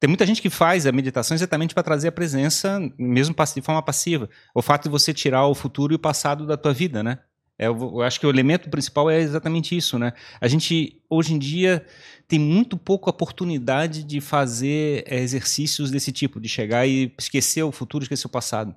[0.00, 3.82] tem muita gente que faz a meditação exatamente para trazer a presença, mesmo de forma
[3.82, 4.28] passiva.
[4.54, 7.18] O fato de você tirar o futuro e o passado da tua vida, né?
[7.58, 10.12] É, eu, eu acho que o elemento principal é exatamente isso, né?
[10.38, 11.86] A gente, hoje em dia,
[12.28, 17.70] tem muito pouca oportunidade de fazer é, exercícios desse tipo, de chegar e esquecer o
[17.72, 18.74] futuro, esquecer o passado.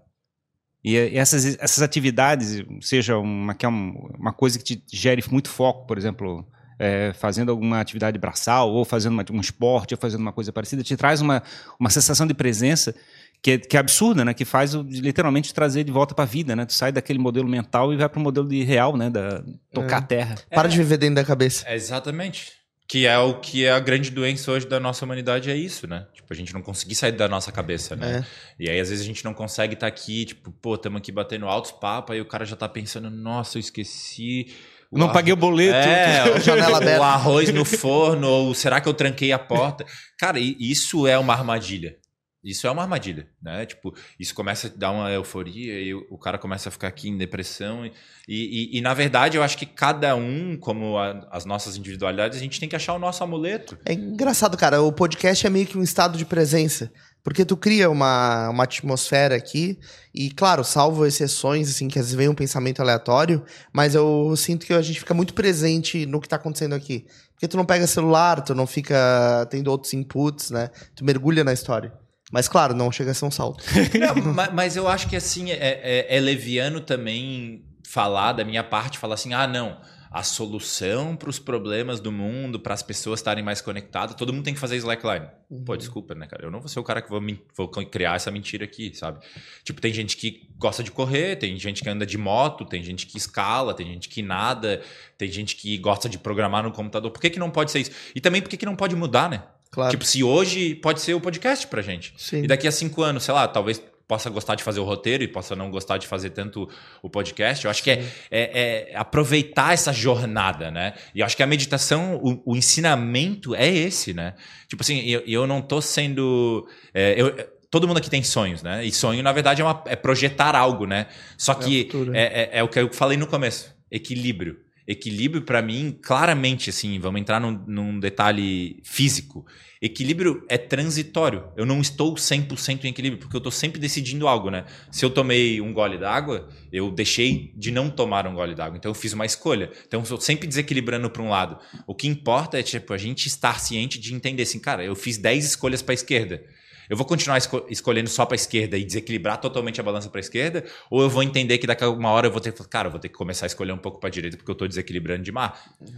[0.83, 5.23] E, eh, essas, essas atividades, seja uma, que é um- uma coisa que te gere
[5.29, 6.47] muito foco, por exemplo,
[6.79, 10.81] eh, fazendo alguma atividade braçal, ou fazendo uma- um esporte, ou fazendo uma coisa parecida,
[10.83, 11.43] te traz uma,
[11.79, 12.95] uma sensação de presença
[13.41, 14.33] que é, que é absurda, né?
[14.33, 16.65] Que faz literalmente trazer de volta para a vida, né?
[16.65, 19.09] Tu sai daquele modelo mental e vai para o modelo de real, né?
[19.09, 19.43] Da
[19.73, 20.35] tocar a terra.
[20.49, 21.65] Para de viver dentro da cabeça.
[21.67, 22.58] É, Exatamente.
[22.89, 26.07] Que é o que é a grande doença hoje da nossa humanidade, é isso, né?
[26.11, 28.25] Tipo, a gente não conseguir sair da nossa cabeça, né?
[28.59, 31.45] E aí, às vezes, a gente não consegue estar aqui, tipo, pô, estamos aqui batendo
[31.45, 34.47] altos papos, aí o cara já tá pensando, nossa, eu esqueci.
[34.89, 35.77] o Não paguei o boleto.
[35.77, 39.85] É, Janela o arroz no forno, ou será que eu tranquei a porta?
[40.17, 41.95] Cara, isso é uma armadilha.
[42.43, 43.65] Isso é uma armadilha, né?
[43.65, 47.17] Tipo, isso começa a dar uma euforia e o cara começa a ficar aqui em
[47.17, 47.85] depressão.
[47.85, 47.91] E,
[48.27, 52.41] e, e, na verdade, eu acho que cada um, como a- as nossas individualidades, a
[52.41, 53.77] gente tem que achar o nosso amuleto.
[53.85, 54.81] É engraçado, cara.
[54.81, 56.89] O podcast é meio que um estado de presença.
[57.21, 59.77] Porque tu cria uma, uma atmosfera aqui,
[60.15, 64.65] e claro, salvo exceções, assim, que às vezes vem um pensamento aleatório, mas eu sinto
[64.65, 67.05] que a gente fica muito presente no que tá acontecendo aqui.
[67.33, 70.69] Porque tu não pega celular, tu não fica tendo outros inputs, né?
[70.95, 71.91] Tu mergulha na história.
[72.31, 73.63] Mas claro, não chega a ser um salto.
[73.97, 78.63] Não, ma- mas eu acho que assim, é, é- é leviano também falar da minha
[78.63, 79.79] parte, falar assim, ah, não,
[80.11, 84.43] a solução para os problemas do mundo, para as pessoas estarem mais conectadas, todo mundo
[84.43, 85.27] tem que fazer slackline.
[85.65, 86.43] Pô, desculpa, né, cara?
[86.45, 87.19] Eu não vou ser o cara que vou,
[87.57, 89.19] vou criar essa mentira aqui, sabe?
[89.63, 93.07] Tipo, tem gente que gosta de correr, tem gente que anda de moto, tem gente
[93.07, 94.81] que escala, tem gente que nada,
[95.17, 97.09] tem gente que gosta de programar no computador.
[97.11, 97.91] Por que, que não pode ser isso?
[98.15, 99.43] E também por que, que não pode mudar, né?
[99.71, 99.91] Claro.
[99.91, 102.13] Tipo, se hoje pode ser o podcast pra gente.
[102.17, 102.43] Sim.
[102.43, 105.27] E daqui a cinco anos, sei lá, talvez possa gostar de fazer o roteiro e
[105.27, 106.67] possa não gostar de fazer tanto
[107.03, 107.63] o podcast.
[107.63, 110.95] Eu acho que é, é, é aproveitar essa jornada, né?
[111.13, 114.33] E eu acho que a meditação, o, o ensinamento é esse, né?
[114.67, 116.67] Tipo assim, eu, eu não tô sendo.
[116.91, 117.31] É, eu,
[117.69, 118.83] todo mundo aqui tem sonhos, né?
[118.83, 121.05] E sonho, na verdade, é, uma, é projetar algo, né?
[121.37, 124.57] Só que é, é, é, é, o que eu falei no começo: equilíbrio.
[124.91, 129.45] Equilíbrio, para mim, claramente, assim, vamos entrar num, num detalhe físico.
[129.79, 131.43] Equilíbrio é transitório.
[131.55, 134.65] Eu não estou 100% em equilíbrio, porque eu estou sempre decidindo algo, né?
[134.91, 138.77] Se eu tomei um gole d'água, eu deixei de não tomar um gole d'água.
[138.77, 139.69] Então eu fiz uma escolha.
[139.85, 141.59] Então eu estou sempre desequilibrando para um lado.
[141.85, 145.19] O que importa é tipo, a gente estar ciente de entender assim, cara, eu fiz
[145.19, 146.43] 10 escolhas para a esquerda
[146.89, 150.65] eu vou continuar esco escolhendo só para esquerda e desequilibrar totalmente a balança para esquerda?
[150.89, 152.91] Ou eu vou entender que daqui a uma hora eu vou ter que, cara, eu
[152.91, 155.51] vou ter que começar a escolher um pouco para direita porque eu estou desequilibrando demais?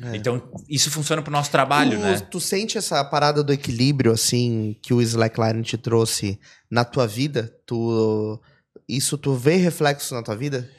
[0.03, 0.17] É.
[0.17, 2.19] Então, isso funciona para o nosso trabalho, tu, né?
[2.19, 6.37] Tu sente essa parada do equilíbrio, assim, que o Slackline te trouxe
[6.69, 7.55] na tua vida?
[7.65, 8.39] Tu,
[8.87, 10.69] isso tu vê reflexo na tua vida?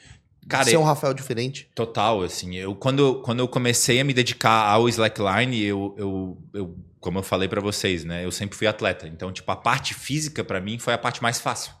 [0.47, 1.69] Cara, ser um Rafael diferente.
[1.73, 2.55] Total, assim.
[2.55, 7.23] Eu, quando, quando eu comecei a me dedicar ao slackline, eu, eu, eu como eu
[7.23, 8.23] falei para vocês, né?
[8.23, 9.07] Eu sempre fui atleta.
[9.07, 11.73] Então, tipo, a parte física para mim foi a parte mais fácil,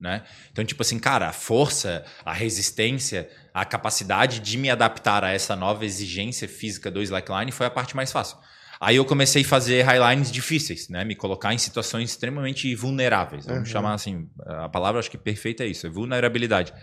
[0.00, 0.24] né?
[0.50, 5.54] Então, tipo assim, cara, a força, a resistência, a capacidade de me adaptar a essa
[5.54, 8.36] nova exigência física do slackline foi a parte mais fácil.
[8.80, 11.04] Aí eu comecei a fazer highlines difíceis, né?
[11.04, 13.46] Me colocar em situações extremamente vulneráveis.
[13.46, 13.66] Vamos uhum.
[13.66, 16.74] chamar assim, a palavra acho que perfeita é isso, é vulnerabilidade.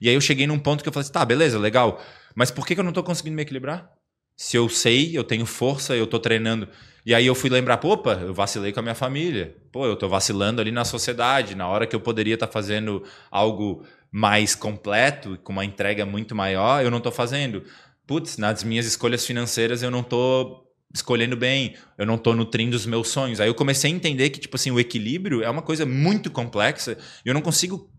[0.00, 2.02] E aí eu cheguei num ponto que eu falei assim, tá, beleza, legal.
[2.34, 3.90] Mas por que, que eu não tô conseguindo me equilibrar?
[4.36, 6.68] Se eu sei, eu tenho força, eu tô treinando.
[7.04, 9.56] E aí eu fui lembrar, opa, eu vacilei com a minha família.
[9.72, 13.02] Pô, eu tô vacilando ali na sociedade, na hora que eu poderia estar tá fazendo
[13.30, 17.64] algo mais completo, com uma entrega muito maior, eu não tô fazendo.
[18.06, 22.86] Putz, nas minhas escolhas financeiras eu não tô escolhendo bem, eu não tô nutrindo os
[22.86, 23.40] meus sonhos.
[23.40, 26.96] Aí eu comecei a entender que, tipo assim, o equilíbrio é uma coisa muito complexa
[27.24, 27.90] e eu não consigo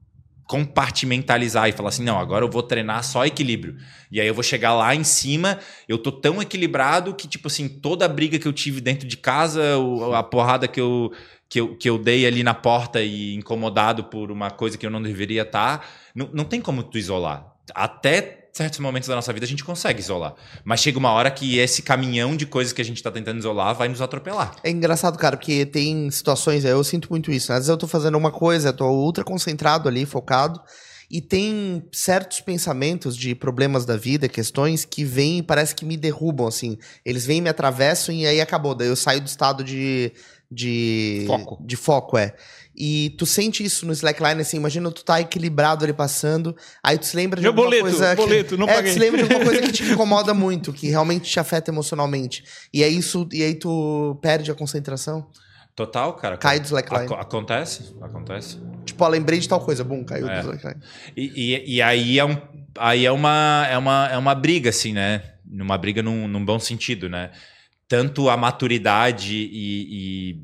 [0.49, 3.77] compartimentalizar e falar assim, não, agora eu vou treinar só equilíbrio.
[4.11, 7.69] E aí eu vou chegar lá em cima, eu tô tão equilibrado que, tipo assim,
[7.69, 9.61] toda a briga que eu tive dentro de casa,
[10.17, 11.11] a porrada que eu,
[11.47, 14.89] que eu, que eu dei ali na porta e incomodado por uma coisa que eu
[14.89, 15.85] não deveria estar, tá,
[16.15, 17.53] não, não tem como tu isolar.
[17.75, 20.35] Até certos momentos da nossa vida a gente consegue isolar.
[20.65, 23.73] Mas chega uma hora que esse caminhão de coisas que a gente está tentando isolar
[23.73, 24.53] vai nos atropelar.
[24.61, 27.53] É engraçado, cara, porque tem situações, eu sinto muito isso.
[27.53, 27.55] Né?
[27.57, 30.59] Às vezes eu tô fazendo uma coisa, eu tô ultra concentrado ali, focado,
[31.09, 35.95] e tem certos pensamentos de problemas da vida, questões que vêm e parece que me
[35.95, 36.77] derrubam, assim.
[37.05, 38.75] Eles vêm, me atravessam e aí acabou.
[38.75, 40.11] Daí eu saio do estado de.
[40.51, 41.57] De foco.
[41.63, 42.35] De foco, é.
[42.79, 47.05] E tu sente isso no slackline, assim, imagina tu tá equilibrado ali passando, aí tu
[47.07, 48.15] se lembra de Meu alguma boleto, coisa...
[48.15, 48.91] boleto, que, não é, paguei.
[48.91, 52.41] tu se lembra de alguma coisa que te incomoda muito, que realmente te afeta emocionalmente.
[52.73, 55.29] E aí, isso, e aí tu perde a concentração.
[55.75, 56.37] Total, cara.
[56.37, 57.03] Cai do slackline.
[57.03, 58.57] Ac acontece, acontece.
[58.85, 60.41] Tipo, ó, lembrei de tal coisa, bum, caiu é.
[60.41, 60.81] do slackline.
[61.17, 62.37] E, e, e, aí, é, um,
[62.77, 65.33] aí é, uma, é, uma, é uma briga, assim, né?
[65.45, 67.31] Numa briga num, num bom sentido, né?
[67.89, 70.37] Tanto a maturidade e,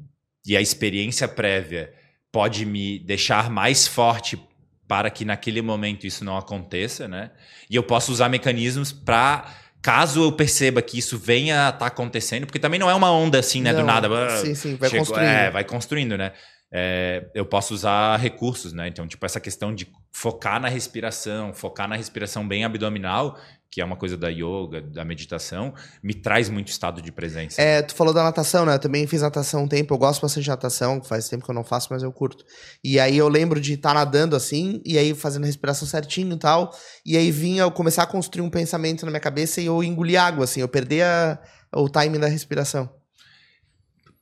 [0.47, 1.93] e, e a experiência prévia
[2.35, 4.37] pode me deixar mais forte
[4.85, 7.31] para que naquele momento isso não aconteça, né?
[7.69, 11.85] E eu posso usar mecanismos para caso eu perceba que isso venha a estar tá
[11.85, 14.09] acontecendo, porque também não é uma onda assim, né, não, do nada.
[14.09, 15.29] Ah, sim, sim, vai chegou, construindo.
[15.29, 16.33] É, vai construindo, né?
[16.73, 18.89] É, eu posso usar recursos, né?
[18.89, 23.39] Então, tipo, essa questão de focar na respiração, focar na respiração bem abdominal,
[23.75, 27.61] que é uma coisa da yoga, da meditação, me traz muito estado de presença.
[27.61, 28.75] É, tu falou da natação, né?
[28.75, 31.53] Eu também fiz natação um tempo, eu gosto bastante de natação, faz tempo que eu
[31.53, 32.45] não faço, mas eu curto.
[32.81, 36.35] E aí eu lembro de estar tá nadando assim, e aí fazendo a respiração certinho
[36.35, 36.73] e tal,
[37.05, 40.15] e aí vinha eu começar a construir um pensamento na minha cabeça e eu engoli
[40.15, 41.37] água, assim, eu perdi a,
[41.75, 42.89] o timing da respiração.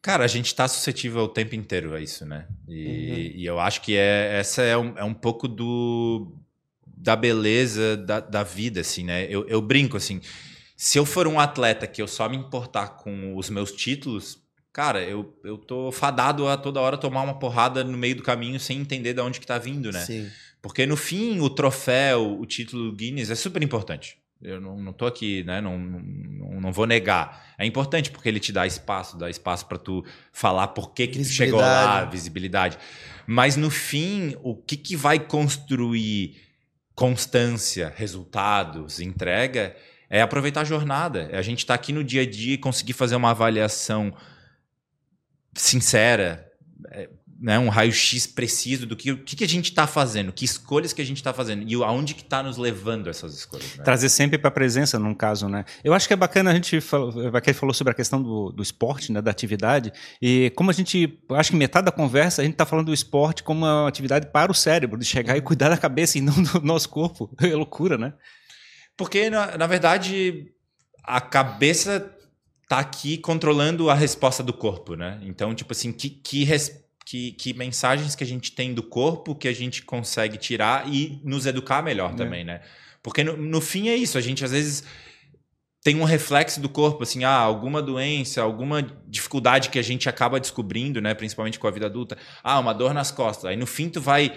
[0.01, 2.47] Cara, a gente está suscetível o tempo inteiro a isso, né?
[2.67, 3.39] E, uhum.
[3.39, 6.42] e eu acho que é, essa é um, é um pouco do,
[7.03, 9.27] da beleza da, da vida, assim, né?
[9.29, 10.21] Eu, eu brinco, assim,
[10.75, 14.41] se eu for um atleta que eu só me importar com os meus títulos,
[14.71, 18.57] cara, eu, eu tô fadado a toda hora tomar uma porrada no meio do caminho
[18.57, 19.99] sem entender de onde que tá vindo, né?
[19.99, 20.29] Sim.
[20.61, 24.17] Porque no fim, o troféu, o título Guinness é super importante.
[24.41, 25.59] Eu não, não tô aqui, né?
[25.59, 27.53] Não, não, não vou negar.
[27.57, 31.19] É importante porque ele te dá espaço, dá espaço para tu falar por que, que
[31.19, 32.77] tu chegou lá, visibilidade.
[33.27, 36.52] Mas no fim, o que, que vai construir
[36.95, 39.75] constância, resultados, entrega,
[40.09, 41.29] é aproveitar a jornada.
[41.31, 44.13] É a gente estar tá aqui no dia a dia e conseguir fazer uma avaliação
[45.55, 46.51] sincera,
[46.91, 47.09] é,
[47.43, 50.93] né, um raio-x preciso do que o que, que a gente está fazendo, que escolhas
[50.93, 53.75] que a gente está fazendo e aonde que está nos levando essas escolhas.
[53.75, 53.83] Né?
[53.83, 55.65] Trazer sempre para a presença, num caso, né?
[55.83, 57.11] Eu acho que é bacana a gente falou,
[57.53, 59.91] falou sobre a questão do, do esporte, né, da atividade
[60.21, 63.43] e como a gente, acho que metade da conversa a gente está falando do esporte
[63.43, 65.45] como uma atividade para o cérebro, de chegar e uhum.
[65.45, 67.29] cuidar da cabeça e não do nosso corpo.
[67.43, 68.13] É loucura, né?
[68.95, 70.49] Porque na, na verdade
[71.03, 72.09] a cabeça
[72.69, 75.19] tá aqui controlando a resposta do corpo, né?
[75.23, 79.35] Então, tipo assim, que, que resposta que, que, mensagens que a gente tem do corpo
[79.35, 82.15] que a gente consegue tirar e nos educar melhor é.
[82.15, 82.61] também, né?
[83.01, 84.83] Porque no, no, fim é isso, a gente às vezes
[85.83, 90.39] tem um reflexo do corpo, assim, ah, alguma doença, alguma dificuldade que a gente acaba
[90.39, 93.45] descobrindo, né, principalmente com a vida adulta, ah, uma dor nas costas.
[93.45, 94.33] Aí no fim tu vai,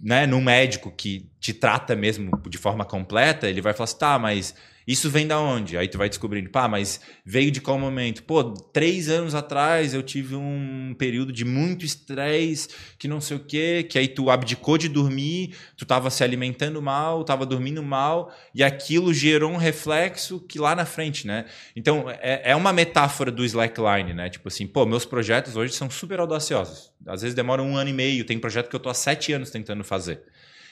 [0.00, 4.18] né, num médico que te trata mesmo de forma completa, ele vai falar assim, tá,
[4.18, 4.54] mas
[4.86, 5.76] isso vem da onde?
[5.76, 8.22] Aí tu vai descobrindo, pá, mas veio de qual momento?
[8.22, 13.40] Pô, três anos atrás eu tive um período de muito estresse, que não sei o
[13.40, 18.32] quê, que aí tu abdicou de dormir, tu tava se alimentando mal, tava dormindo mal,
[18.54, 21.46] e aquilo gerou um reflexo que lá na frente, né?
[21.74, 24.30] Então, é, é uma metáfora do slackline, né?
[24.30, 26.92] Tipo assim, pô, meus projetos hoje são super audaciosos.
[27.06, 29.50] Às vezes demoram um ano e meio, tem projeto que eu tô há sete anos
[29.50, 30.22] tentando fazer.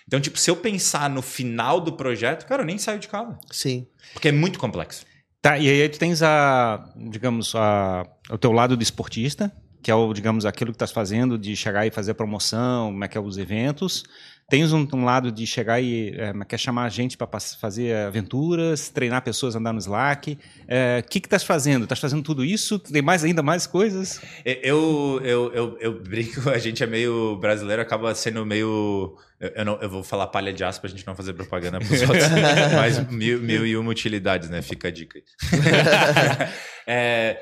[0.06, 3.38] Então, tipo, se eu pensar no final do projeto, cara, eu nem saio de casa.
[3.50, 3.86] Sim.
[4.12, 5.06] Porque é muito complexo.
[5.40, 9.52] Tá, e aí tu tens a, digamos, a, o teu lado do esportista,
[9.82, 13.08] que é o, digamos, aquilo que estás fazendo de chegar e fazer promoção, como é
[13.08, 14.04] que é os eventos.
[14.48, 17.28] Tens um, um lado de chegar e é, quer chamar a gente para
[17.58, 20.32] fazer aventuras, treinar pessoas a andar no Slack.
[20.32, 20.36] O
[20.68, 21.84] é, que estás fazendo?
[21.84, 22.78] Estás fazendo tudo isso?
[22.78, 24.20] Tem mais ainda mais coisas?
[24.44, 29.16] Eu, eu, eu, eu brinco, a gente é meio brasileiro, acaba sendo meio.
[29.40, 31.94] Eu, não, eu vou falar palha de aço para a gente não fazer propaganda para
[31.94, 32.28] os outros.
[32.76, 34.60] mas mil, mil e uma utilidades, né?
[34.60, 35.24] Fica a dica aí.
[36.86, 37.40] é,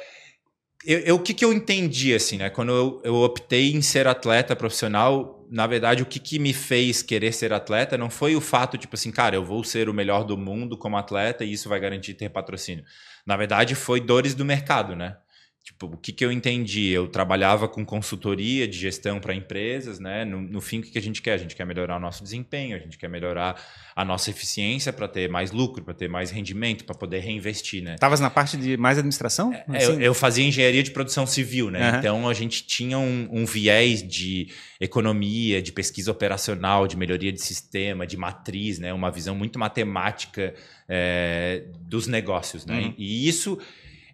[0.84, 2.50] eu, eu, o que, que eu entendi, assim, né?
[2.50, 7.02] Quando eu, eu optei em ser atleta profissional, na verdade, o que, que me fez
[7.02, 10.24] querer ser atleta não foi o fato, tipo assim, cara, eu vou ser o melhor
[10.24, 12.82] do mundo como atleta e isso vai garantir ter patrocínio.
[13.26, 15.18] Na verdade, foi dores do mercado, né?
[15.64, 16.88] Tipo, o que, que eu entendi?
[16.88, 20.24] Eu trabalhava com consultoria de gestão para empresas, né?
[20.24, 21.34] No, no, fim, o que, que a gente quer?
[21.34, 23.62] A gente quer melhorar o nosso desempenho, a gente quer melhorar
[23.94, 27.94] a nossa eficiência para ter mais lucro, para ter mais rendimento, para poder reinvestir, né?
[27.94, 29.52] Estavas na parte de mais administração?
[29.68, 29.92] Assim?
[29.92, 31.92] eu, eu, fazia engenharia de produção civil, né?
[31.92, 31.98] Uhum.
[31.98, 34.48] Então a gente tinha um, um, viés de
[34.80, 38.92] economia, de pesquisa operacional, de melhoria de sistema, de matriz, né?
[38.92, 40.54] Uma visão muito matemática
[40.88, 42.80] é, dos negócios, né?
[42.80, 42.94] Uhum.
[42.98, 43.60] E isso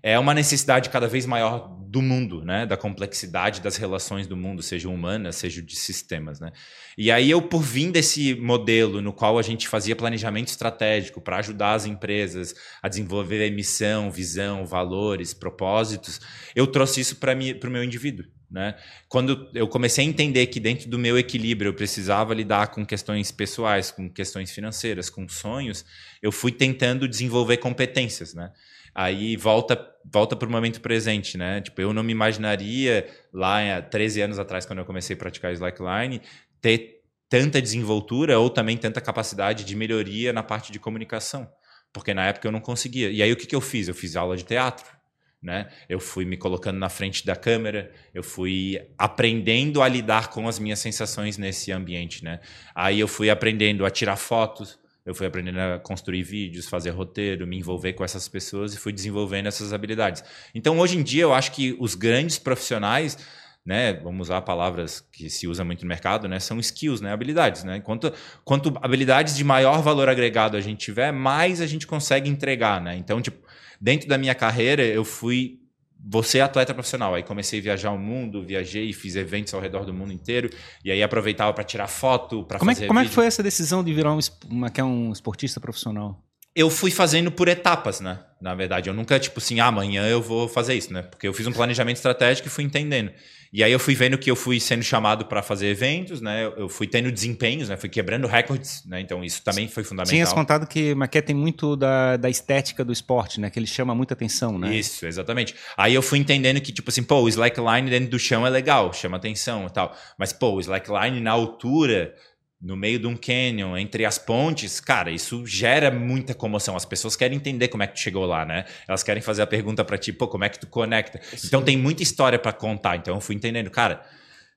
[0.03, 2.67] é uma necessidade cada vez maior do mundo, né?
[2.67, 6.53] Da complexidade das relações do mundo, seja humanas, seja de sistemas, né?
[6.97, 11.39] E aí eu, por vir desse modelo no qual a gente fazia planejamento estratégico para
[11.39, 16.21] ajudar as empresas a desenvolver emissão, visão, valores, propósitos,
[16.55, 18.27] eu trouxe isso para o meu indivíduo.
[18.51, 18.75] Né?
[19.09, 23.31] Quando eu comecei a entender que dentro do meu equilíbrio eu precisava lidar com questões
[23.31, 25.85] pessoais, com questões financeiras, com sonhos,
[26.23, 28.51] eu fui tentando desenvolver competências, né?
[28.95, 29.77] Aí volta
[30.11, 31.61] volta para o momento presente, né?
[31.61, 36.23] Tipo, eu não me imaginaria lá 13 anos atrás, quando eu comecei a praticar slackline,
[36.61, 41.51] ter tanta desenvoltura ou também tanta capacidade de melhoria na parte de comunicação,
[41.93, 43.11] porque na época eu não conseguia.
[43.11, 43.89] E aí o que, que eu fiz?
[43.89, 44.99] Eu fiz aula de teatro.
[45.41, 45.69] Né?
[45.89, 50.59] Eu fui me colocando na frente da câmera, eu fui aprendendo a lidar com as
[50.59, 52.41] minhas sensações nesse ambiente, né?
[52.75, 57.47] Aí eu fui aprendendo a tirar fotos, eu fui aprendendo a construir vídeos, fazer roteiro,
[57.47, 60.23] me envolver com essas pessoas e fui desenvolvendo essas habilidades.
[60.55, 63.17] Então, hoje em dia, eu acho que os grandes profissionais,
[63.65, 67.65] né, vamos usar palavras que se usa muito no mercado, né, são skills, né, habilidades,
[67.65, 67.81] né?
[67.81, 68.13] Quanto,
[68.45, 72.95] quanto habilidades de maior valor agregado a gente tiver, mais a gente consegue entregar, né?
[72.95, 73.39] Então, tipo,
[73.81, 75.59] dentro da minha carreira, eu fui
[75.99, 77.15] você é atleta profissional.
[77.15, 80.51] Aí comecei a viajar o mundo, viajei, fiz eventos ao redor do mundo inteiro.
[80.85, 82.85] E aí aproveitava para tirar foto, para fazer.
[82.85, 83.09] É, como vídeo.
[83.09, 84.19] é que foi essa decisão de virar um,
[84.49, 86.23] uma, que é um esportista profissional?
[86.55, 88.21] Eu fui fazendo por etapas, né?
[88.41, 91.03] Na verdade, eu nunca, tipo assim, ah, amanhã eu vou fazer isso, né?
[91.03, 93.13] Porque eu fiz um planejamento estratégico e fui entendendo.
[93.53, 96.53] E aí eu fui vendo que eu fui sendo chamado para fazer eventos, né?
[96.57, 97.77] Eu fui tendo desempenhos, né?
[97.77, 99.01] Fui quebrando recordes, né?
[99.01, 100.15] Então isso também foi fundamental.
[100.15, 103.49] Tinha contado que Maquet tem muito da, da estética do esporte, né?
[103.51, 104.75] Que ele chama muita atenção, né?
[104.75, 105.55] Isso, exatamente.
[105.77, 108.93] Aí eu fui entendendo que, tipo assim, pô, o slackline dentro do chão é legal,
[108.93, 109.97] chama atenção e tal.
[110.19, 112.15] Mas, pô, o slackline na altura
[112.61, 116.77] no meio de um canyon, entre as pontes, cara, isso gera muita comoção.
[116.77, 118.65] As pessoas querem entender como é que tu chegou lá, né?
[118.87, 121.21] Elas querem fazer a pergunta para ti, pô, como é que tu conecta?
[121.37, 121.47] Sim.
[121.47, 122.97] Então tem muita história para contar.
[122.97, 124.05] Então eu fui entendendo, cara,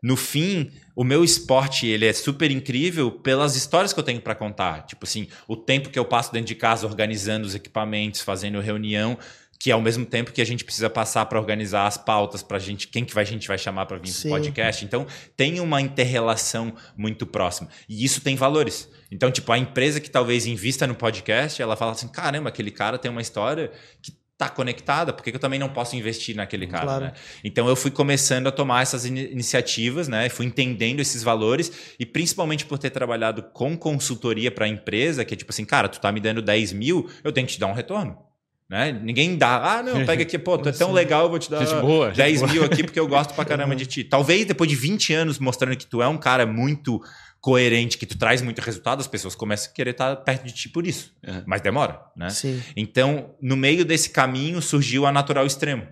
[0.02, 4.34] no fim, o meu esporte ele é super incrível pelas histórias que eu tenho para
[4.34, 4.84] contar.
[4.88, 9.16] Tipo assim, o tempo que eu passo dentro de casa organizando os equipamentos, fazendo reunião,
[9.62, 12.88] que ao mesmo tempo que a gente precisa passar para organizar as pautas para gente,
[12.88, 14.84] quem que vai, a gente vai chamar para vir para o podcast.
[14.84, 15.06] Então,
[15.38, 17.70] tem uma interrelação muito próxima.
[17.88, 18.90] E isso tem valores.
[19.12, 22.98] Então, tipo, a empresa que talvez invista no podcast, ela fala assim: caramba, aquele cara
[22.98, 26.86] tem uma história que tá conectada, por que eu também não posso investir naquele cara?
[26.86, 27.06] Claro.
[27.06, 27.14] Né?
[27.44, 30.28] Então eu fui começando a tomar essas in iniciativas, né?
[30.30, 35.36] Fui entendendo esses valores e principalmente por ter trabalhado com consultoria para a empresa, que
[35.36, 37.68] é tipo assim, cara, tu tá me dando 10 mil, eu tenho que te dar
[37.68, 38.31] um retorno.
[38.72, 38.98] Né?
[39.04, 41.66] Ninguém dá, ah, não, pega aqui, pô, tu é tão legal, eu vou te dar
[41.66, 42.74] gente boa, 10 gente mil boa.
[42.74, 44.02] aqui porque eu gosto pra caramba de ti.
[44.02, 47.02] Talvez depois de 20 anos mostrando que tu é um cara muito
[47.42, 50.70] coerente, que tu traz muito resultado, as pessoas começam a querer estar perto de ti
[50.70, 51.14] por isso.
[51.28, 51.44] Uhum.
[51.46, 52.30] Mas demora, né?
[52.30, 52.64] Sim.
[52.74, 55.86] Então, no meio desse caminho surgiu a Natural Extremo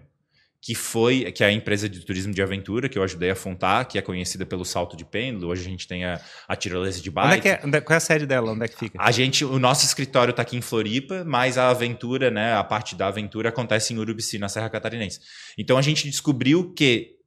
[0.62, 3.86] que foi que é a empresa de turismo de aventura que eu ajudei a fundar,
[3.86, 5.48] que é conhecida pelo salto de pêndulo.
[5.48, 7.28] Hoje a gente tem a, a tirolesa de bike.
[7.28, 8.52] Onde é que é, onde, é, qual é a sede dela?
[8.52, 8.98] Onde é que fica?
[9.02, 12.96] A gente, o nosso escritório está aqui em Floripa, mas a aventura, né, a parte
[12.96, 15.20] da aventura acontece em Urubici, na Serra Catarinense.
[15.58, 17.19] Então a gente descobriu que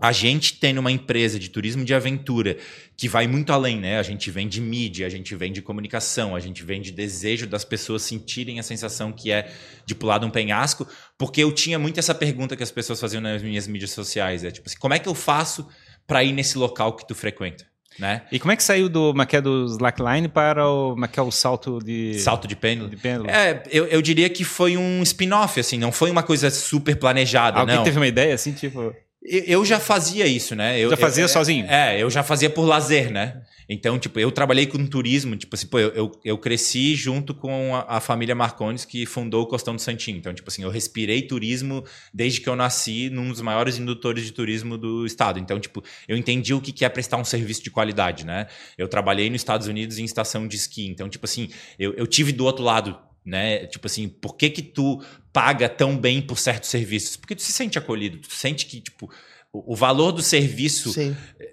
[0.00, 2.56] a gente tem uma empresa de turismo de aventura
[2.96, 3.98] que vai muito além, né?
[3.98, 7.46] A gente vem de mídia, a gente vem de comunicação, a gente vem de desejo
[7.46, 9.52] das pessoas sentirem a sensação que é
[9.84, 10.86] de pular de um penhasco,
[11.18, 14.50] porque eu tinha muito essa pergunta que as pessoas faziam nas minhas mídias sociais, é
[14.50, 15.68] tipo assim, como é que eu faço
[16.06, 17.68] para ir nesse local que tu frequenta?
[17.98, 18.22] Né?
[18.32, 21.30] E como é que saiu do Maquia é do slackline para o Maquia é o
[21.30, 22.88] salto de salto de pêndulo?
[22.88, 23.28] De pêndulo?
[23.28, 27.58] É, eu, eu diria que foi um spin-off, assim, não foi uma coisa super planejada,
[27.58, 27.84] Alguém não.
[27.84, 30.78] teve uma ideia assim, tipo eu já fazia isso, né?
[30.78, 31.66] Eu, já fazia eu, sozinho?
[31.66, 33.42] É, eu já fazia por lazer, né?
[33.68, 37.98] Então, tipo, eu trabalhei com turismo, tipo assim, pô, eu, eu, cresci junto com a,
[37.98, 40.16] a, família Marcondes que fundou o Costão do Santinho.
[40.16, 44.32] Então, tipo assim, eu respirei turismo desde que eu nasci num dos maiores indutores de
[44.32, 45.38] turismo do estado.
[45.38, 48.48] Então, tipo, eu entendi o que é prestar um serviço de qualidade, né?
[48.76, 50.86] Eu trabalhei nos Estados Unidos em estação de esqui.
[50.86, 53.66] Então, tipo assim, eu, eu tive do outro lado né?
[53.66, 55.02] Tipo assim, por que que tu
[55.32, 57.16] paga tão bem por certos serviços?
[57.16, 59.10] Porque tu se sente acolhido, tu sente que, tipo,
[59.52, 60.92] o, valor do serviço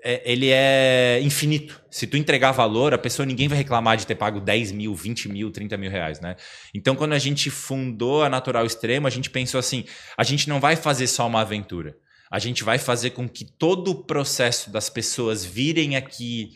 [0.03, 1.81] é, ele é infinito.
[1.89, 5.29] Se tu entregar valor, a pessoa ninguém vai reclamar de ter pago 10 mil, 20
[5.29, 6.35] mil, 30 mil reais, né?
[6.75, 9.83] Então, quando a gente fundou a Natural Extremo, a gente pensou assim:
[10.15, 11.97] a gente não vai fazer só uma aventura.
[12.29, 16.55] A gente vai fazer com que todo o processo das pessoas virem aqui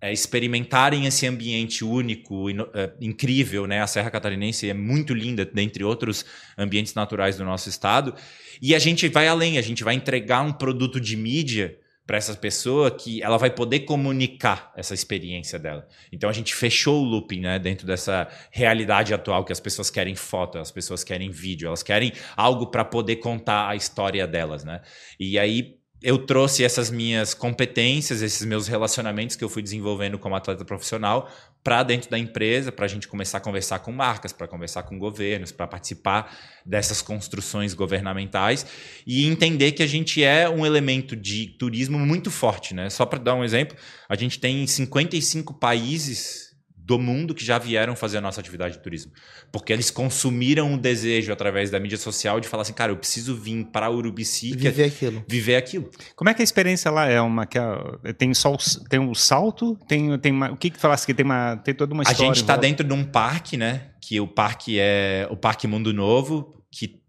[0.00, 3.82] é, experimentarem esse ambiente único, é, incrível, né?
[3.82, 6.24] A Serra Catarinense é muito linda, dentre outros
[6.56, 8.14] ambientes naturais do nosso estado.
[8.62, 12.34] E a gente vai além, a gente vai entregar um produto de mídia para essa
[12.34, 15.86] pessoa que ela vai poder comunicar essa experiência dela.
[16.10, 20.16] Então a gente fechou o looping, né, dentro dessa realidade atual que as pessoas querem
[20.16, 24.80] foto, as pessoas querem vídeo, elas querem algo para poder contar a história delas, né?
[25.20, 30.34] E aí eu trouxe essas minhas competências, esses meus relacionamentos que eu fui desenvolvendo como
[30.34, 31.30] atleta profissional
[31.62, 34.98] para dentro da empresa, para a gente começar a conversar com marcas, para conversar com
[34.98, 36.34] governos, para participar
[36.64, 38.64] dessas construções governamentais
[39.06, 42.74] e entender que a gente é um elemento de turismo muito forte.
[42.74, 42.88] Né?
[42.88, 43.76] Só para dar um exemplo,
[44.08, 46.49] a gente tem 55 países
[46.90, 49.12] do mundo que já vieram fazer a nossa atividade de turismo.
[49.52, 53.36] Porque eles consumiram o desejo através da mídia social de falar assim, cara, eu preciso
[53.36, 54.56] vir para Urubici.
[54.56, 55.24] Viver aquilo.
[55.28, 55.88] Viver aquilo.
[56.16, 58.56] Como é que a experiência lá é uma que é, tem só
[58.88, 61.94] tem um salto, tem tem uma, o que que falasse que tem uma tem toda
[61.94, 62.24] uma história.
[62.24, 63.92] A gente está dentro de um parque, né?
[64.00, 67.00] Que o parque é o Parque Mundo Novo, que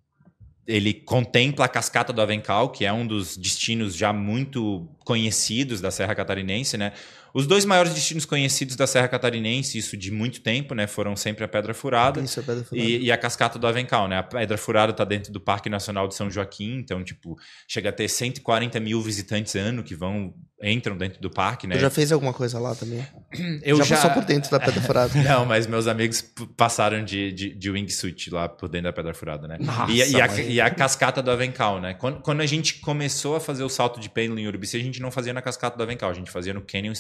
[0.68, 5.90] ele contempla a Cascata do Avencal, que é um dos destinos já muito conhecidos da
[5.90, 6.94] Serra Catarinense, né?
[7.34, 10.88] Os dois maiores destinos conhecidos da Serra Catarinense, isso de muito tempo, né?
[10.88, 12.88] Foram sempre a Pedra Furada, isso, a Pedra Furada.
[12.88, 14.18] E, e, a Cascata do Avencal, né?
[14.18, 17.94] A Pedra Furada está dentro do Parque Nacional de São Joaquim, então, tipo, chega a
[17.94, 21.76] ter 140 mil visitantes ano que vão entram dentro do parque, né?
[21.76, 23.06] Tu já fez alguma coisa lá também?
[23.64, 25.12] Eu já, já passou por dentro da Pedra Furada.
[25.24, 26.24] Não, mas meus amigos
[26.56, 29.58] passaram de, de, de wingsuit lá por dentro da Pedra Furada, né?
[29.60, 31.94] Nossa, e, e, a, e, a, cascata do Avencal, né?
[31.96, 35.02] Quando, quando, a gente começou a fazer o salto de pêndulo em Urubici, a gente
[35.02, 36.92] não fazia na cascata do Avencal, a gente fazia no Canyon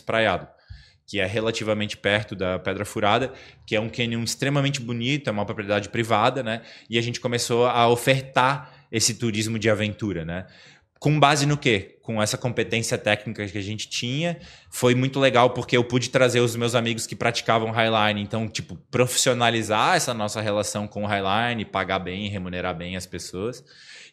[1.05, 3.33] Que é relativamente perto da Pedra Furada,
[3.65, 6.61] que é um canyon extremamente bonito, é uma propriedade privada, né?
[6.89, 10.45] E a gente começou a ofertar esse turismo de aventura, né?
[11.01, 11.97] Com base no quê?
[12.03, 14.37] Com essa competência técnica que a gente tinha,
[14.69, 18.77] foi muito legal porque eu pude trazer os meus amigos que praticavam Highline, então, tipo,
[18.91, 23.63] profissionalizar essa nossa relação com o Highline, pagar bem, remunerar bem as pessoas.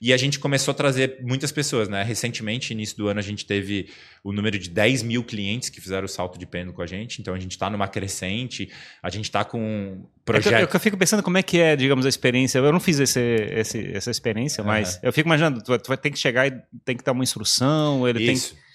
[0.01, 2.03] E a gente começou a trazer muitas pessoas, né?
[2.05, 3.89] Recentemente, início do ano, a gente teve
[4.23, 7.21] o número de 10 mil clientes que fizeram o salto de pêndulo com a gente.
[7.21, 8.71] Então a gente está numa crescente,
[9.03, 10.55] a gente está com projeto.
[10.55, 12.59] É que eu, eu, fico pensando como é que é, digamos, a experiência.
[12.59, 15.01] Eu não fiz esse, esse essa experiência, mas uhum.
[15.05, 16.53] eu fico imaginando, tu, tu vai ter que chegar e
[16.85, 18.51] tem que dar uma instrução, ele Isso.
[18.51, 18.69] tem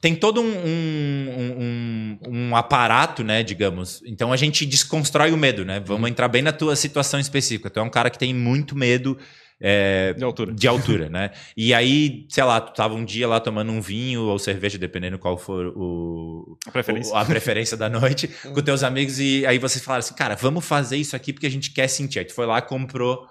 [0.00, 4.02] tem todo um, um, um, um, aparato, né, digamos.
[4.06, 5.78] Então a gente desconstrói o medo, né?
[5.78, 7.68] Vamos entrar bem na tua situação específica.
[7.68, 9.18] Tu é um cara que tem muito medo
[9.60, 10.52] é, de altura.
[10.52, 11.30] De altura, né?
[11.56, 15.18] E aí, sei lá, tu tava um dia lá tomando um vinho ou cerveja, dependendo
[15.18, 19.58] qual for o, a preferência, o, a preferência da noite, com teus amigos, e aí
[19.58, 22.20] vocês falaram assim, cara, vamos fazer isso aqui porque a gente quer sentir.
[22.20, 23.26] Aí tu foi lá, comprou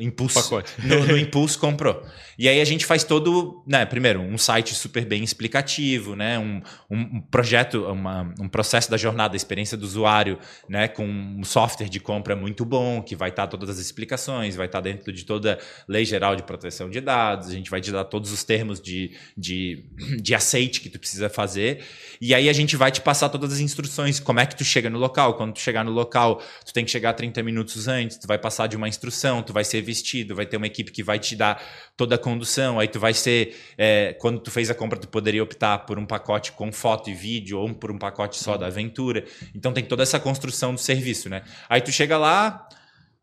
[0.00, 0.62] Impulso.
[0.82, 2.04] No, no, Impulso comprou.
[2.38, 3.84] E aí a gente faz todo, né?
[3.84, 6.38] Primeiro, um site super bem explicativo, né?
[6.38, 10.38] Um, um projeto, uma, um processo da jornada, da experiência do usuário,
[10.68, 10.88] né?
[10.88, 14.80] Com um software de compra muito bom, que vai estar todas as explicações, vai estar
[14.80, 18.32] dentro de toda lei geral de proteção de dados, a gente vai te dar todos
[18.32, 19.84] os termos de, de,
[20.22, 21.84] de aceite que tu precisa fazer.
[22.20, 24.88] E aí a gente vai te passar todas as instruções, como é que tu chega
[24.88, 25.34] no local.
[25.34, 28.66] Quando tu chegar no local, tu tem que chegar 30 minutos antes, tu vai passar
[28.66, 31.60] de uma instrução, tu vai ser vestido, vai ter uma equipe que vai te dar
[31.96, 35.42] toda a condução, aí tu vai ser, é, quando tu fez a compra, tu poderia
[35.42, 39.24] optar por um pacote com foto e vídeo ou por um pacote só da aventura.
[39.54, 41.42] Então tem toda essa construção do serviço, né?
[41.68, 42.68] Aí tu chega lá,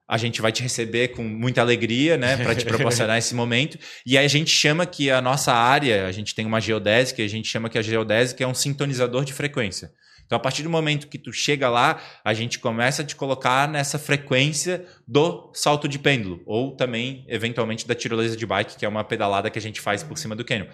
[0.08, 3.78] a gente vai te receber com muita alegria, né, para te proporcionar esse momento.
[4.06, 7.28] E aí a gente chama que a nossa área, a gente tem uma geodésica, a
[7.28, 9.92] gente chama que a geodésica é um sintonizador de frequência.
[10.28, 13.68] Então, a partir do momento que tu chega lá, a gente começa a te colocar
[13.68, 18.90] nessa frequência do salto de pêndulo, ou também, eventualmente, da tirolesa de bike, que é
[18.90, 20.68] uma pedalada que a gente faz por cima do cânion.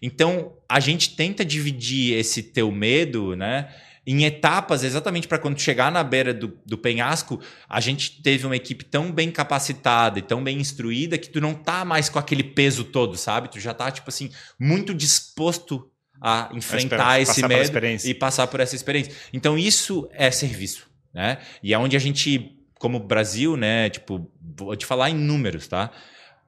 [0.00, 3.68] Então, a gente tenta dividir esse teu medo, né?
[4.10, 7.38] em etapas, exatamente para quando chegar na beira do, do, penhasco,
[7.68, 11.52] a gente teve uma equipe tão bem capacitada e tão bem instruída que tu não
[11.52, 13.50] tá mais com aquele peso todo, sabe?
[13.50, 15.90] Tu já tá, tipo assim, muito disposto
[16.20, 19.12] a enfrentar a esse medo e passar por essa experiência.
[19.32, 21.38] Então, isso é serviço, né?
[21.62, 23.90] E é onde a gente, como Brasil, né?
[23.90, 25.90] Tipo, vou te falar em números, tá?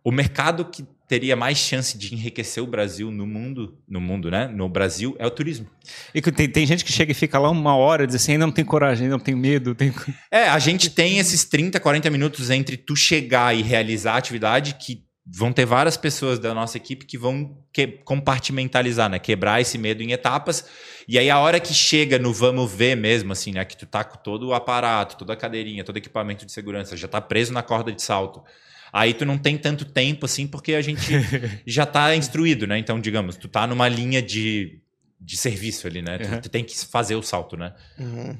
[0.03, 4.47] O mercado que teria mais chance de enriquecer o Brasil no mundo, no mundo, né?
[4.47, 5.67] No Brasil é o turismo.
[6.15, 8.53] E tem, tem gente que chega e fica lá uma hora e diz assim, não
[8.53, 9.93] tem coragem, não tem medo, tem
[10.31, 14.75] É, a gente tem esses 30, 40 minutos entre tu chegar e realizar a atividade
[14.75, 15.03] que
[15.33, 19.19] vão ter várias pessoas da nossa equipe que vão que, compartimentalizar, né?
[19.19, 20.67] Quebrar esse medo em etapas.
[21.07, 23.65] E aí a hora que chega no vamos ver mesmo, assim, né?
[23.65, 26.97] Que tu tá com todo o aparato, toda a cadeirinha, todo o equipamento de segurança,
[26.97, 28.43] já tá preso na corda de salto
[28.93, 31.13] Aí tu não tem tanto tempo assim, porque a gente
[31.67, 32.79] já está instruído, né?
[32.79, 34.81] Então, digamos, tu tá numa linha de,
[35.21, 36.19] de serviço ali, né?
[36.19, 37.73] Tu, tu tem que fazer o salto, né?
[37.99, 38.39] Uhum.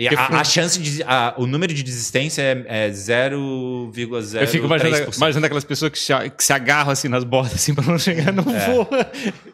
[0.00, 1.02] E a, a, chance de.
[1.02, 4.40] A, o número de desistência é, é 0,03%.
[4.40, 7.74] Eu fico imaginando, imaginando aquelas pessoas que se, que se agarram assim nas bordas assim
[7.74, 8.66] para não chegar no é.
[8.66, 8.88] voo.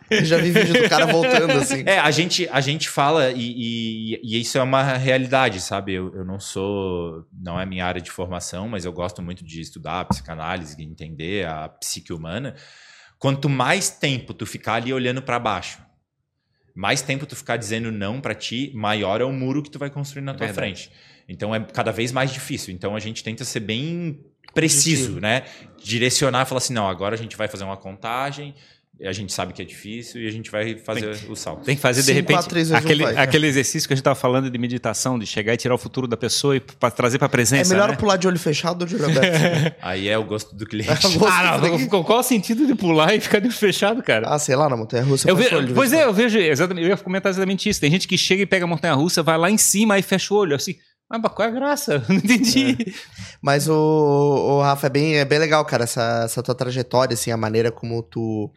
[0.08, 1.82] Eu já vi vídeo do cara voltando assim.
[1.84, 5.94] É, a gente, a gente fala e, e, e isso é uma realidade, sabe?
[5.94, 7.26] Eu, eu não sou.
[7.32, 11.68] Não é minha área de formação, mas eu gosto muito de estudar psicanálise, entender a
[11.68, 12.54] psique humana.
[13.18, 15.85] Quanto mais tempo tu ficar ali olhando para baixo
[16.76, 19.88] mais tempo tu ficar dizendo não para ti, maior é o muro que tu vai
[19.88, 20.54] construir na tua Verdade.
[20.56, 20.92] frente.
[21.26, 22.74] Então é cada vez mais difícil.
[22.74, 24.20] Então a gente tenta ser bem
[24.54, 25.44] preciso, né?
[25.82, 28.54] Direcionar, falar assim, não, agora a gente vai fazer uma contagem,
[29.04, 31.64] a gente sabe que é difícil e a gente vai fazer tem, o salto.
[31.64, 34.14] Tem que fazer, de repente, 4, 3, aquele, vai, aquele exercício que a gente estava
[34.14, 37.26] falando de meditação, de chegar e tirar o futuro da pessoa e pra trazer para
[37.26, 37.72] a presença.
[37.72, 37.96] É melhor né?
[37.96, 39.76] pular de olho fechado ou de olho aberto?
[39.82, 40.86] Aí é o gosto do cliente.
[41.16, 44.28] É ah, não, qual o sentido de pular e ficar de olho fechado, cara?
[44.28, 45.28] Ah, sei lá, na montanha-russa.
[45.28, 45.46] Eu ve...
[45.74, 47.80] Pois é, eu vejo, exatamente, eu ia comentar exatamente isso.
[47.80, 50.36] Tem gente que chega e pega a montanha-russa, vai lá em cima e fecha o
[50.36, 50.76] olho, assim...
[51.08, 52.04] Mas qual é a graça?
[52.08, 52.76] Não entendi.
[52.80, 52.92] É.
[53.40, 57.30] Mas o, o Rafa, é bem, é bem legal, cara, essa, essa tua trajetória, assim,
[57.30, 58.50] a maneira como tu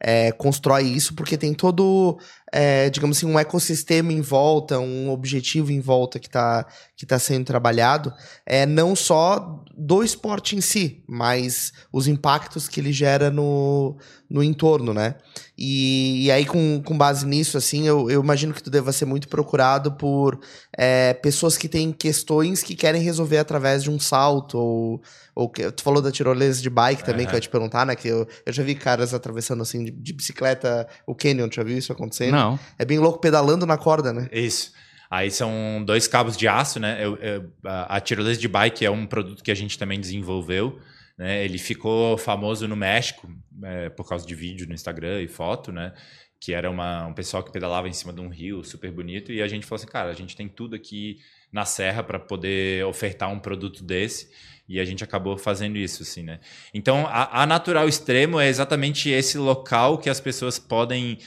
[0.00, 2.18] é, constrói isso, porque tem todo,
[2.58, 6.64] é, digamos assim, um ecossistema em volta, um objetivo em volta que está
[6.96, 8.10] que tá sendo trabalhado,
[8.46, 13.98] é não só do esporte em si, mas os impactos que ele gera no,
[14.30, 15.16] no entorno, né?
[15.58, 19.04] E, e aí, com, com base nisso, assim, eu, eu imagino que tu deva ser
[19.04, 20.40] muito procurado por
[20.74, 25.02] é, pessoas que têm questões que querem resolver através de um salto ou
[25.36, 27.26] ou tu falou da tirolesa de bike também, uhum.
[27.26, 27.94] que eu ia te perguntar, né?
[27.94, 31.76] Que eu, eu já vi caras atravessando assim de, de bicicleta o canyon, já viu
[31.76, 32.32] isso acontecendo?
[32.32, 32.45] Não.
[32.78, 34.28] É bem louco pedalando na corda, né?
[34.32, 34.72] Isso.
[35.10, 36.98] Aí são dois cabos de aço, né?
[37.04, 40.78] Eu, eu, a, a tirolesa de bike é um produto que a gente também desenvolveu.
[41.16, 41.44] Né?
[41.44, 43.28] Ele ficou famoso no México
[43.62, 45.92] é, por causa de vídeo no Instagram e foto, né?
[46.38, 49.32] Que era uma, um pessoal que pedalava em cima de um rio super bonito.
[49.32, 51.18] E a gente falou assim, cara, a gente tem tudo aqui
[51.52, 54.28] na serra para poder ofertar um produto desse.
[54.68, 56.40] E a gente acabou fazendo isso, assim, né?
[56.74, 61.18] Então, a, a Natural Extremo é exatamente esse local que as pessoas podem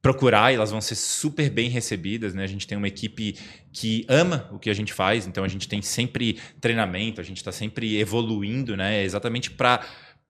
[0.00, 2.44] procurar e elas vão ser super bem recebidas, né?
[2.44, 3.36] A gente tem uma equipe
[3.72, 7.38] que ama o que a gente faz, então a gente tem sempre treinamento, a gente
[7.38, 9.02] está sempre evoluindo, né?
[9.02, 9.84] Exatamente para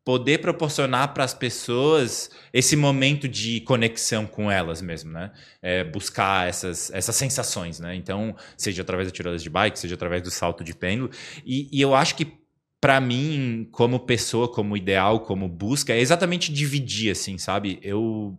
[0.09, 5.31] poder proporcionar para as pessoas esse momento de conexão com elas mesmo, né?
[5.61, 7.95] É, buscar essas, essas sensações, né?
[7.95, 11.11] Então, seja através da tirada de bike, seja através do salto de pêndulo.
[11.45, 12.39] E, e eu acho que
[12.81, 17.79] para mim, como pessoa, como ideal, como busca, é exatamente dividir, assim, sabe?
[17.83, 18.39] Eu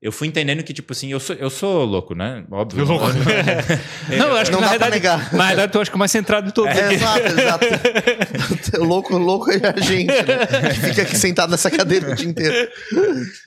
[0.00, 2.44] eu fui entendendo que, tipo assim, eu sou, eu sou louco, né?
[2.50, 2.84] Óbvio.
[2.84, 3.06] Louco.
[4.16, 5.34] não, eu acho Não que na verdade, negar.
[5.34, 7.66] na verdade, eu acho que o mais centrado de todos É, exato, exato.
[8.84, 10.46] louco, louco é a gente, né?
[10.74, 12.68] Que fica aqui sentado nessa cadeira o dia inteiro.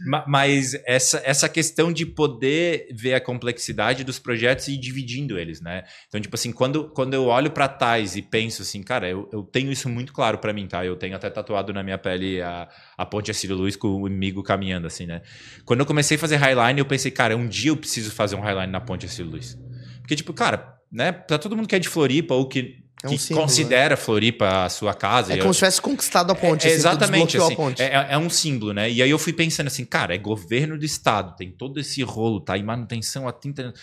[0.06, 5.39] Ma- Mas essa, essa questão de poder ver a complexidade dos projetos e ir dividindo
[5.39, 5.84] eles, né?
[6.10, 9.43] Então, tipo assim, quando, quando eu olho pra trás e penso assim, cara, eu, eu
[9.43, 10.86] tenho isso muito claro pra mim, tá?
[10.86, 14.43] Eu tenho até tatuado na minha pele a, a ponte Acílio Luz com o inimigo
[14.43, 15.22] caminhando, assim, né?
[15.66, 18.42] Quando eu comecei a fazer highline, eu pensei, cara, um dia eu preciso fazer um
[18.42, 19.58] highline na ponte Acílio Luz.
[20.02, 21.12] Porque, tipo, cara, né?
[21.12, 24.66] Pra todo mundo que é de Floripa ou que, É um que símbolo, considera Floripa
[24.66, 25.32] a sua casa.
[25.34, 26.66] É e como eu- se tivesse conquistado a ponte.
[26.66, 27.82] é, assim, exatamente, assim, a ponte.
[27.82, 28.89] é, é um símbolo, né?
[28.92, 32.39] E aí eu fui pensando assim, cara, é governo do estado, tem todo esse rolo,
[32.42, 33.80] tá em manutenção há 30 anos.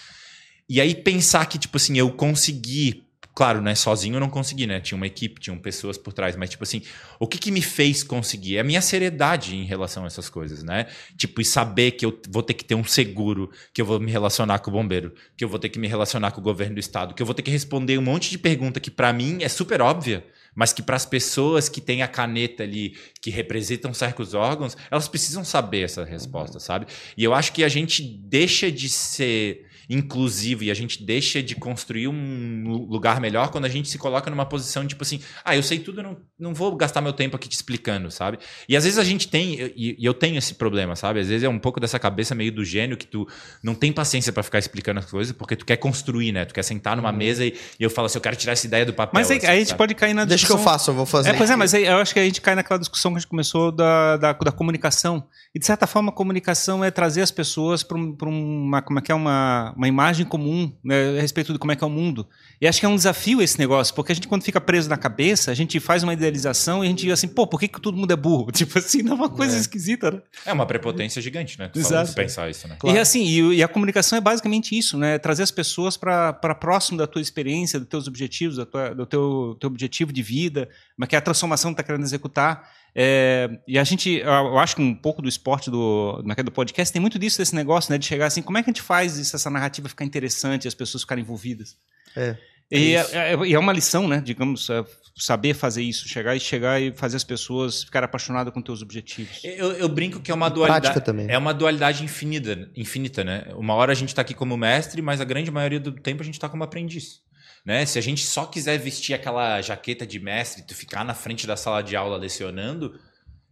[0.68, 3.04] E aí pensar que, tipo assim, eu consegui,
[3.38, 4.80] claro, né, sozinho eu não consegui, né?
[4.80, 6.82] Tinha uma equipe, tinham pessoas por trás, mas tipo assim,
[7.20, 8.56] o que que me fez conseguir?
[8.56, 10.86] É a minha seriedade em relação a essas coisas, né?
[11.16, 14.10] Tipo, e saber que eu vou ter que ter um seguro, que eu vou me
[14.10, 16.80] relacionar com o bombeiro, que eu vou ter que me relacionar com o governo do
[16.80, 19.48] estado, que eu vou ter que responder um monte de pergunta que pra mim é
[19.48, 24.34] super óbvia, mas que para as pessoas que têm a caneta ali, que representam certos
[24.34, 26.88] órgãos, elas precisam saber essa resposta, sabe?
[27.16, 31.54] E eu acho que a gente deixa de ser inclusivo e a gente deixa de
[31.54, 35.20] construir um lu- lugar melhor quando a gente se coloca numa posição de, tipo assim,
[35.44, 38.38] ah, eu sei tudo, eu não, não vou gastar meu tempo aqui te explicando, sabe?
[38.68, 41.20] E às vezes a gente tem, e, e eu tenho esse problema, sabe?
[41.20, 43.26] Às vezes é um pouco dessa cabeça meio do gênio que tu
[43.62, 46.44] não tem paciência para ficar explicando as coisas porque tu quer construir, né?
[46.44, 48.84] Tu quer sentar numa mesa e, e eu falo assim, eu quero tirar essa ideia
[48.84, 49.12] do papel.
[49.14, 50.94] Mas aí, assim, aí a gente pode cair na Deixa que eu discussão- faço, eu
[50.94, 51.30] vou fazer.
[51.30, 53.20] É, pois é, mas aí eu acho que a gente cai naquela discussão que a
[53.20, 55.26] gente começou da, da, da comunicação.
[55.54, 58.98] E, de certa forma, a comunicação é trazer as pessoas para um, pra uma, como
[58.98, 61.86] é que é, uma, uma imagem comum né, a respeito de como é que é
[61.86, 62.26] o mundo.
[62.60, 64.96] E acho que é um desafio esse negócio, porque a gente, quando fica preso na
[64.96, 67.80] cabeça, a gente faz uma idealização e a gente diz assim, pô, por que, que
[67.80, 68.50] todo mundo é burro?
[68.58, 70.20] Tipo assim, não é uma coisa esquisita, né?
[70.44, 71.68] É uma prepotência gigante, né?
[71.68, 72.12] Tu Exato.
[72.12, 72.76] pensar isso, né?
[72.78, 72.96] Claro.
[72.96, 75.16] E assim, e, e a comunicação é basicamente isso, né?
[75.16, 79.56] Trazer as pessoas para próximo da tua experiência, dos teus objetivos, da tua- do teu,
[79.60, 82.68] teu objetivo de vida, mas que é a transformação que está querendo executar.
[83.00, 87.00] É, e a gente, eu acho que um pouco do esporte do, do podcast tem
[87.00, 87.96] muito disso, desse negócio, né?
[87.98, 90.74] De chegar assim, como é que a gente faz isso, essa narrativa ficar interessante, as
[90.74, 91.76] pessoas ficarem envolvidas?
[92.16, 92.36] É,
[92.72, 94.20] E é é, é- e é uma lição, né?
[94.20, 94.84] Digamos, é,
[95.16, 99.44] saber fazer isso, chegar e chegar e fazer as pessoas ficarem apaixonadas com teus objetivos.
[99.44, 100.86] Eu, eu brinco que é uma dualidade.
[101.30, 103.44] É uma dualidade infinita, infinita, né?
[103.54, 106.24] Uma hora a gente tá aqui como mestre, mas a grande maioria do tempo a
[106.26, 107.20] gente tá como aprendiz.
[107.68, 107.84] Né?
[107.84, 111.54] Se a gente só quiser vestir aquela jaqueta de mestre, tu ficar na frente da
[111.54, 112.98] sala de aula lecionando,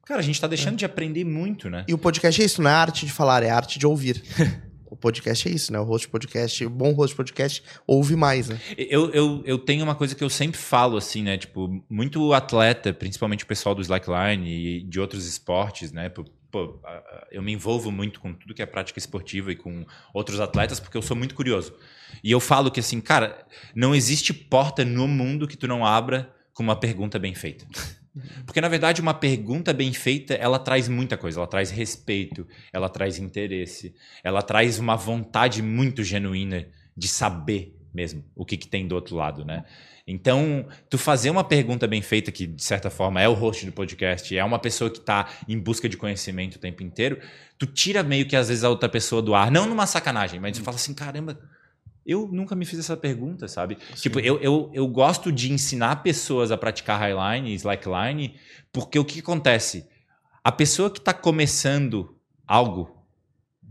[0.07, 1.85] cara, a gente tá deixando de aprender muito, né?
[1.87, 4.23] E o podcast é isso, não é arte de falar, é arte de ouvir.
[4.91, 5.79] o podcast é isso, né?
[5.79, 8.59] O host podcast, o bom host podcast ouve mais, né?
[8.79, 11.37] Eu, eu, eu tenho uma coisa que eu sempre falo, assim, né?
[11.37, 16.09] Tipo, muito atleta, principalmente o pessoal do slackline e de outros esportes, né?
[16.57, 16.81] Pô,
[17.31, 19.85] eu me envolvo muito com tudo que é prática esportiva e com
[20.15, 21.75] outros atletas porque eu sou muito curioso.
[22.25, 26.35] E eu falo que, assim, cara, não existe porta no mundo que tu não abra
[26.55, 27.67] com uma pergunta bem feita.
[28.47, 31.39] Porque, na verdade, uma pergunta bem feita, ela traz muita coisa.
[31.39, 33.95] Ela traz respeito, ela traz interesse,
[34.25, 39.15] ela traz uma vontade muito genuína de saber mesmo o que, que tem do outro
[39.17, 39.65] lado, né?
[40.07, 43.73] Então, tu fazer uma pergunta bem feita, que de certa forma é o host do
[43.73, 47.21] podcast, é uma pessoa que está em busca de conhecimento o tempo inteiro,
[47.59, 50.57] tu tira meio que às vezes a outra pessoa do ar, não numa sacanagem, mas
[50.57, 51.37] tu fala assim, caramba,
[52.07, 53.77] eu nunca me fiz essa pergunta, sabe?
[53.97, 58.37] Tipo, eu, eu, eu gosto de ensinar pessoas a praticar highline, slackline,
[58.73, 59.89] porque o que acontece?
[60.45, 63.05] A pessoa que está começando algo,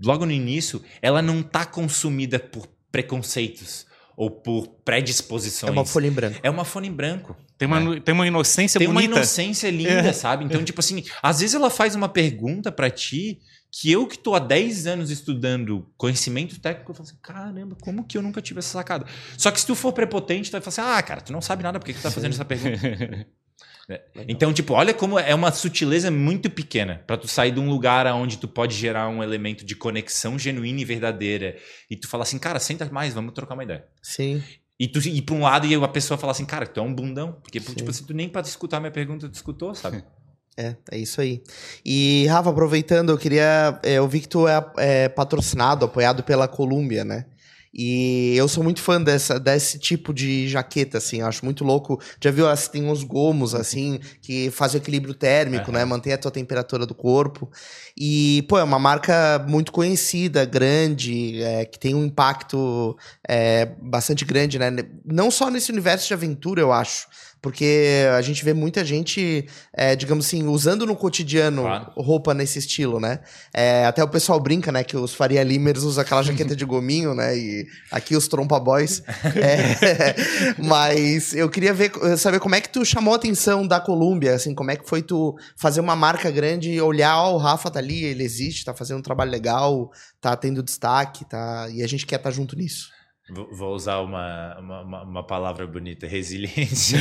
[0.04, 3.86] logo no início, ela não está consumida por preconceitos
[4.16, 5.70] ou por predisposições.
[5.70, 6.40] É uma folha em branco.
[6.42, 7.36] É uma folha em branco.
[7.58, 8.02] Tem uma, né?
[8.04, 9.16] tem uma inocência Tem uma bonita.
[9.18, 10.46] inocência linda, sabe?
[10.46, 13.40] Então, tipo assim, às vezes ela faz uma pergunta pra ti
[13.72, 18.06] que eu que tô há 10 anos estudando conhecimento técnico, eu falo assim, caramba, como
[18.06, 19.06] que eu nunca tive essa sacada?
[19.38, 21.62] Só que se tu for prepotente, tu vai falar assim, ah, cara, tu não sabe
[21.62, 22.80] nada, por que que tu tá fazendo essa pergunta?
[23.90, 24.02] É.
[24.28, 28.08] Então, tipo, olha como é uma sutileza muito pequena pra tu sair de um lugar
[28.08, 31.56] onde tu pode gerar um elemento de conexão genuína e verdadeira
[31.90, 33.86] e tu fala assim, cara, senta mais, vamos trocar uma ideia.
[34.02, 34.44] Sim.
[34.80, 36.94] E tu ir pra um lado e a pessoa fala assim, cara, tu é um
[36.94, 37.34] bundão.
[37.42, 37.76] Porque, Sim.
[37.76, 40.04] tipo, se tu nem pra escutar minha pergunta, tu escutou, sabe?
[40.58, 41.44] É, é isso aí.
[41.86, 43.78] E, Rafa, aproveitando, eu queria.
[43.84, 47.26] é, Eu vi que tu é, é patrocinado, apoiado pela Colômbia, né?
[47.78, 51.22] E eu sou muito fã dessa, desse tipo de jaqueta, assim.
[51.22, 52.00] Acho muito louco.
[52.24, 55.84] Já viu, assim, tem uns gomos, assim, que fazem o equilíbrio térmico, né?
[55.84, 57.52] Mantém a tua temperatura do corpo.
[57.98, 62.98] E, pô, é uma marca muito conhecida, grande, é, que tem um impacto
[63.28, 64.72] é, bastante grande, né?
[65.04, 67.08] Não só nesse universo de aventura, eu acho.
[67.46, 71.92] Porque a gente vê muita gente, é, digamos assim, usando no cotidiano Claro.
[71.96, 73.20] roupa nesse estilo, né?
[73.54, 74.84] É, até o pessoal brinca, né?
[74.84, 77.38] Que os Faria Limers usam aquela jaqueta de gominho, né?
[77.38, 79.04] E aqui os Trompa Boys.
[79.36, 80.16] É,
[80.58, 84.56] mas eu queria ver, saber como é que tu chamou a atenção da Colômbia, assim,
[84.56, 87.78] como é que foi tu fazer uma marca grande e olhar, ó, o Rafa tá
[87.78, 91.68] ali, ele existe, tá fazendo um trabalho legal, tá tendo destaque, tá?
[91.72, 92.95] E a gente quer estar junto nisso.
[93.28, 97.00] Vou usar uma, uma, uma- palavra bonita, resiliência.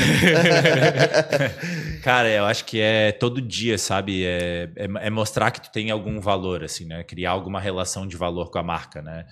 [2.02, 4.24] Cara, eu acho que é todo dia, sabe?
[4.24, 7.05] É, é, é mostrar que tu tem algum valor, assim, né?
[7.05, 9.26] Criar alguma relação de valor com a marca, né?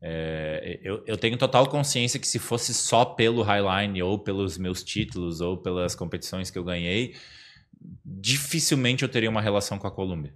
[0.00, 4.84] É, eu, eu tenho total consciência que se fosse só pelo Highline ou pelos meus
[4.84, 7.16] títulos ou pelas competições que eu ganhei,
[8.04, 10.32] dificilmente eu teria uma relação com a Columbia.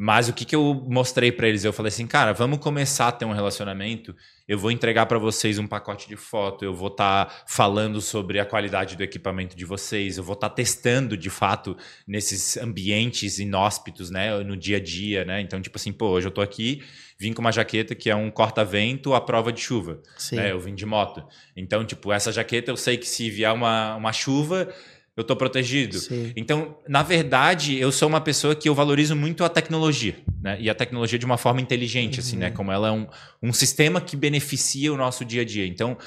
[0.00, 1.64] Mas o que, que eu mostrei pra eles?
[1.64, 4.14] Eu falei assim, cara, vamos começar a ter um relacionamento.
[4.46, 6.64] Eu vou entregar pra vocês um pacote de foto.
[6.64, 10.16] Eu vou estar falando sobre a qualidade do equipamento de vocês.
[10.16, 11.76] Eu vou estar testando de fato
[12.06, 14.38] nesses ambientes inóspitos, né?
[14.44, 15.40] No dia a dia, né?
[15.40, 16.80] Então, tipo assim, pô, hoje eu tô aqui,
[17.18, 20.00] vim com uma jaqueta que é um corta-vento à prova de chuva.
[20.16, 20.36] Sim.
[20.36, 20.52] Né?
[20.52, 21.24] Eu vim de moto.
[21.56, 24.72] Então, tipo, essa jaqueta eu sei que se vier uma, uma chuva,
[25.18, 25.98] eu tô protegido.
[25.98, 26.32] Sim.
[26.36, 30.56] Então, na verdade, eu sou uma pessoa que eu valorizo muito a tecnologia, né?
[30.60, 32.52] E a tecnologia de uma forma inteligente, assim, né?
[32.52, 33.04] Como ela é um,
[33.42, 35.66] um sistema que beneficia o nosso dia a dia.
[35.66, 35.98] Então,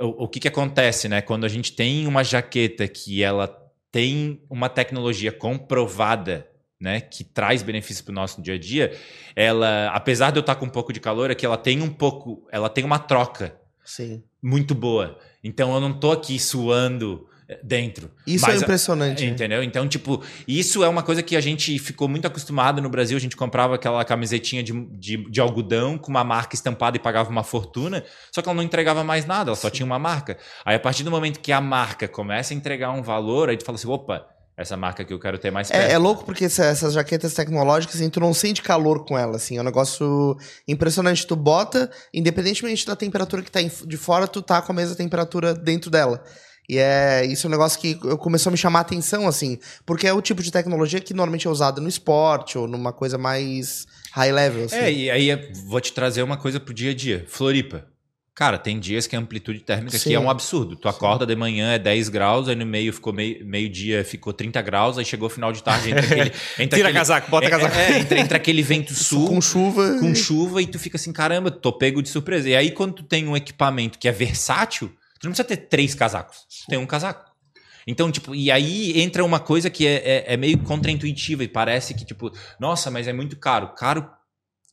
[0.00, 1.22] o, o que que acontece, né?
[1.22, 3.56] Quando a gente tem uma jaqueta que ela
[3.92, 6.44] tem uma tecnologia comprovada,
[6.80, 7.00] né?
[7.00, 8.98] Que traz benefícios para o nosso dia a dia,
[9.36, 11.90] ela, apesar de eu estar com um pouco de calor, é que ela tem um
[11.90, 13.54] pouco, ela tem uma troca
[13.84, 14.24] Sim.
[14.42, 15.20] muito boa.
[15.44, 17.29] Então, eu não tô aqui suando
[17.62, 18.10] dentro.
[18.26, 19.24] Isso Mas é impressionante.
[19.24, 19.62] Entendeu?
[19.62, 23.16] Então, tipo, isso é uma coisa que a gente ficou muito acostumado no Brasil.
[23.16, 27.30] A gente comprava aquela camisetinha de, de, de algodão com uma marca estampada e pagava
[27.30, 30.36] uma fortuna, só que ela não entregava mais nada, ela só tinha uma marca.
[30.64, 33.64] Aí, a partir do momento que a marca começa a entregar um valor, aí tu
[33.64, 35.90] fala assim: opa, essa marca que eu quero ter mais perto.
[35.90, 39.36] É, é louco porque essa- essas jaquetas tecnológicas, assim, tu não sente calor com ela,
[39.36, 39.56] assim.
[39.56, 40.36] É um negócio
[40.68, 41.26] impressionante.
[41.26, 45.54] Tu bota, independentemente da temperatura que tá de fora, tu tá com a mesma temperatura
[45.54, 46.22] dentro dela.
[46.70, 50.06] E é isso é um negócio que começou a me chamar a atenção, assim, porque
[50.06, 53.88] é o tipo de tecnologia que normalmente é usada no esporte ou numa coisa mais
[54.12, 54.76] high level, assim.
[54.76, 57.24] É, e aí eu vou te trazer uma coisa pro dia a dia.
[57.26, 57.86] Floripa.
[58.36, 60.14] Cara, tem dias que a amplitude térmica aqui Sim.
[60.14, 60.76] é um absurdo.
[60.76, 64.62] Tu acorda de manhã é 10 graus, aí no meio ficou meio, meio-dia ficou 30
[64.62, 66.32] graus, aí chegou o final de tarde, entra aquele.
[66.56, 67.76] Entra Tira aquele, casaco, bota é, casaco.
[67.76, 69.98] É, entra, entra aquele vento sul com chuva.
[69.98, 72.48] com chuva e tu fica assim, caramba, tô pego de surpresa.
[72.48, 74.90] E aí, quando tu tem um equipamento que é versátil,
[75.20, 76.46] tu não precisa ter três casacos.
[76.64, 77.30] Tu tem um casaco.
[77.86, 81.94] Então, tipo, e aí entra uma coisa que é, é, é meio contraintuitiva e parece
[81.94, 83.68] que, tipo, nossa, mas é muito caro.
[83.74, 84.10] Caro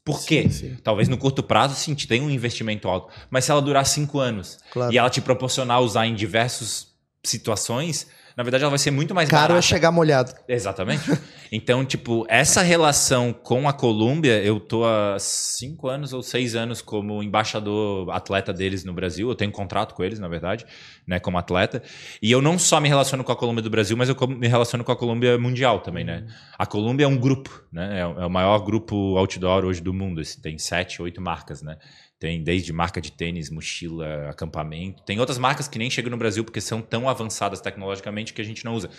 [0.03, 0.43] por quê?
[0.43, 0.75] Sim, sim.
[0.81, 3.13] Talvez no curto prazo, sim, te tem um investimento alto.
[3.29, 4.93] Mas se ela durar cinco anos Claro.
[4.93, 6.87] e ela te proporcionar usar em diversas
[7.23, 8.07] situações,
[8.37, 9.61] na verdade ela vai ser muito mais Caro é barata.
[9.63, 10.31] chegar molhado.
[10.47, 11.03] Exatamente.
[11.49, 16.81] Então, tipo, essa relação com a Colômbia, eu tô há cinco anos ou seis anos
[16.81, 19.29] como embaixador atleta deles no Brasil.
[19.29, 20.65] Eu tenho um contrato com eles, na verdade,
[21.07, 21.81] né, como atleta.
[22.21, 24.83] E eu não só me relaciono com a Colômbia do Brasil, mas eu me relaciono
[24.83, 26.27] com a Colômbia mundial também, né?
[26.59, 28.01] A Colômbia é um grupo, né?
[28.01, 30.21] É o é maior grupo outdoor hoje do mundo.
[30.43, 31.77] Tem sete, oito marcas, né?
[32.19, 35.03] Tem desde marca de tênis, mochila, acampamento.
[35.03, 38.45] Tem outras marcas que nem chegam no Brasil porque são tão avançadas tecnologicamente que a
[38.45, 38.89] gente não usa.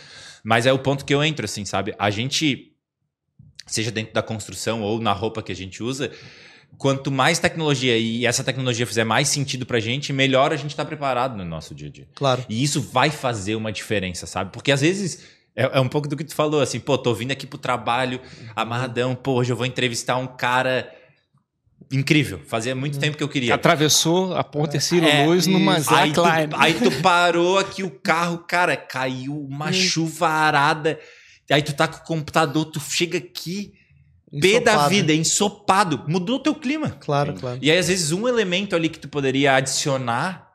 [0.44, 1.94] Mas é o ponto que eu entro, assim, sabe?
[1.98, 2.72] A gente,
[3.66, 6.12] seja dentro da construção ou na roupa que a gente usa,
[6.76, 10.84] quanto mais tecnologia e essa tecnologia fizer mais sentido pra gente, melhor a gente tá
[10.84, 12.08] preparado no nosso dia a dia.
[12.14, 12.44] Claro.
[12.48, 14.52] E isso vai fazer uma diferença, sabe?
[14.52, 15.24] Porque às vezes
[15.56, 18.20] é, é um pouco do que tu falou, assim, pô, tô vindo aqui pro trabalho
[18.54, 20.88] amarradão, pô, hoje eu vou entrevistar um cara
[21.90, 22.40] incrível.
[22.46, 23.54] Fazia muito tempo que eu queria.
[23.54, 28.38] Atravessou a ponte Ciro É, Luz numa Aí tu, aí tu parou aqui o carro,
[28.38, 30.98] cara, caiu uma chuvarada.
[31.50, 33.72] Aí tu tá com o computador, tu chega aqui,
[34.40, 34.90] pé da Ensopado.
[34.90, 36.04] vida, ensopado.
[36.06, 36.90] Mudou o teu clima.
[36.90, 37.58] Claro, claro.
[37.62, 40.47] E aí, às vezes, um elemento ali que tu poderia adicionar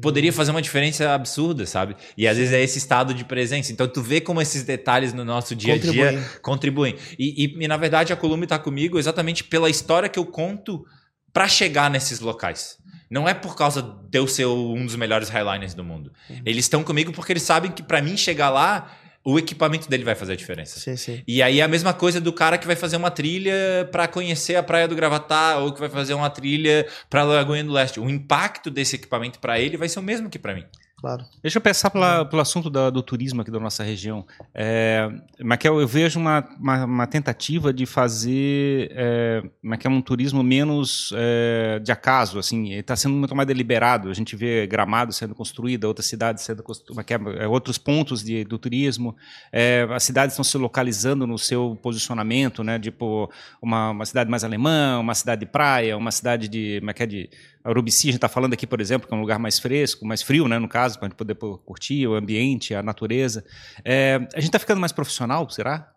[0.00, 1.96] poderia fazer uma diferença absurda, sabe?
[2.16, 3.72] E às vezes é esse estado de presença.
[3.72, 6.24] Então, tu vê como esses detalhes no nosso dia a dia Contribuem.
[6.42, 6.96] contribuem.
[7.18, 10.84] E, e, e, na verdade, a Columna está comigo exatamente pela história que eu conto
[11.32, 12.76] para chegar nesses locais.
[13.10, 16.12] Não é por causa de eu ser um dos melhores highliners do mundo.
[16.44, 18.94] Eles estão comigo porque eles sabem que para mim chegar lá
[19.24, 20.78] o equipamento dele vai fazer a diferença.
[20.78, 21.22] Sim, sim.
[21.26, 24.56] E aí é a mesma coisa do cara que vai fazer uma trilha para conhecer
[24.56, 28.00] a praia do Gravatar ou que vai fazer uma trilha para Lagoinha do Leste.
[28.00, 30.64] O impacto desse equipamento para ele vai ser o mesmo que para mim.
[31.00, 31.24] Claro.
[31.40, 34.26] Deixa eu pensar pela, pelo assunto da- do turismo aqui da nossa região.
[34.52, 35.08] É,
[35.40, 41.78] Maquel, eu vejo uma, uma, uma tentativa de fazer é, Maquel, um turismo menos é,
[41.78, 44.10] de acaso, assim, está sendo muito mais deliberado.
[44.10, 47.06] A gente vê Gramado sendo construída, outras cidades sendo construídas,
[47.48, 49.16] outros pontos de, do turismo.
[49.52, 52.76] É, as cidades estão se localizando no seu posicionamento, né?
[52.76, 53.30] Tipo,
[53.62, 57.30] uma, uma cidade mais alemã, uma cidade de praia, uma cidade de, é é, de
[57.64, 60.06] a Urubici, a gente está falando aqui, por exemplo, que é um lugar mais fresco,
[60.06, 63.44] mais frio, né, no caso, para a gente poder curtir o ambiente, a natureza.
[63.84, 65.92] É, a gente está ficando mais profissional, será?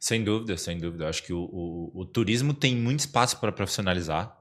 [0.00, 1.04] Sem dúvida, sem dúvida.
[1.04, 4.36] Eu acho que o, o- o turismo tem muito espaço para profissionalizar.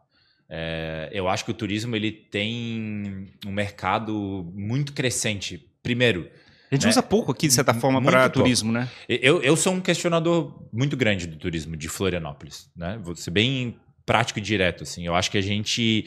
[0.49, 5.69] É, eu acho que o turismo ele tem um mercado muito crescente.
[5.81, 6.29] Primeiro,
[6.71, 6.89] A gente Né?
[6.89, 8.89] usa pouco aqui, de certa forma, para turismo, né?
[9.07, 12.99] Eu, eu sou um questionador muito grande do turismo de Florianópolis, né?
[13.01, 15.05] Vou ser bem prático e direto, assim.
[15.05, 16.05] Eu acho que a gente...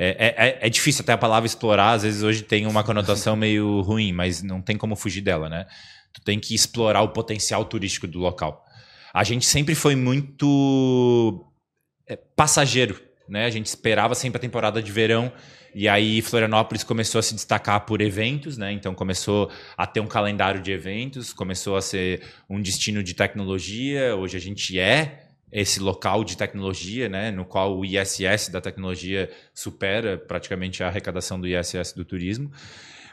[0.00, 3.80] É, é- é difícil até a palavra explorar, às vezes hoje tem uma conotação meio
[3.80, 5.66] ruim, mas não tem como fugir dela, né?
[6.12, 8.64] Tu tem que explorar o potencial turístico do local.
[9.12, 11.44] A gente sempre foi muito
[12.06, 13.44] é, passageiro, né?
[13.44, 15.32] A gente esperava sempre a temporada de verão
[15.74, 18.70] e aí Florianópolis começou a se destacar por eventos, né?
[18.72, 24.14] Então começou a ter um calendário de eventos, começou a ser um destino de tecnologia.
[24.14, 27.30] Hoje a gente é esse local de tecnologia, né?
[27.30, 32.50] No qual o ISS da tecnologia supera praticamente a arrecadação do ISS do turismo.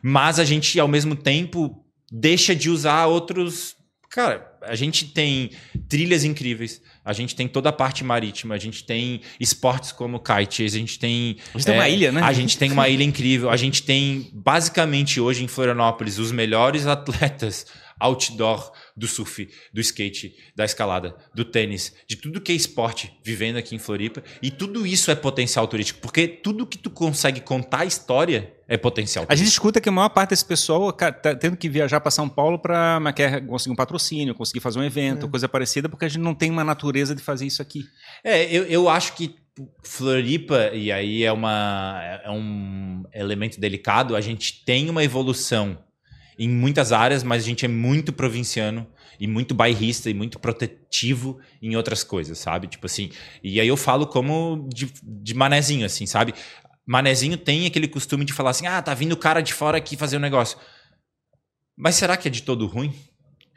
[0.03, 3.75] Mas a gente, ao mesmo tempo, deixa de usar outros.
[4.09, 5.51] Cara, a gente tem
[5.89, 10.63] trilhas incríveis, a gente tem toda a parte marítima, a gente tem esportes como kite,
[10.63, 12.21] a gente tem A gente tem uma é, ilha, né?
[12.21, 13.49] a gente tem uma ilha incrível.
[13.49, 17.65] A gente tem, basicamente, hoje em Florianópolis, os melhores atletas
[17.99, 23.57] outdoor do surf, do skate, da escalada, do tênis, de tudo que é esporte vivendo
[23.57, 24.23] aqui em Floripa.
[24.41, 28.77] E tudo isso é potencial turístico, porque tudo que tu consegue contar a história é
[28.77, 32.09] potencial A gente escuta que a maior parte desse pessoal tá tendo que viajar para
[32.11, 32.99] São Paulo para
[33.47, 36.63] conseguir um patrocínio, conseguir fazer um evento, coisa parecida, porque a gente não tem uma
[36.63, 37.83] natureza de fazer isso aqui.
[38.23, 39.35] É, eu, eu acho que
[39.83, 45.77] Floripa, e aí é, uma, é um elemento delicado, a gente tem uma evolução
[46.37, 48.87] em muitas áreas, mas a gente é muito provinciano
[49.19, 52.67] e muito bairrista e muito protetivo em outras coisas, sabe?
[52.67, 53.09] Tipo assim,
[53.43, 56.33] e aí eu falo como de, de manezinho, assim, sabe?
[56.85, 59.97] Manezinho tem aquele costume de falar assim, ah, tá vindo o cara de fora aqui
[59.97, 60.57] fazer um negócio.
[61.77, 62.93] Mas será que é de todo ruim?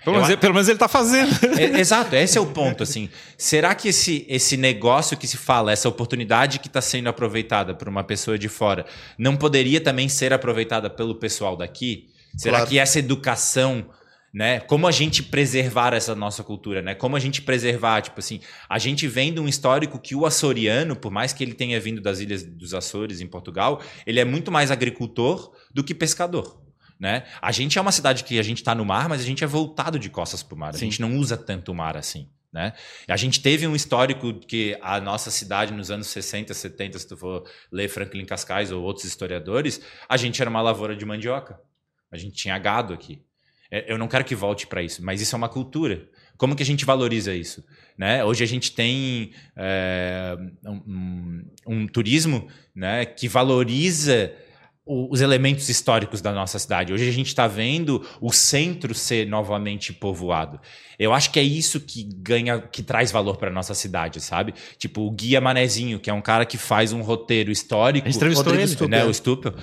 [0.04, 1.30] Pelo, menos, pelo menos ele está fazendo.
[1.58, 3.10] É, exato, esse é o ponto, assim.
[3.36, 7.88] Será que esse, esse negócio que se fala, essa oportunidade que está sendo aproveitada por
[7.88, 8.86] uma pessoa de fora,
[9.18, 12.08] não poderia também ser aproveitada pelo pessoal daqui?
[12.38, 12.70] Será Claro.
[12.70, 13.90] que essa educação,
[14.32, 14.60] né?
[14.60, 16.94] Como a gente preservar essa nossa cultura, né?
[16.94, 20.94] Como a gente preservar, tipo assim, a gente vem de um histórico que o açoriano,
[20.94, 24.52] por mais que ele tenha vindo das ilhas dos Açores em Portugal, ele é muito
[24.52, 26.62] mais agricultor do que pescador.
[27.00, 27.24] Né?
[27.40, 29.46] A gente é uma cidade que a gente está no mar, mas a gente é
[29.46, 30.70] voltado de costas para o mar.
[30.70, 30.86] A Sim.
[30.86, 32.28] gente não usa tanto o mar assim.
[32.52, 32.72] Né?
[33.06, 37.16] A gente teve um histórico que a nossa cidade nos anos 60, 70, se tu
[37.16, 41.60] for ler Franklin Cascais ou outros historiadores, a gente era uma lavoura de mandioca.
[42.10, 43.20] A gente tinha gado aqui.
[43.70, 46.08] É, Eu não quero que volte para isso, mas isso é uma cultura.
[46.36, 47.64] Como que a gente valoriza isso?
[47.98, 48.24] Né?
[48.24, 54.32] Hoje a gente tem é, um, um- turismo né, que valoriza
[54.90, 56.94] os elementos históricos da nossa cidade.
[56.94, 60.58] Hoje a gente está vendo o centro ser novamente povoado.
[60.98, 64.54] Eu acho que é isso que ganha, que traz valor para nossa cidade, sabe?
[64.78, 68.16] Tipo o guia Manezinho, que é um cara que faz um roteiro histórico, A gente
[68.16, 68.72] entrevistou Rodrigo ele.
[68.72, 68.88] Stupel.
[68.88, 69.04] né?
[69.04, 69.54] O Stupel,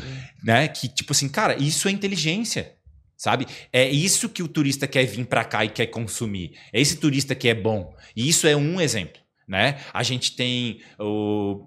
[0.45, 0.67] né?
[0.67, 2.75] Que tipo assim, cara, isso é inteligência.
[3.17, 3.47] Sabe?
[3.71, 6.51] É isso que o turista quer vir para cá e quer consumir.
[6.71, 7.95] É esse turista que é bom.
[8.15, 9.79] E isso é um exemplo, né?
[9.93, 11.65] A gente tem o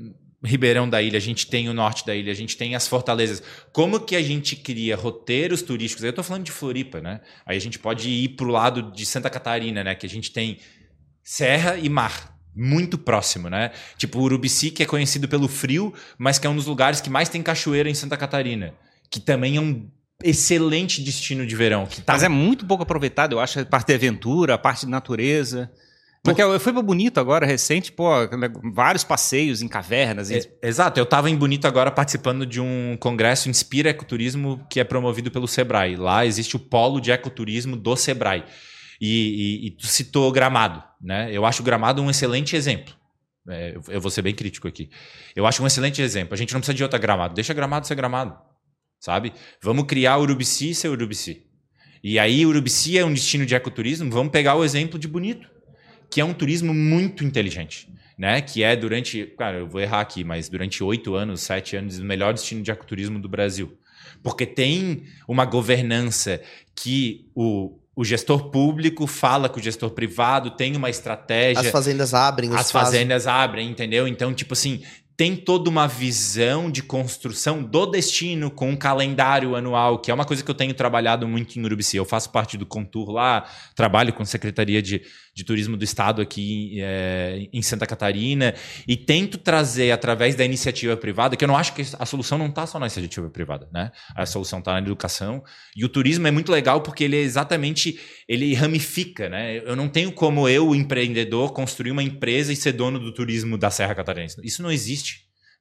[0.44, 3.42] Ribeirão da Ilha, a gente tem o norte da ilha, a gente tem as fortalezas.
[3.72, 6.04] Como que a gente cria roteiros turísticos?
[6.04, 7.20] Eu tô falando de Floripa, né?
[7.44, 9.94] Aí a gente pode ir pro lado de Santa Catarina, né?
[9.94, 10.58] Que a gente tem
[11.22, 12.38] serra e mar.
[12.54, 13.70] Muito próximo, né?
[13.96, 17.28] Tipo Urubici, que é conhecido pelo frio, mas que é um dos lugares que mais
[17.28, 18.74] tem cachoeira em Santa Catarina.
[19.10, 19.88] Que também é um
[20.22, 21.86] excelente destino de verão.
[21.86, 24.84] Que tá Mas é muito pouco aproveitado, eu acho, a parte de aventura, a parte
[24.84, 25.70] de natureza.
[26.22, 28.10] Porque eu fui para Bonito agora, recente, pô,
[28.74, 30.30] vários passeios em cavernas.
[30.30, 34.78] em- É, exato, eu estava em Bonito agora participando de um congresso Inspira Ecoturismo que
[34.78, 35.96] é promovido pelo Sebrae.
[35.96, 38.44] Lá existe o polo de ecoturismo do Sebrae.
[39.00, 39.06] E,
[39.64, 41.28] e- e tu citou Gramado, né?
[41.32, 42.94] Eu acho Gramado um excelente exemplo.
[43.48, 44.90] É, eu- vou ser bem crítico aqui.
[45.34, 46.34] Eu acho um excelente exemplo.
[46.34, 47.34] A gente não precisa de outra Gramado.
[47.34, 48.36] Deixa Gramado ser Gramado,
[49.00, 49.32] sabe?
[49.62, 51.46] Vamos criar Urubici ser Urubici.
[52.02, 54.10] E aí, Urubici é um destino de ecoturismo.
[54.10, 55.48] Vamos pegar o exemplo de Bonito,
[56.10, 57.88] que é um turismo muito inteligente.
[58.18, 61.98] Né, que é durante, cara, eu vou errar aqui, mas durante oito anos, sete anos,
[61.98, 63.78] o melhor destino de ecoturismo do Brasil.
[64.22, 66.38] Porque tem uma governança
[66.76, 71.60] que o, o gestor público fala com o gestor privado, tem uma estratégia.
[71.60, 74.08] As fazendas abrem, As fazendas abrem, entendeu?
[74.08, 74.82] Então, tipo assim,
[75.20, 80.24] tem toda uma visão de construção do destino com um calendário anual, que é uma
[80.24, 81.98] coisa que eu tenho trabalhado muito em Urubici.
[81.98, 85.02] Eu faço parte do Contour lá, trabalho com a Secretaria de,
[85.34, 88.54] de Turismo do Estado aqui é, em Santa Catarina
[88.88, 92.46] e tento trazer através da iniciativa privada, que eu não acho que a solução não
[92.46, 93.92] está só na iniciativa privada, né?
[94.16, 95.44] A solução está na educação.
[95.76, 99.58] E o turismo é muito legal porque ele é exatamente, ele ramifica, né?
[99.58, 103.70] Eu não tenho como eu, empreendedor, construir uma empresa e ser dono do turismo da
[103.70, 104.40] Serra Catarinense.
[104.42, 105.09] Isso não existe.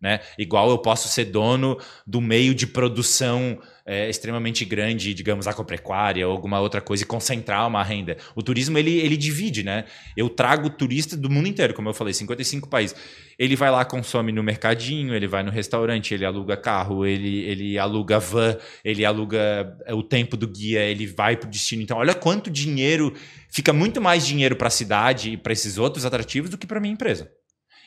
[0.02, 0.22] Né?
[0.38, 1.78] Igual eu posso ser dono
[2.08, 7.68] do meio de produção é, extremamente grande, digamos, agropecuária ou alguma outra coisa e concentrar
[7.68, 8.16] uma renda.
[8.36, 9.86] O turismo, ele, ele divide, né?
[10.16, 12.96] Eu trago turista do mundo inteiro, como eu falei, 55 países.
[13.38, 17.80] Ele vai lá, consome no mercadinho, ele vai no restaurante, ele aluga carro, ele, ele
[17.80, 18.56] aluga van,
[18.86, 21.82] ele aluga é, o tempo do guia, ele vai para o destino.
[21.82, 23.14] Então, olha quanto dinheiro,
[23.50, 26.80] fica muito mais dinheiro para a cidade e para esses outros atrativos do que para
[26.80, 27.30] minha empresa.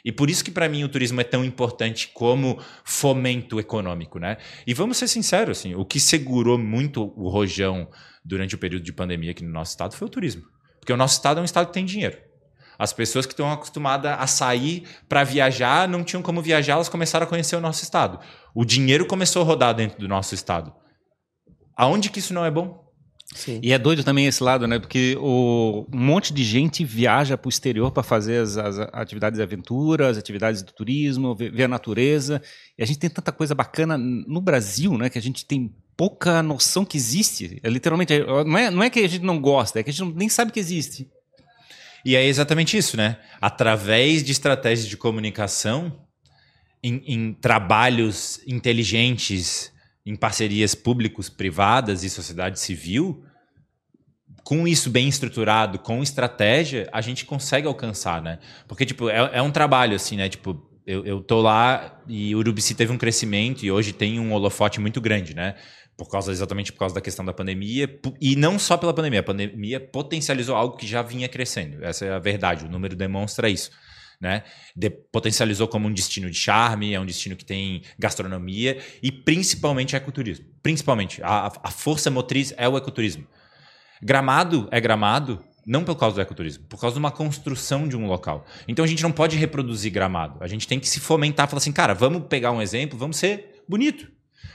[0.05, 4.37] E por isso que para mim o turismo é tão importante como fomento econômico, né?
[4.67, 7.89] E vamos ser sinceros, assim, o que segurou muito o rojão
[8.25, 10.43] durante o período de pandemia aqui no nosso estado foi o turismo.
[10.81, 12.19] Porque o nosso estado é um estado que tem dinheiro.
[12.77, 17.25] As pessoas que estão acostumadas a sair para viajar não tinham como viajar, elas começaram
[17.25, 18.19] a conhecer o nosso estado.
[18.53, 20.73] O dinheiro começou a rodar dentro do nosso estado.
[21.77, 22.82] Aonde que isso não é bom?
[23.35, 23.61] Sim.
[23.63, 24.79] E é doido também esse lado, né?
[24.79, 29.39] Porque o, um monte de gente viaja para o exterior para fazer as, as, atividades
[29.39, 32.43] de aventura, as atividades do turismo, ver, ver, a natureza.
[32.77, 35.09] E a gente tem tanta coisa bacana no Brasil, né?
[35.09, 37.59] Que a gente tem pouca noção que existe.
[37.63, 38.13] É, literalmente,
[38.47, 40.53] não é, não é que a gente não gosta, é que a gente nem sabe
[40.53, 41.09] que existe.
[42.05, 43.19] E é exatamente isso, né?
[43.41, 46.01] Através de estratégias de comunicação,
[46.83, 49.73] em, em trabalhos inteligentes,
[50.05, 53.25] em parcerias públicos, privadas e sociedade civil,
[54.45, 58.39] com isso bem estruturado, com estratégia, a gente consegue alcançar, né?
[58.67, 60.29] Porque, tipo, é, é um trabalho, assim, né?
[60.29, 64.81] Tipo, eu, eu tô lá e Urubici teve um crescimento e hoje tem um holofote
[64.81, 65.55] muito grande, né?
[65.97, 67.89] Por causa, exatamente por causa da questão da pandemia.
[68.21, 69.21] E não só pela pandemia.
[69.21, 71.85] A pandemia potencializou algo que já vinha crescendo.
[71.85, 72.65] Essa é a verdade.
[72.65, 73.71] O número demonstra isso
[74.23, 74.45] né?
[74.75, 79.97] De, potencializou como um destino de charme, é um destino que tem gastronomia e principalmente
[79.97, 80.47] ecoturismo.
[80.63, 83.27] Principalmente, a, a força motriz é o ecoturismo.
[84.01, 88.07] Gramado é gramado não por causa do ecoturismo, por causa de uma construção de um
[88.07, 88.47] local.
[88.69, 90.39] Então a gente não pode reproduzir gramado.
[90.41, 93.63] A gente tem que se fomentar, falar assim, cara, vamos pegar um exemplo, vamos ser
[93.69, 94.12] bonito.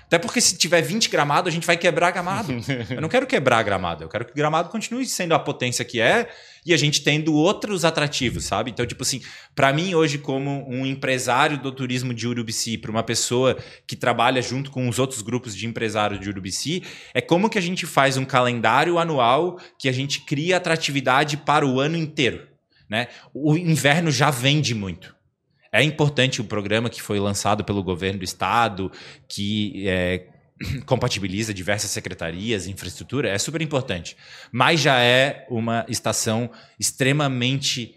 [0.08, 2.54] Até porque se tiver 20 gramado, a gente vai quebrar gramado.
[2.90, 6.00] eu não quero quebrar gramado, eu quero que o gramado continue sendo a potência que
[6.00, 6.30] é
[6.66, 8.72] e a gente tendo outros atrativos, sabe?
[8.72, 9.22] Então, tipo assim,
[9.54, 14.42] para mim hoje como um empresário do turismo de Urubici, para uma pessoa que trabalha
[14.42, 18.16] junto com os outros grupos de empresários de Urubici, é como que a gente faz
[18.16, 22.48] um calendário anual que a gente cria atratividade para o ano inteiro,
[22.90, 23.10] né?
[23.34, 25.17] O inverno já vende muito.
[25.78, 28.92] É importante o programa que foi lançado pelo governo do estado,
[29.28, 30.26] que é,
[30.88, 34.18] compatibiliza diversas secretarias, infraestrutura, é super importante.
[34.52, 36.50] Mas já é uma estação
[36.80, 37.96] extremamente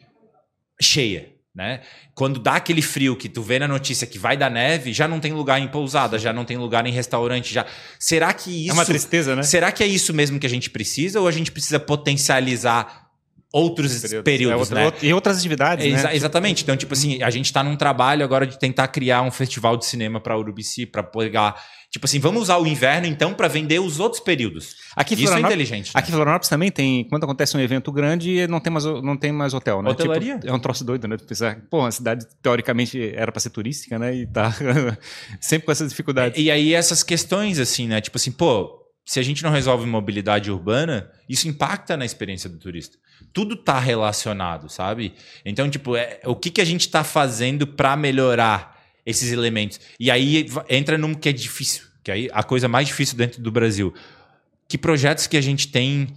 [0.81, 1.31] cheia.
[1.55, 1.81] Né?
[2.15, 5.19] Quando dá aquele frio que tu vê na notícia que vai dar neve, já não
[5.19, 7.67] tem lugar em pousada, já não tem lugar em restaurante, já.
[7.99, 9.43] Será que isso É uma tristeza, né?
[9.43, 13.10] Será que é isso mesmo que a gente precisa ou a gente precisa potencializar
[13.53, 15.09] outros períodos, períodos é outra, né?
[15.09, 16.17] E outras atividades, Exa né?
[16.17, 16.63] Exatamente.
[16.63, 19.87] Então, tipo assim, a gente está num trabalho agora de tentar criar um festival de
[19.87, 21.61] cinema para Urubici, para pegar...
[21.91, 24.77] Tipo assim, vamos usar o inverno, então, para vender os outros períodos.
[24.95, 25.87] Aqui Isso é inteligente.
[25.87, 25.93] Né?
[25.95, 27.03] Aqui em Florianópolis também tem...
[27.09, 29.91] Quando acontece um evento grande, não tem mais, não tem mais hotel, né?
[29.91, 30.35] Hotelaria?
[30.37, 31.17] Tipo, é um troço doido, né?
[31.17, 34.15] Pensar, pô, a cidade, teoricamente, era para ser turística, né?
[34.15, 34.55] E tá
[35.41, 36.39] sempre com essas dificuldades.
[36.39, 38.01] E, e aí, essas questões, assim, né?
[38.01, 38.80] Tipo assim, pô,
[39.11, 42.97] se a gente não resolve mobilidade urbana, isso impacta na experiência do turista.
[43.33, 45.15] Tudo está relacionado, sabe?
[45.45, 49.81] Então, tipo, é, o que, que a gente está fazendo para melhorar esses elementos?
[49.99, 53.51] E aí entra num que é difícil, que aí a coisa mais difícil dentro do
[53.51, 53.93] Brasil.
[54.69, 56.15] Que projetos que a gente tem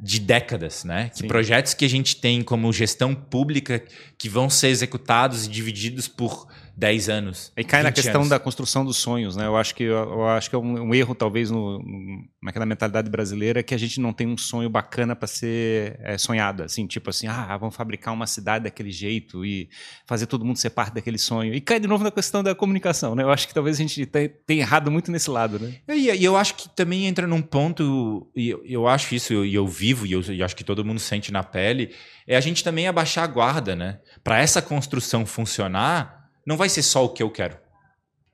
[0.00, 1.10] de décadas, né?
[1.14, 3.84] Que projetos que a gente tem como gestão pública
[4.16, 6.48] que vão ser executados e divididos por
[6.80, 7.52] 10 anos.
[7.56, 8.30] E cai na 20 questão anos.
[8.30, 9.46] da construção dos sonhos, né?
[9.46, 13.10] Eu acho que, eu acho que é um, um erro, talvez, no, no- naquela mentalidade
[13.10, 16.62] brasileira, que a gente não tem um sonho bacana para ser é, sonhado.
[16.62, 19.68] Assim, tipo assim, ah, vamos fabricar uma cidade daquele jeito e
[20.06, 21.52] fazer todo mundo ser parte daquele sonho.
[21.54, 23.22] E cai de novo na questão da comunicação, né?
[23.22, 25.74] Eu acho que talvez a gente tenha tenha errado muito nesse lado, né?
[25.86, 29.54] E, e eu acho que também entra num ponto, e eu, eu acho isso, e
[29.54, 31.94] eu vivo, e eu, e acho que todo mundo sente na pele,
[32.26, 33.98] é a gente também abaixar a guarda, né?
[34.24, 36.19] Para essa construção funcionar,
[36.50, 37.56] não vai ser só o que eu quero.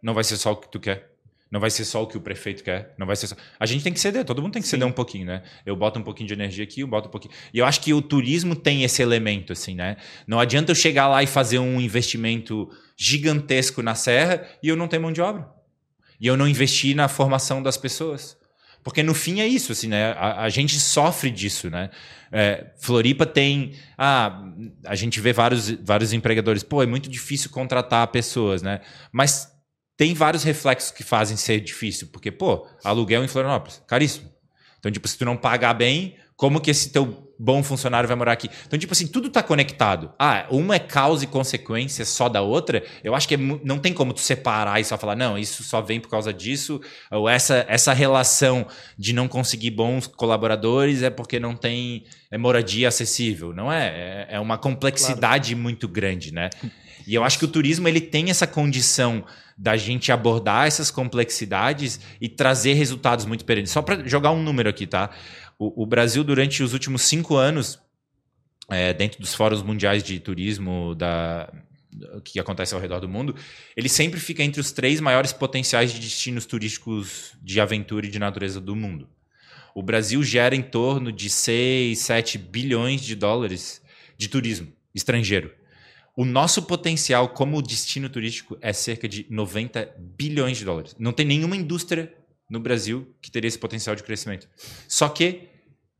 [0.02, 1.10] Não vai ser só o que tu quer.
[1.50, 2.94] Não vai ser só o que o prefeito quer.
[2.96, 3.36] Não vai ser só...
[3.60, 5.42] A gente tem que ceder, todo mundo tem que ceder um pouquinho, né?
[5.66, 7.34] Eu boto um pouquinho de energia aqui, eu boto um pouquinho.
[7.52, 9.98] E eu acho que o turismo tem esse elemento, assim, né?
[10.26, 14.88] Não adianta eu chegar lá e fazer um investimento gigantesco na serra e eu não
[14.88, 15.46] ter mão de obra
[16.18, 18.35] e eu não investi na formação das pessoas.
[18.86, 20.12] Porque no fim é isso, assim, né?
[20.12, 21.90] A, a gente sofre disso, né?
[22.30, 23.72] É, Floripa tem.
[23.98, 24.44] Ah,
[24.84, 26.62] a gente vê vários, vários empregadores.
[26.62, 28.80] Pô, é muito difícil contratar pessoas, né?
[29.10, 29.50] Mas
[29.96, 32.06] tem vários reflexos que fazem ser difícil.
[32.12, 34.30] Porque, pô, aluguel em Florianópolis, caríssimo.
[34.78, 38.32] Então, tipo, se tu não pagar bem, como que esse teu bom funcionário vai morar
[38.32, 38.48] aqui?
[38.66, 40.12] Então, tipo assim, tudo tá conectado.
[40.18, 42.82] Ah, uma é causa e consequência só da outra.
[43.02, 45.80] Eu acho que é não tem como tu separar e só falar, não, isso só
[45.80, 46.80] vem por causa disso.
[47.10, 48.66] Ou essa, essa relação
[48.98, 53.52] de não conseguir bons colaboradores é porque não tem é moradia acessível.
[53.52, 53.86] Não é?
[53.86, 56.50] É, é uma complexidade muito grande, né?
[57.06, 59.24] E eu acho que o turismo ele tem essa condição
[59.56, 63.70] da gente abordar essas complexidades e trazer resultados muito perenes.
[63.70, 65.10] Só para jogar um número aqui, tá?
[65.58, 67.78] O, o Brasil, durante os últimos cinco anos,
[68.68, 71.52] é, dentro dos fóruns mundiais de turismo da,
[72.24, 73.34] que acontece ao redor do mundo,
[73.76, 78.18] ele sempre fica entre os três maiores potenciais de destinos turísticos de aventura e de
[78.18, 79.08] natureza do mundo.
[79.74, 83.82] O Brasil gera em torno de 6, 7 bilhões de dólares
[84.16, 85.52] de turismo estrangeiro.
[86.16, 90.96] O nosso potencial como destino turístico é cerca de 90 bilhões de dólares.
[90.98, 92.10] Não tem nenhuma indústria
[92.48, 94.48] no Brasil que teria esse potencial de crescimento.
[94.88, 95.48] Só que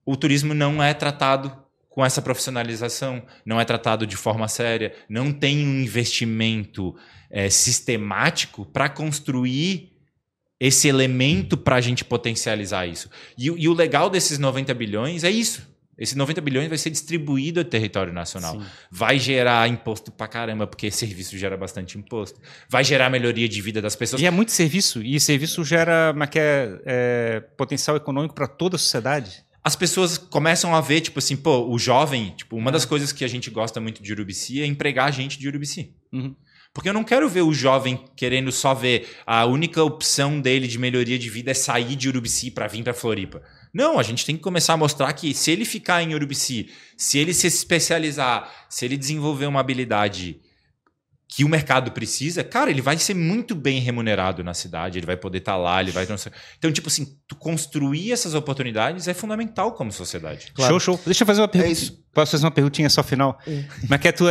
[0.05, 1.57] o turismo não é tratado
[1.89, 6.95] com essa profissionalização, não é tratado de forma séria, não tem um investimento
[7.31, 9.97] eh, sistemático para construir
[10.61, 13.11] esse elemento para a gente potencializar isso.
[13.37, 15.76] E, e o legal desses 90 bilhões é isso.
[15.99, 18.61] Esse 90 bilhões vai ser distribuído ao território nacional.
[18.91, 22.39] Vai gerar imposto pra caramba, porque serviço gera bastante imposto.
[22.69, 24.21] Vai gerar melhoria de vida das pessoas.
[24.21, 28.47] E é muito serviço, e serviço gera como é que é, é, potencial econômico para
[28.47, 29.45] toda a sociedade.
[29.65, 33.25] as pessoas começam a ver, tipo assim, pô, o jovem, tipo, uma das coisas que
[33.25, 35.93] a gente gosta muito de Urubici é empregar gente de Urubici.
[36.13, 36.37] Uhum.
[36.77, 40.79] Porque eu não quero ver o jovem querendo só ver a única opção dele de
[40.79, 43.43] melhoria de vida é sair de Urubici para vir para Floripa.
[43.77, 47.19] Não, a gente tem que começar a mostrar que se ele ficar em Urubici, se
[47.19, 50.41] ele se especializar, se ele desenvolver uma habilidade
[51.29, 55.17] que o mercado precisa, cara, ele vai ser muito bem remunerado na cidade, ele vai
[55.19, 56.07] poder estar lá, ele vai...
[56.57, 60.53] Então, tipo assim, tu construir essas oportunidades é fundamental como sociedade.
[60.55, 60.81] Claro.
[60.81, 61.01] Show, show.
[61.05, 61.73] Deixa eu fazer uma pergunta.
[61.73, 62.03] isso.
[62.15, 63.39] Posso fazer uma perguntinha só final?
[63.47, 63.65] É.
[63.91, 64.29] Mas que é tu-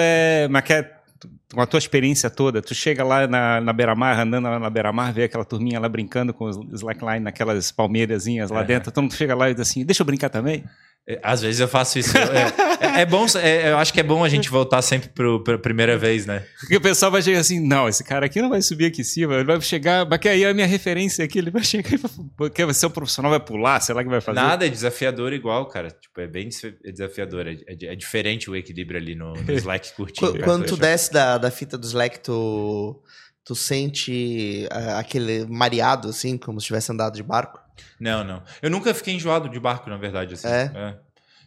[1.54, 5.14] com a tua experiência toda, tu chega lá na, na beira-mar, andando lá na beira-mar,
[5.14, 8.64] vê aquela turminha lá brincando com os slackline naquelas palmeirazinhas lá É.
[8.66, 10.64] dentro, todo mundo chega lá e diz assim, deixa eu brincar também?
[11.08, 12.16] É, Às vezes eu faço isso.
[12.18, 15.44] É, é- é bom, é- eu acho que é bom a gente voltar sempre pro,
[15.44, 16.44] pra primeira vez, né?
[16.60, 19.04] Porque o pessoal vai chegar assim, não, esse cara aqui não vai subir aqui em
[19.04, 21.94] cima, ele vai chegar, mas que aí é a minha referência aqui, ele vai chegar
[21.94, 24.40] e vai, ser um profissional, vai pular, sei lá o que vai fazer.
[24.40, 25.90] Nada é desafiador igual, cara.
[25.92, 26.50] Tipo, é bem
[26.86, 27.48] é desafiador.
[27.48, 30.28] É, é- é diferente o equilíbrio ali no, no Slack curtinho.
[30.32, 30.46] Qu- cara.
[30.46, 33.00] Quando tu desce da, da fita do Slack, tu,
[33.46, 37.60] tu sente ah, aquele mareado, assim, como se tivesse andado de barco?
[38.00, 38.44] Não, não.
[38.62, 40.34] Eu nunca fiquei enjoado de barco, na verdade.
[40.34, 40.48] Assim.
[40.48, 40.96] É?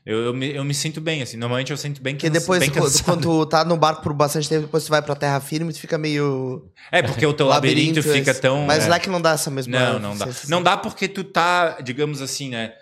[0.07, 1.37] Eu, eu, me, eu me sinto bem, assim.
[1.37, 4.15] Normalmente eu sinto bem Porque cansa- depois, bem quando, quando tu tá no barco por
[4.15, 6.71] bastante tempo, depois tu vai pra terra firme, tu fica meio.
[6.91, 8.65] É, porque o teu labirinto, labirinto, fica esse- tão...
[8.65, 8.83] Mas é.
[8.85, 9.79] Slack não dá essa mesma.
[9.79, 10.29] Não, não dá.
[10.49, 12.73] Não dá porque tu tá, digamos assim, né?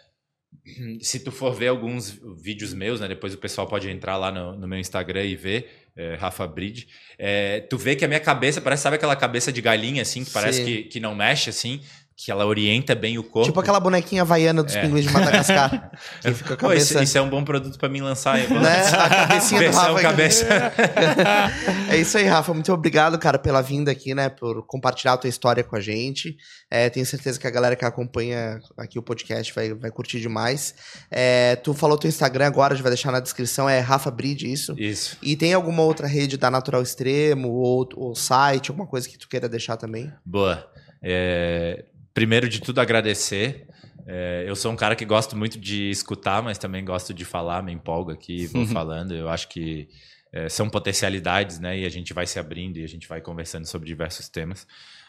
[1.01, 3.09] Se tu for ver alguns vídeos meus, né?
[3.09, 6.87] Depois o pessoal pode entrar lá no, no meu Instagram e ver, é, Rafa Bridge.
[7.19, 10.31] É, tu vê que a minha cabeça parece, sabe aquela cabeça de galinha, assim, que
[10.31, 10.65] parece Sim.
[10.65, 11.81] que, que não mexe, assim,
[12.19, 13.47] que ela orienta bem o corpo.
[13.47, 14.81] Tipo aquela bonequinha havaiana dos É.
[14.81, 15.91] pinguins de Madagascar.
[16.23, 17.03] que fica a Pô, isso, cabeça.
[17.03, 18.37] isso é um bom produto pra mim lançar.
[18.37, 18.49] aí.
[18.51, 18.87] Né?
[18.89, 20.01] A cabecinha do Versão Rafa.
[20.03, 20.47] cabeça.
[21.91, 22.55] é isso aí, Rafa.
[22.55, 24.31] Muito obrigado, cara, pela vinda aqui, né?
[24.31, 26.37] Por compartilhar a tua história com a gente.
[26.71, 30.75] É, tenho certeza que a galera que acompanha aqui o podcast vai, vai curtir demais.
[31.11, 34.51] É, tu falou teu Instagram agora, a gente vai deixar na descrição, é Rafa Bride,
[34.51, 34.75] isso.
[34.79, 35.19] Isso.
[35.23, 39.29] E tem alguma outra rede da Natural Extremo, ou, ou site, alguma coisa que tu
[39.29, 40.11] queira deixar também?
[40.25, 40.67] Boa.
[41.03, 41.85] É,
[42.17, 43.69] primeiro de tudo, agradecer.
[44.07, 47.63] É, eu sou um cara que gosto muito de escutar, mas também gosto de falar,
[47.63, 49.15] me empolgo aqui, vou falando.
[49.15, 49.87] Eu acho que
[50.33, 51.79] é, são potencialidades, né?
[51.79, 54.67] E a gente vai se abrindo e a gente vai conversando sobre diversos temas.